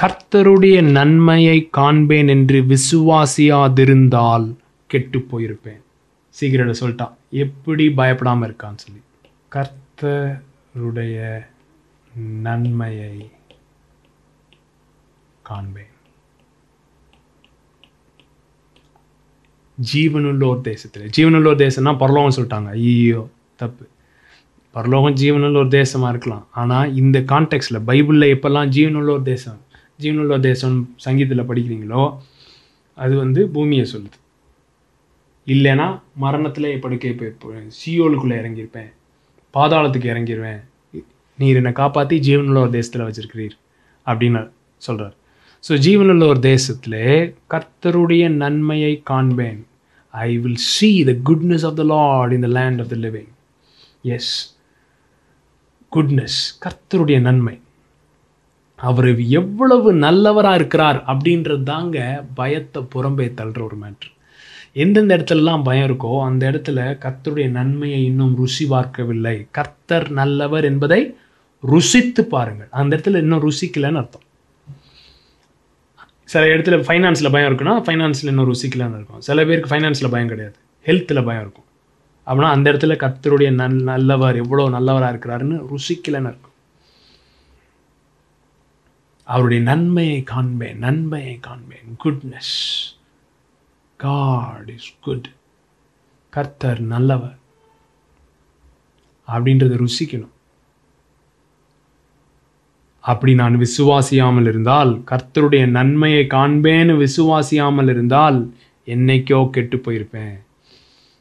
கர்த்தருடைய 0.00 0.76
நன்மையை 0.98 1.68
காண்பேன் 1.70 2.28
என்று 2.28 2.60
விசுவாசியாதிருந்தால் 2.72 4.48
கெட்டு 4.86 5.18
போயிருப்பேன். 5.18 5.80
சீக்கிரம் 6.28 6.80
சொல்லிட்டான். 6.80 7.14
எப்படி 7.44 7.90
பயப்படாமல் 7.90 8.48
இருக்கான்னு 8.48 8.84
சொல்லி. 8.84 9.02
கர்த்தருடைய 9.56 11.18
நன்மையை 12.48 13.30
காண்பேன். 15.42 15.92
ஜீவனுள்ளோர் 19.78 20.60
தேசத்தில். 20.70 21.06
ஜீவனுள்ளோர் 21.16 21.62
தேசம்னா 21.64 21.92
பரலோகம் 22.02 22.36
சொல்லிட்டாங்க. 22.36 22.70
ஐயோ 22.78 23.22
தப்பு. 23.62 23.84
பரலோகம் 24.76 25.16
ஜீவனுள்ளோர் 25.20 25.70
தேசமாக 25.80 26.12
இருக்கலாம். 26.14 26.44
ஆனால் 26.60 26.94
இந்த 27.02 27.18
கான்டெக்ட்ஸில் 27.32 27.84
பைபிளில் 27.88 28.32
எப்போல்லாம் 28.34 28.70
ஜீவனுள்ளோர் 28.76 29.22
தேசம் 29.22 29.60
ஜீவனுள்ளோர் 30.02 30.44
தேசம் 30.50 30.76
சங்கீதத்தில் 31.04 31.48
படிக்கிறீங்களோ 31.50 32.04
அது 32.98 33.14
வந்து 33.16 33.40
பூமியை 33.54 33.84
சொல்லுது. 33.92 34.18
இல்லைன்னா 35.46 35.86
மரணத்தில் 36.24 36.68
படுக்கை 36.84 37.12
போய் 37.14 37.66
சியோலுக்குள்ளே 37.78 38.36
இறங்கியிருப்பேன். 38.42 38.90
பாதாளத்துக்கு 39.54 40.12
இறங்கிடுவேன் 40.12 40.62
நீர் 41.38 41.58
என்னை 41.60 41.72
காப்பாற்றி 41.72 42.16
ஜீவனுள்ள 42.26 42.58
ஒரு 42.64 42.72
தேசத்தில் 42.78 43.06
வச்சுருக்கிறீர். 43.06 43.56
அப்படின்னு 44.06 44.40
சொல்கிறார் 44.86 45.14
ஸோ 45.64 45.72
ஜீவனுள்ள 45.84 46.24
ஒரு 46.30 46.40
தேசத்தில் 46.52 47.02
கர்த்தருடைய 47.52 48.24
நன்மையை 48.40 48.90
காண்பேன். 49.10 49.60
I 50.14 50.30
will 50.42 50.58
see 50.72 50.88
the 51.08 51.12
goodness 51.28 51.64
of 51.68 51.78
the 51.78 51.84
Lord 51.92 52.32
in 52.36 52.44
the 52.46 52.50
land 52.56 52.80
of 52.82 52.90
the 52.94 52.96
living 53.04 53.30
is 54.16 54.32
goodness 55.92 56.36
கர்த்தருடைய 56.64 57.18
நன்மை. 57.28 57.54
அவர் 58.78 59.08
எவ்வளவு 59.40 59.88
நல்லவராக 60.04 60.58
இருக்கிறார் 60.60 60.98
அப்படின்றது 61.12 61.64
தாங்க 61.72 61.98
பயத்தை 62.40 62.82
புறம்பே 62.94 63.28
தள்ளுற 63.38 63.62
ஒரு 63.68 63.78
மேட்ரு 63.84 64.10
எந்தெந்த 64.84 65.16
இடத்துலலாம் 65.16 65.66
பயம் 65.68 65.86
இருக்கோ 65.88 66.12
அந்த 66.28 66.42
இடத்துல 66.50 66.78
கர்த்தருடைய 67.04 67.48
நன்மையை 67.58 68.02
இன்னும் 68.10 68.36
ருசி 68.42 68.66
பார்க்கவில்லை. 68.74 69.36
கர்த்தர் 69.58 70.06
நல்லவர் 70.20 70.68
என்பதை 70.72 71.00
ருசித்து 71.62 72.24
பாருங்கள். 72.34 72.70
அந்த 72.80 72.90
இடத்துல 72.96 73.22
இன்னும் 73.24 73.44
ருசிக்கலைன்னு 73.48 74.02
அர்த்தம். 74.02 74.23
சில 76.24 76.44
இடத்துல 76.44 76.84
ஃபைனான்ஸில் 76.86 77.32
பயம் 77.32 77.52
இருக்குன்னா 77.52 77.86
ஃபைனான்ஸில் 77.86 78.26
இன்னும் 78.26 78.54
சிக்கலாக 78.54 78.94
இருக்கும் 78.94 79.20
சில 79.20 79.44
பேருக்கு 79.44 79.74
ஃபைனான்ஸில் 79.74 80.10
பயம் 80.10 80.28
கிடையாது. 80.28 80.56
ஹெல்த்தில் 80.86 81.24
பயம் 81.24 81.40
இருக்கும். 81.40 81.64
அப்படின்னா 82.26 82.50
அந்த 82.50 82.72
இடத்துல 82.72 82.96
கர்த்தருடைய 83.04 83.50
நல் 83.50 83.82
நல்லவர் 83.82 84.36
எவ்வளோ 84.36 84.68
நல்லவராக 84.68 85.16
இருக்கிறாருன்னு 85.16 85.74
ருசிக்கலன்னு 85.74 86.30
இருக்கும். 86.30 86.52
அவருடைய 89.24 89.62
நன்மையை 89.62 90.22
காண்பேன் 90.22 90.78
நன்மையை 90.78 91.38
காண்பேன். 91.40 91.96
குட்னஸ் 92.04 92.54
காட் 93.96 94.68
இஸ் 94.68 94.94
குட் 95.00 95.28
கர்த்தர் 96.30 96.80
நல்லவர். 96.80 97.38
அப்படின்றத 99.28 99.86
ருசிக்கணும். 99.86 100.33
அப்படி 103.10 103.32
நான் 103.40 103.56
விசுவாசியாமல் 103.64 104.48
இருந்தால் 104.50 104.92
கர்த்தருடைய 105.10 105.64
நன்மையை 105.78 106.22
காண்பேன்னு 106.34 106.94
விசுவாசியாமல் 107.04 107.90
இருந்தால் 107.94 108.38
என்னைக்கோ 108.94 109.40
கெட்டு 109.56 109.76
போயிருப்பேன். 109.84 110.34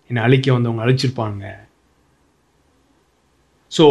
என்னை 0.10 0.22
அழிக்க 0.28 0.48
வந்தவங்க 0.54 0.86
அழிச்சிருப்பாங்க. 0.86 1.44
ஸோ 3.72 3.86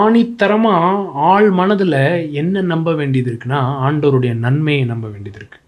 ஆணித்தரமாக 0.00 1.02
ஆள் 1.32 1.48
மனதில் 1.58 2.00
என்ன 2.40 2.62
நம்ப 2.72 2.92
வேண்டியது 3.00 3.28
இருக்குன்னா 3.32 3.60
ஆண்டவருடைய 3.86 4.32
நன்மையை 4.46 4.84
நம்ப 4.92 5.06
வேண்டியது 5.12 5.38
இருக்கு. 5.40 5.58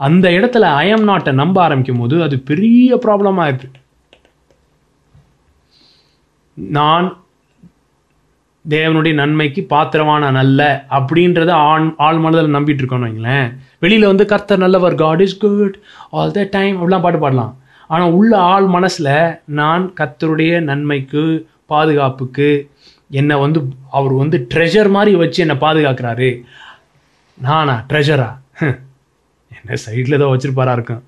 அந்த 0.00 0.26
இடத்துல 0.38 0.66
அயம் 0.80 1.06
நாட்டை 1.10 1.32
நம்ப 1.42 1.56
ஆரம்பிக்கும் 1.66 2.02
போது 2.02 2.16
அது 2.26 2.36
பெரிய 2.50 2.98
ப்ராப்ளமாக 3.04 3.44
ஆயிடுது. 3.46 3.70
நான் 6.78 7.08
தேவனுடைய 8.74 9.14
நன்மைக்கு 9.20 9.60
பாத்திரமான 9.72 10.30
நல்ல 10.38 10.60
அப்படின்றத 10.96 11.50
ஆண் 11.70 11.86
ஆள் 12.06 12.20
மனதில் 12.24 12.56
நம்பிட்டு 12.56 12.82
இருக்கோம்னு 12.82 13.08
வைங்களேன். 13.08 13.46
வெளியில் 13.82 14.10
வந்து 14.10 14.24
கர்த்தர் 14.32 14.64
நல்லவர் 14.64 14.96
God 15.02 15.22
is 15.26 15.38
good 15.44 15.76
all 16.18 16.34
the 16.38 16.42
time 16.56 16.74
அப்படிலாம் 16.78 17.04
பாட்டு 17.06 17.20
பாடலாம். 17.24 17.52
ஆனால் 17.90 18.14
உள்ள 18.18 18.32
ஆள் 18.52 18.66
மனசில் 18.76 19.14
நான் 19.60 19.84
கர்த்தருடைய 20.00 20.52
நன்மைக்கு 20.70 21.22
பாதுகாப்புக்கு 21.72 22.50
என்னை 23.20 23.36
வந்து 23.44 23.60
அவர் 23.98 24.14
வந்து 24.22 24.38
ட்ரெஷர் 24.52 24.90
மாதிரி 24.96 25.12
வச்சு 25.22 25.38
என்னை 25.44 25.56
பாதுகாக்கிறாரு. 25.64 26.30
நானா 27.38 27.76
ட்ரெஷரா 27.90 28.28
என்ன 29.56 29.76
சைடில் 29.84 30.16
ஏதோ 30.18 30.28
வச்சுருப்பாரா 30.30 30.72
இருக்கும். 30.76 31.02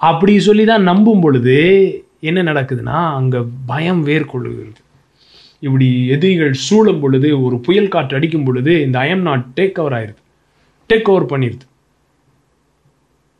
அப்படி 0.00 0.32
சொல்லி 0.48 0.64
தான் 0.70 0.88
நம்பும் 0.90 1.22
பொழுது 1.24 1.56
என்ன 2.28 2.40
நடக்குதுன்னா 2.50 2.98
அங்கே 3.18 3.40
பயம் 3.70 4.02
வேர்கொள்ளுகிறது. 4.08 4.80
இப்படி 5.60 6.06
எதிரிகள் 6.06 6.52
சூழும் 6.52 7.00
பொழுது 7.00 7.42
ஒரு 7.42 7.56
புயல் 7.60 7.88
காற்று 7.88 8.16
அடிக்கும் 8.16 8.44
பொழுது 8.44 8.82
இந்த 8.82 8.98
ஐஎம் 8.98 9.26
நாட் 9.28 9.46
டேக் 9.56 9.78
ஓவர் 9.78 9.92
ஆயிருது. 9.92 10.22
டேக் 10.88 11.08
ஓவர் 11.08 11.30
பண்ணிடுது 11.32 11.66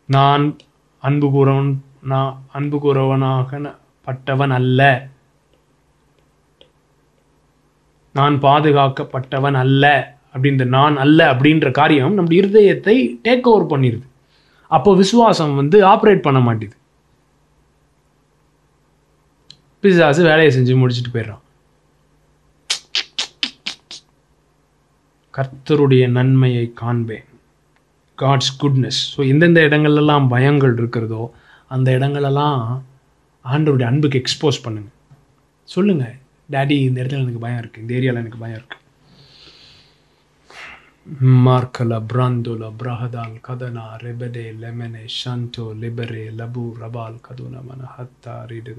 நான் 0.07 0.57
அன்பு 0.99 1.31
கூறவன் 1.31 1.85
நான் 2.03 2.43
அன்பு 2.53 2.79
கூறவனாக 2.79 3.75
பட்டவன் 4.03 4.51
அல்ல. 4.51 5.09
நான் 8.13 8.43
பாதுகாக்கப்பட்டவன் 8.43 9.59
அல்ல. 9.65 9.85
அப்படின்ற 10.35 10.65
நான் 10.65 10.97
அல்ல 10.97 11.33
அப்படின்ற 11.33 11.71
காரியம் 11.71 12.15
நம்ம 12.15 12.35
இருதயத்தை 12.35 12.97
டேக் 13.25 13.47
ஓவர் 13.53 13.81
பண்ணிடுது 13.81 14.07
அப்போ 14.69 14.95
விசுவாசம் 14.95 15.55
வந்து 15.55 15.79
ஆப்ரேட் 15.87 16.25
பண்ண 16.27 16.41
மாட்டேது. 16.41 16.77
பிசாசு 19.81 20.23
வேலையை 20.23 20.51
செஞ்சு 20.57 20.77
முடிச்சுட்டு 20.77 21.13
போயிடுறான். 21.13 21.45
கர்த்தருடைய 25.37 26.05
நன்மையை 26.19 26.67
காண்பேன். 26.83 27.27
காட்ஸ் 28.19 28.53
குட்னஸ் 28.61 29.01
ஸோ 29.15 29.21
எந்தெந்த 29.33 29.61
இடங்கள்லாம் 29.69 30.27
பயங்கள் 30.35 30.77
இருக்கிறதோ 30.81 31.23
அந்த 31.75 31.89
இடங்களெல்லாம் 31.99 32.61
ஆண்டருடைய 33.45 33.89
அன்புக்கு 33.91 34.21
எக்ஸ்போஸ் 34.23 34.65
பண்ணுங்க. 34.67 34.91
சொல்லுங்கள் 35.69 36.17
டேடி 36.55 36.77
இந்த 36.89 36.99
இடத்துல 37.01 37.25
எனக்கு 37.25 37.45
பயம் 37.45 37.63
இருக்குது 37.63 37.85
இந்த 37.85 37.95
ஏரியாவில் 37.99 38.23
எனக்கு 38.23 38.43
பயம் 38.43 38.59
இருக்குது 38.59 38.83
மார்க்கல 41.47 41.99
பிராந்தோல 42.11 42.69
பிரஹதால் 42.79 43.37
கதனா 43.47 43.85
ரெபடே 44.05 44.47
லெமனே 44.63 45.05
ஷாண்டோ 45.19 45.67
லிபரே 45.83 46.25
லபு 46.41 46.65
ரபால் 46.83 47.21
கதுன 47.27 47.63
மன 47.69 47.91
ஹத்தா 47.97 48.35
ரீடு 48.51 48.73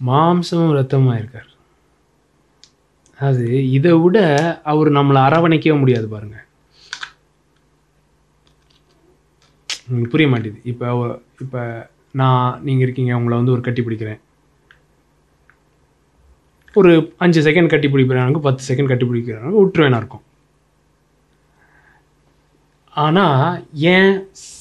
மாம்சமும் 0.00 0.74
ரத்தமாக 0.76 1.20
இருக்கார் 1.20 1.50
அது 3.26 3.44
இதை 3.76 3.92
விட 4.02 4.18
அவர் 4.72 4.88
நம்மளை 4.98 5.20
அரவணைக்கவே 5.26 5.76
முடியாது 5.80 6.06
பாருங்க. 6.12 6.36
உங்களுக்கு 9.84 10.12
புரிய 10.14 10.28
மாட்டேது. 10.32 10.58
இப்போ 10.72 10.88
இப்போ 11.44 11.62
நான் 12.20 12.58
நீங்கள் 12.66 12.84
இருக்கீங்க 12.86 13.18
உங்களை 13.18 13.36
வந்து 13.38 13.54
ஒரு 13.54 13.62
கட்டி 13.66 13.82
பிடிக்கிறேன். 13.86 14.20
ஒரு 16.80 16.90
அஞ்சு 17.24 17.40
செகண்ட் 17.46 17.72
கட்டி 17.72 17.88
பிடிக்கிறானுக்கு 17.92 18.46
பத்து 18.46 18.62
செகண்ட் 18.70 18.90
கட்டி 18.90 19.06
பிடிக்கிறானுக்கு 19.06 19.62
விட்டுருவேனா 19.62 20.00
இருக்கும். 20.02 20.24
ஆனால் 23.04 23.64
என் 23.94 24.14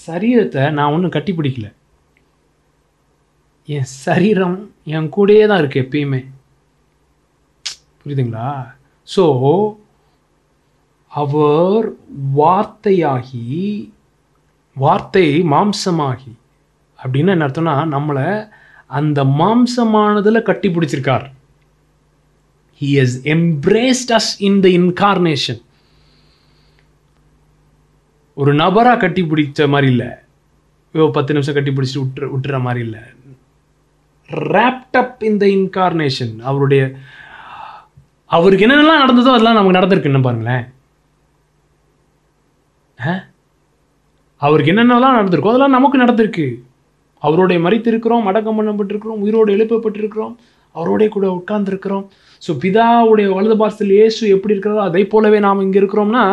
சரீரத்தை 0.07 0.64
நான் 0.78 0.93
ஒன்றும் 0.95 1.16
கட்டி 1.16 1.32
பிடிக்கல. 1.38 1.68
என் 3.76 3.89
சரீரம் 4.03 4.60
என் 4.95 5.14
கூடயே 5.16 5.45
தான் 5.47 5.62
இருக்கு 5.62 5.84
எப்பயுமே. 5.86 6.22
புரியுதுங்களா? 8.01 8.49
ஸோ 9.07 9.23
அவர் 11.11 11.85
வார்த்தையாகி 12.39 13.45
வார்த்தை 14.75 15.27
மாம்சமாகி 15.53 16.33
அப்படின்னு 16.99 17.33
என்ன 17.35 17.47
அர்த்தம்னா 17.47 17.75
நம்மளை 17.95 18.27
அந்த 18.99 19.19
மாம்சமானதில் 19.41 20.47
கட்டி 20.49 20.69
பிடிச்சிருக்கார். 20.75 21.25
He 22.81 22.89
has 23.01 23.17
embraced 23.35 24.13
us 24.19 24.31
in 24.47 24.59
the 24.65 24.67
incarnation 24.79 25.61
ஒரு 28.41 28.51
நபராக 28.63 29.01
கட்டி 29.03 29.21
பிடிச்ச 29.31 29.67
மாதிரி 29.73 29.87
இல்லை. 29.93 30.11
ஐயோ 30.95 31.07
பத்து 31.15 31.33
நிமிஷம் 31.35 31.57
கட்டி 31.57 31.71
பிடிச்சிட்டு 31.77 32.03
விட்டுற 32.03 32.27
விட்டுற 32.33 32.59
மாதிரி 32.65 32.83
இல்லை. 32.87 33.03
ரேப்டப் 34.53 35.23
இன் 35.29 35.39
த 35.43 35.45
இன்கார்னேஷன் 35.59 36.33
அவருடைய 36.49 36.83
அவருக்கு 38.38 38.65
என்னென்னலாம் 38.65 39.01
நடந்ததோ 39.03 39.34
அதெல்லாம் 39.36 39.57
நமக்கு 39.59 39.77
நடந்திருக்குன்னு 39.80 40.27
பாருங்களேன். 40.27 40.65
அவருக்கு 44.41 44.71
என்னென்னலாம் 44.73 45.17
நடந்திருக்கோ 45.19 45.51
அதெல்லாம் 45.51 45.75
நமக்கு 45.77 46.03
நடந்திருக்கு. 46.03 46.45
அவருடைய 47.27 47.59
மறித்திருக்கிறோம் 47.65 48.27
அடக்கம் 48.30 48.57
பண்ணப்பட்டிருக்கிறோம் 48.59 49.21
உயிரோடு 49.25 49.55
எழுப்பப்பட்டிருக்கிறோம் 49.55 50.34
அவரோடைய 50.75 51.07
கூட 51.13 51.25
உட்கார்ந்துருக்கிறோம். 51.38 52.03
ஸோ 52.45 52.51
பிதாவுடைய 52.63 53.27
வலது 53.38 53.55
பாசத்தில் 53.61 53.93
இயேசு 53.97 54.21
எப்படி 54.36 54.55
இருக்கிறதோ 54.55 54.82
அதை 54.89 55.01
போலவே 55.13 55.39
நாம் 55.45 55.63
இங்கே 55.65 55.80
இருக்கிறோம்னா 55.82 56.23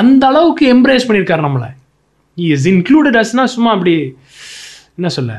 அந்த 0.00 0.22
அளவுக்கு 0.30 0.66
எம்ப்ரேஸ் 0.74 1.06
பண்ணியிருக்காரு 1.08 1.46
நம்மளை. 1.46 1.70
இஸ் 2.36 2.68
இன்க்ளூடட் 2.72 3.18
அஸ்னா 3.22 3.46
சும்மா 3.54 3.72
அப்படி 3.76 3.94
என்ன 4.98 5.10
சொல்ல 5.16 5.32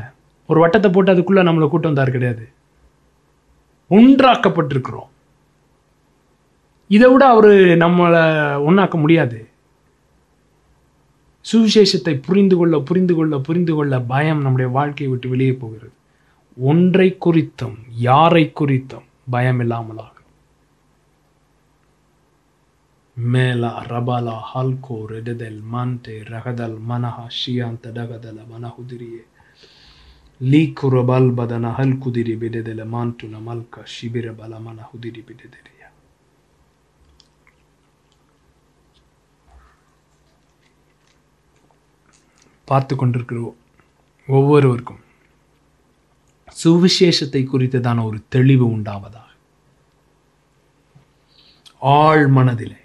ஒரு 0.48 0.60
வட்டத்தை 0.64 0.90
போட்டு 0.96 1.14
அதுக்குள்ளே 1.14 1.46
நம்மளை 1.48 1.68
கூட்டம் 1.70 1.92
வந்தார் 1.92 2.16
கிடையாது. 2.16 2.44
ஒன்றாக்கப்பட்டிருக்கிறோம். 3.90 5.08
இதை 6.94 7.06
விட 7.12 7.24
அவர் 7.34 7.54
நம்மளை 7.82 8.22
ஒன்றாக்க 8.68 8.96
முடியாது. 9.02 9.38
சுவிசேஷத்தை 11.46 12.14
புரிந்து 12.26 12.54
கொள்ள 12.56 12.74
புரிந்து 12.88 13.14
கொள்ள 13.18 13.34
புரிந்து 13.46 13.72
கொள்ள 13.76 13.94
பயம் 14.12 14.42
நம்முடைய 14.44 14.68
வாழ்க்கையை 14.76 15.08
விட்டு 15.12 15.28
வெளியே 15.32 15.54
போகிறது. 15.62 15.94
ஒன்றை 16.56 17.08
குறித்தும் 17.24 17.76
யாரை 18.08 18.44
குறித்தும் 18.60 19.06
பயம் 19.30 19.60
இல்லாமலாக. 19.64 20.14
மேலா 23.16 23.72
ரபாலா 23.92 24.36
ஹல்கோ 24.50 24.98
ரெடுதல் 25.14 25.60
மான்டே 25.72 26.16
ரகதல் 26.32 26.78
மனஹா 26.90 27.26
ஷியாந்த 27.38 27.84
டகதல 27.98 28.38
மனஹுதிரியே. 28.52 29.22
லீக்கு 30.40 30.86
ரபால் 30.96 31.28
பதன 31.38 31.66
ஹல் 31.78 31.98
குதிரி 32.04 32.34
பிடுதல 32.42 32.84
மான்டுல 32.94 33.34
மல்கா 33.48 33.82
ஷிபிர 33.94 34.26
பல 34.40 34.52
மனஹுதிரி 34.66 35.22
பிடுதிரி 35.28 35.71
பார்த்து 42.64 42.96
கொண்டிருக்கிறோம் 42.96 43.56
ஒவ்வொருவருக்கும். 44.26 45.00
சுவிசேஷத்தை 46.64 47.42
குறித்ததான 47.42 48.04
ஒரு 48.04 48.18
தெளிவு 48.28 48.66
உண்டாவதாக 48.76 49.30
ஆழ் 51.78 52.26
மனதிலே 52.26 52.80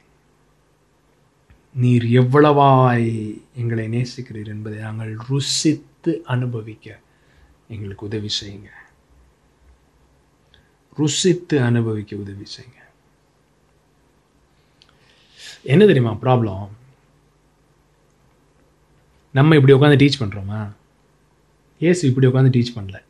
நீர் 1.74 2.04
எவ்வளவாய் 2.04 3.10
எங்களை 3.56 3.86
நேசிக்கிறீர் 3.88 4.54
என்பதை 4.54 4.80
நாங்கள் 4.80 5.18
ருசித்து 5.30 6.22
அனுபவிக்க 6.26 7.00
எங்களுக்கு 7.68 8.06
உதவி 8.06 8.30
செய்யுங்க. 8.42 8.70
ருசித்து 10.98 11.62
அனுபவிக்க 11.62 12.16
உதவி 12.16 12.46
செய்யுங்க. 12.56 12.82
என்ன 15.64 15.86
தெரியுமா 15.86 16.14
ப்ராப்ளம் 16.14 16.68
நம்ம 19.32 19.56
இப்படி 19.56 19.74
உட்காந்து 19.74 20.00
டீச் 20.00 20.20
பண்ணுறோமா 20.20 20.72
ஏசு 21.80 22.08
இப்படி 22.08 22.28
உட்காந்து 22.28 22.52
டீச் 22.52 22.78
பண்ணல. 22.78 23.04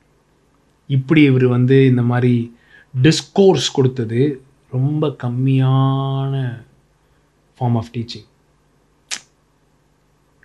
இப்படி 0.88 1.22
இவர் 1.22 1.48
வந்து 1.48 1.86
இந்த 1.86 2.02
மாதிரி 2.02 2.58
டிஸ்கோர்ஸ் 3.02 3.74
கொடுத்தது 3.74 4.42
ரொம்ப 4.72 5.08
கம்மியான 5.08 6.66
ஃபார்ம் 7.60 7.76
ஆஃப் 7.76 7.88
டீச்சிங் 7.94 8.28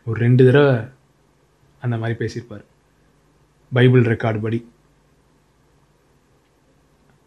ஒரு 0.04 0.20
ரெண்டு 0.20 0.44
தடவை 0.44 0.84
அந்த 1.80 1.96
மாதிரி 1.96 2.18
பேசியிருப்பார். 2.18 2.64
பைபிள் 3.72 4.02
ரெக்கார்டு 4.02 4.40
படி. 4.40 4.68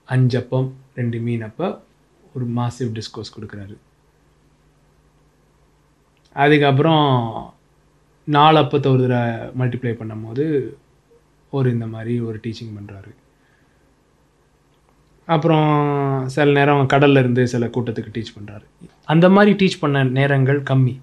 அஞ்சப்பம் 0.05 0.75
ரெண்டு 0.95 1.19
மீன் 1.19 1.41
அப்போ 1.41 1.83
ஒரு 2.33 2.47
மாசிவ் 2.47 3.01
டிஸ்கோர்ஸ் 3.01 3.33
கொடுக்குறாரு. 3.39 3.77
அதுக்கப்புறம் 6.33 7.54
நாலு 8.27 8.57
அப்பத்தை 8.61 8.87
ஒரு 8.93 9.01
தடவை 9.03 9.25
மல்டிப்ளை 9.59 9.93
பண்ணும்போது 9.99 10.45
ஒரு 11.57 11.67
இந்த 11.75 11.85
மாதிரி 11.85 12.13
ஒரு 12.27 12.37
டீச்சிங் 12.43 12.75
பண்ணுறாரு 12.77 13.11
அப்புறம் 15.27 15.69
சில 16.33 16.51
நேரம் 16.57 16.89
கடல்ல 16.93 17.21
இருந்து 17.23 17.43
சில 17.53 17.65
கூட்டத்துக்கு 17.75 18.15
டீச் 18.15 18.35
பண்ணுறாரு 18.37 18.65
அந்த 19.13 19.25
மாதிரி 19.35 19.51
டீச் 19.61 19.81
பண்ண 19.83 20.03
நேரங்கள் 20.17 20.59
கம்மி. 20.69 20.95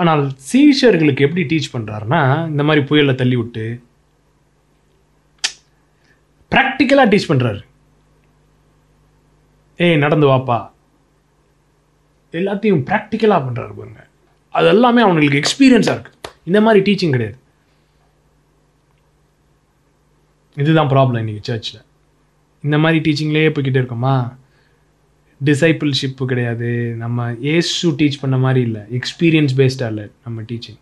ஆனால் 0.00 0.22
சீஷர்களுக்கு 0.50 1.24
எப்படி 1.26 1.42
டீச் 1.52 1.72
பண்ணுறாருன்னா 1.74 2.20
இந்த 2.52 2.62
மாதிரி 2.68 2.82
புயலை 2.90 3.14
தள்ளி 3.20 3.36
விட்டு 3.40 3.64
ப்ராக்டிக்கலாக 6.52 7.10
டீச் 7.12 7.30
பண்ணுறாரு 7.30 7.60
ஏய் 9.84 10.02
நடந்து 10.04 10.26
வாப்பா. 10.32 10.58
எல்லாத்தையும் 12.40 12.84
ப்ராக்டிக்கலாக 12.88 13.44
பண்ணுறாரு 13.46 13.72
பாருங்க. 13.78 14.02
அது 14.54 14.66
எல்லாமே 14.74 15.02
அவங்களுக்கு 15.06 15.40
எக்ஸ்பீரியன்ஸாக 15.42 15.96
இருக்குது 15.96 16.13
இந்த 16.48 16.60
மாதிரி 16.64 16.80
டீச்சிங் 16.86 17.14
கிடையாது. 17.16 17.38
இதுதான் 20.62 20.90
ப்ராப்ளம் 20.92 21.22
இன்னைக்கு 21.22 21.48
சர்ச்சில் 21.50 21.80
இந்த 22.66 22.76
மாதிரி 22.82 22.98
டீச்சிங்லேயே 23.06 23.48
போய்கிட்டே 23.54 23.80
இருக்கோமா? 23.82 24.16
டிசைபிள்ஷிப்பு 25.44 26.24
கிடையாது. 26.30 26.70
நம்ம 27.02 27.26
ஏசு 27.54 27.90
டீச் 28.00 28.20
பண்ண 28.20 28.36
மாதிரி 28.44 28.60
இல்லை. 28.68 28.82
எக்ஸ்பீரியன்ஸ் 28.98 29.54
பேஸ்டாக 29.60 29.92
இல்லை 29.92 30.06
நம்ம 30.24 30.42
டீச்சிங் 30.50 30.78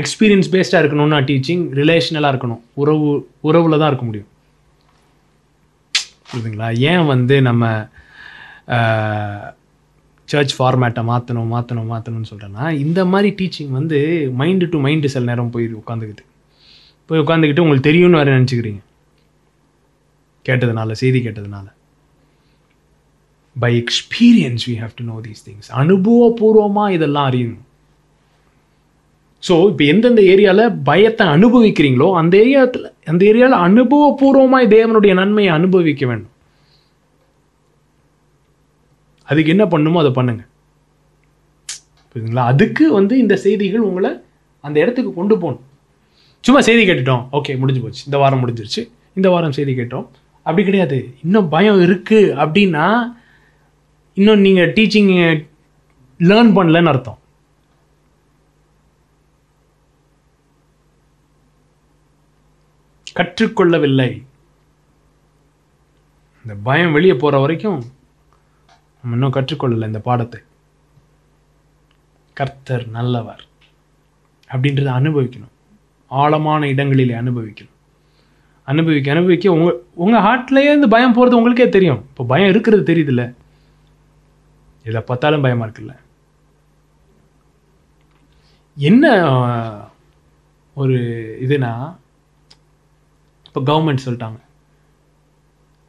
எக்ஸ்பீரியன்ஸ் 0.00 0.48
பேஸ்டாக 0.54 0.82
இருக்கணும்னா 0.84 1.18
டீச்சிங் 1.28 1.64
ரிலேஷனலாக 1.80 2.32
இருக்கணும். 2.34 2.62
உறவு 2.82 3.10
உறவில் 3.48 3.78
தான் 3.78 3.90
இருக்க 3.90 4.06
முடியும். 4.08 4.30
புரியுதுங்களா? 6.30 6.68
ஏன் 6.90 7.04
வந்து 7.06 7.36
நம்ம 7.48 7.64
சர்ச் 10.32 10.54
ஃபார்மேட்டை 10.58 11.02
மாற்றணும் 11.10 11.52
மாற்றணும் 11.54 11.90
மாற்றணும்னு 11.92 12.30
சொல்கிறேன்னா 12.30 12.64
இந்த 12.84 13.00
மாதிரி 13.12 13.28
டீச்சிங் 13.40 13.72
வந்து 13.78 13.98
மைண்டு 14.40 14.66
டு 14.72 14.78
மைண்டு 14.86 15.12
சில 15.14 15.24
நேரம் 15.30 15.52
போய் 15.54 15.66
உட்காந்துக்கிட்டு 15.82 16.24
போய் 17.10 17.22
உட்காந்துக்கிட்டு 17.24 17.64
உங்களுக்கு 17.64 17.88
தெரியும்னு 17.88 18.18
வேறு 18.20 18.36
நினச்சிக்கிறீங்க. 18.36 18.80
கேட்டதுனால 20.48 20.96
செய்தி 21.02 21.18
கேட்டதுனால. 21.26 21.66
By 23.56 23.70
experience 23.82 24.64
we 24.70 24.74
have 24.82 24.96
to 24.98 25.04
know 25.12 25.16
these 25.26 25.44
things 25.46 25.70
அனுபவபூர்வமாக 25.82 26.94
இதெல்லாம் 26.96 27.28
அறியணும். 27.30 27.64
ஸோ 29.42 29.54
இப்போ 29.70 29.84
எந்தெந்த 29.92 30.22
ஏரியாவில் 30.32 30.74
பயத்தை 30.88 31.24
அனுபவிக்கிறீங்களோ 31.36 32.08
அந்த 32.20 32.34
ஏரியாத்தில் 32.44 32.86
அந்த 33.12 33.22
ஏரியாவில் 33.30 33.58
அனுபவபூர்வமாக 33.68 34.70
தேவனுடைய 34.76 35.14
நன்மையை 35.20 35.52
அனுபவிக்க 35.58 36.04
வேண்டும். 36.10 36.34
அதுக்கு 39.30 39.52
என்ன 39.54 39.64
பண்ணுமோ 39.72 39.98
அதை 40.02 40.12
பண்ணுங்க. 40.18 40.42
புரியுதுங்களா? 42.10 42.44
அதுக்கு 42.52 42.84
வந்து 42.98 43.14
இந்த 43.18 43.36
செய்திகள் 43.36 43.86
உங்களை 43.88 44.10
அந்த 44.66 44.76
இடத்துக்கு 44.82 45.10
கொண்டு 45.14 45.34
போகணும். 45.38 45.64
சும்மா 46.44 46.60
செய்தி 46.68 46.82
கேட்டுட்டோம். 46.88 47.24
ஓகே 47.38 47.58
முடிஞ்சு 47.58 47.82
போச்சு. 47.82 48.02
இந்த 48.04 48.18
வாரம் 48.22 48.42
முடிஞ்சிருச்சு. 48.42 48.82
இந்த 49.18 49.28
வாரம் 49.34 49.56
செய்தி 49.58 49.74
கேட்டோம். 49.80 50.06
அப்படி 50.48 50.64
கிடையாது. 50.66 50.98
இன்னும் 51.24 51.48
பயம் 51.54 51.80
இருக்குது 51.86 52.32
அப்படின்னா 52.44 52.86
இன்னும் 54.18 54.44
நீங்கள் 54.46 54.72
டீச்சிங் 54.72 55.12
லேர்ன் 56.28 56.52
பண்ணலன்னு 56.58 56.90
அர்த்தம். 56.92 57.18
கற்றுக்கொள்ளவில்லை. 63.18 64.08
இந்த 66.44 66.54
பயம் 66.68 66.94
வெளியே 66.96 67.14
போகிற 67.14 67.38
வரைக்கும் 67.44 67.78
நம்ம 69.06 69.18
இன்னும் 69.18 69.34
கற்றுக்கொள்ளலை 69.34 69.86
இந்த 69.90 69.98
பாடத்தை. 70.06 70.38
கர்த்தர் 72.38 72.84
நல்லவர் 72.94 73.42
அப்படின்றத 74.52 74.88
அனுபவிக்கணும். 75.00 75.52
ஆழமான 76.20 76.68
இடங்களிலே 76.72 77.14
அனுபவிக்கணும். 77.20 77.74
அனுபவிக்க 78.72 79.12
அனுபவிக்க 79.14 79.52
உங்கள் 79.56 79.76
உங்க 80.04 80.20
ஹார்ட்லயே 80.26 80.70
இந்த 80.78 80.88
பயம் 80.94 81.14
போறது 81.16 81.38
உங்களுக்கே 81.38 81.66
தெரியும். 81.76 82.00
இப்போ 82.08 82.24
பயம் 82.32 82.50
இருக்கிறது 82.52 82.82
தெரியுதுல்ல? 82.90 83.24
இதை 84.88 85.02
பார்த்தாலும் 85.10 85.44
பயமா 85.44 85.66
இருக்குல்ல? 85.66 85.94
என்ன 88.76 89.12
ஒரு 90.74 90.96
இதுனா 91.44 91.72
இப்போ 93.46 93.62
கவர்மெண்ட் 93.70 94.04
சொல்லிட்டாங்க. 94.06 94.40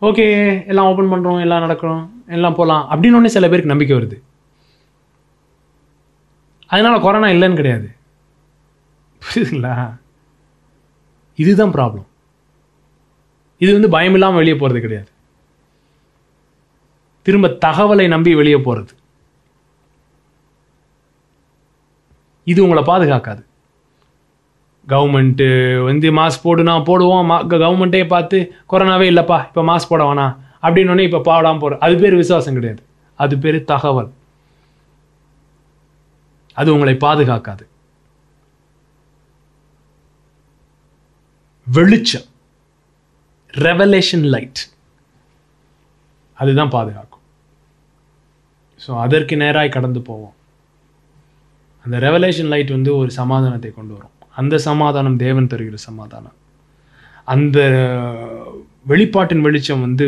ஓகே 0.09 0.27
எல்லாம் 0.67 0.89
ஓப்பன் 0.91 1.11
பண்ணுறோம் 1.13 1.43
எல்லாம் 1.47 1.65
நடக்கிறோம். 1.67 2.05
எல்லாம் 2.35 2.57
போகலாம் 2.59 2.85
அப்படின்னு 2.91 3.17
ஒன்று 3.17 3.35
சில 3.35 3.47
பேருக்கு 3.47 3.73
நம்பிக்கை 3.73 3.97
வருது. 3.97 4.17
அதனால 6.67 6.99
கொரோனா 6.99 7.27
இல்லைன்னு 7.27 7.59
கிடையாது. 7.59 7.87
புரியுதுங்களா? 9.21 9.73
இதுதான் 11.35 11.73
ப்ராப்ளம் 11.73 12.07
இது 13.63 13.71
வந்து 13.73 13.89
பயம் 13.89 14.15
இல்லாமல் 14.17 14.41
வெளியே 14.41 14.55
போகிறது 14.55 14.81
கிடையாது. 14.85 15.09
திரும்ப 17.21 17.47
தகவலை 17.65 18.07
நம்பி 18.07 18.35
வெளியே 18.35 18.57
போகிறது 18.57 18.93
இது 22.43 22.59
உங்களை 22.65 22.83
பாதுகாக்காது. 22.83 23.41
கவர்மெண்ட்டு 24.87 25.47
வந்து 25.85 26.07
மாஸ்க் 26.11 26.45
போடுனா 26.47 26.75
போடுவோம். 26.89 27.25
மா 27.25 27.37
கவர்மெண்ட்டே 27.43 28.07
பார்த்து 28.07 28.37
கொரோனாவே 28.71 29.07
இல்லைப்பா 29.11 29.39
இப்போ 29.47 29.63
மாஸ்க் 29.69 29.89
போட 29.89 30.03
வேணாம். 30.03 30.35
அப்படின்னு 30.63 31.07
இப்போ 31.07 31.21
பாடாமல் 31.29 31.61
போகிற 31.63 31.79
அது 31.85 31.95
பேர் 32.01 32.15
விசுவாசம் 32.15 32.53
கிடையாது. 32.53 32.81
அது 33.15 33.37
பேர் 33.43 33.57
தகவல். 33.63 34.11
அது 36.53 36.73
உங்களை 36.73 36.93
பாதுகாக்காது. 36.93 37.65
வெளிச்சம். 41.67 42.27
ரெவலேஷன் 43.53 44.25
லைட் 44.33 44.61
அதுதான் 46.33 46.73
பாதுகாக்கும். 46.77 47.23
ஸோ 48.87 48.91
அதற்கு 49.05 49.35
நேராக 49.37 49.73
கடந்து 49.75 50.01
போவோம். 50.01 50.33
அந்த 51.85 51.99
ரெவலேஷன் 51.99 52.51
லைட் 52.53 52.69
வந்து 52.69 52.91
ஒரு 52.95 53.11
சமாதானத்தை 53.11 53.71
கொண்டு 53.73 53.93
வரும். 53.93 54.15
அந்த 54.41 54.55
சமாதானம் 54.57 55.17
தேவன் 55.17 55.51
தருகிற 55.51 55.73
சமாதானம். 55.73 56.35
அந்த 57.33 57.59
வெளிப்பாட்டின் 58.89 59.45
வெளிச்சம் 59.45 59.81
வந்து 59.81 60.07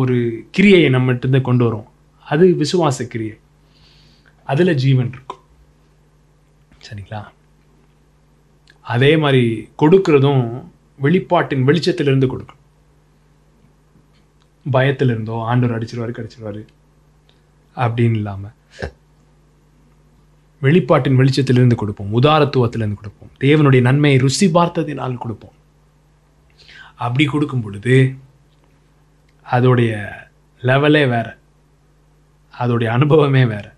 ஒரு 0.00 0.16
கிரியையை 0.56 0.88
நம்மகிட்ட 0.94 1.40
கொண்டு 1.48 1.64
வரும். 1.66 1.88
அது 2.32 2.44
விசுவாச 2.62 3.06
கிரியை 3.12 3.36
அதில் 4.52 4.80
ஜீவன் 4.84 5.10
இருக்கும். 5.14 5.42
சரிங்களா? 6.86 7.20
அதே 8.94 9.10
மாதிரி 9.22 9.44
கொடுக்கறதும் 9.82 10.44
வெளிப்பாட்டின் 11.04 11.66
வெளிச்சத்திலிருந்து 11.68 12.28
கொடுக்கும். 12.32 12.60
பயத்திலிருந்தோ 14.74 15.36
ஆண்டவர் 15.50 15.76
அடிச்சிருவாரு 15.76 16.12
கடிச்சிருவாரு 16.16 16.62
அப்படின்னு 17.76 18.18
இல்லாமல் 18.20 18.56
வெளிப்பாட்டின் 20.62 21.18
வெளிச்சத்திலிருந்து 21.20 21.76
கொடுப்போம். 21.82 22.10
உதாரத்துவத்திலிருந்து 22.18 23.00
கொடுப்போம். 23.00 23.30
தேவனுடைய 23.44 23.80
நன்மையை 23.88 24.18
ருசி 24.24 24.46
பார்த்ததினால் 24.58 25.22
கொடுப்போம். 25.22 25.56
அப்படி 27.04 27.24
கொடுக்கும் 27.30 27.64
பொழுது 27.64 27.96
அதோடைய 29.46 29.92
லெவலே 30.62 31.04
வேறு. 31.08 31.32
அதோடைய 32.54 32.88
அனுபவமே 32.88 33.44
வேறு. 33.44 33.70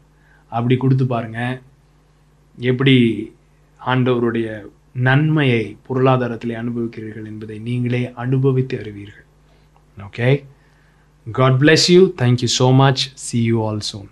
அப்படி 0.53 0.77
கொடுத்து 0.77 1.07
பாருங்கள் 1.07 1.61
எப்படி 2.59 2.97
ஆண்டவருடைய 3.81 4.49
நன்மையை 4.93 5.77
பொருளாதாரத்திலே 5.89 6.55
அனுபவிக்கிறீர்கள் 6.62 7.25
என்பதை 7.25 7.59
நீங்களே 7.59 8.03
அனுபவித்து 8.25 8.75
அறிவீர்கள். 8.79 9.27
Okay 9.99 10.29
God 11.27 11.59
bless 11.61 11.87
you 11.89 12.03
thank you 12.23 12.49
so 12.59 12.67
much 12.75 13.03
see 13.27 13.39
you 13.45 13.59
all 13.69 13.85
soon 13.93 14.11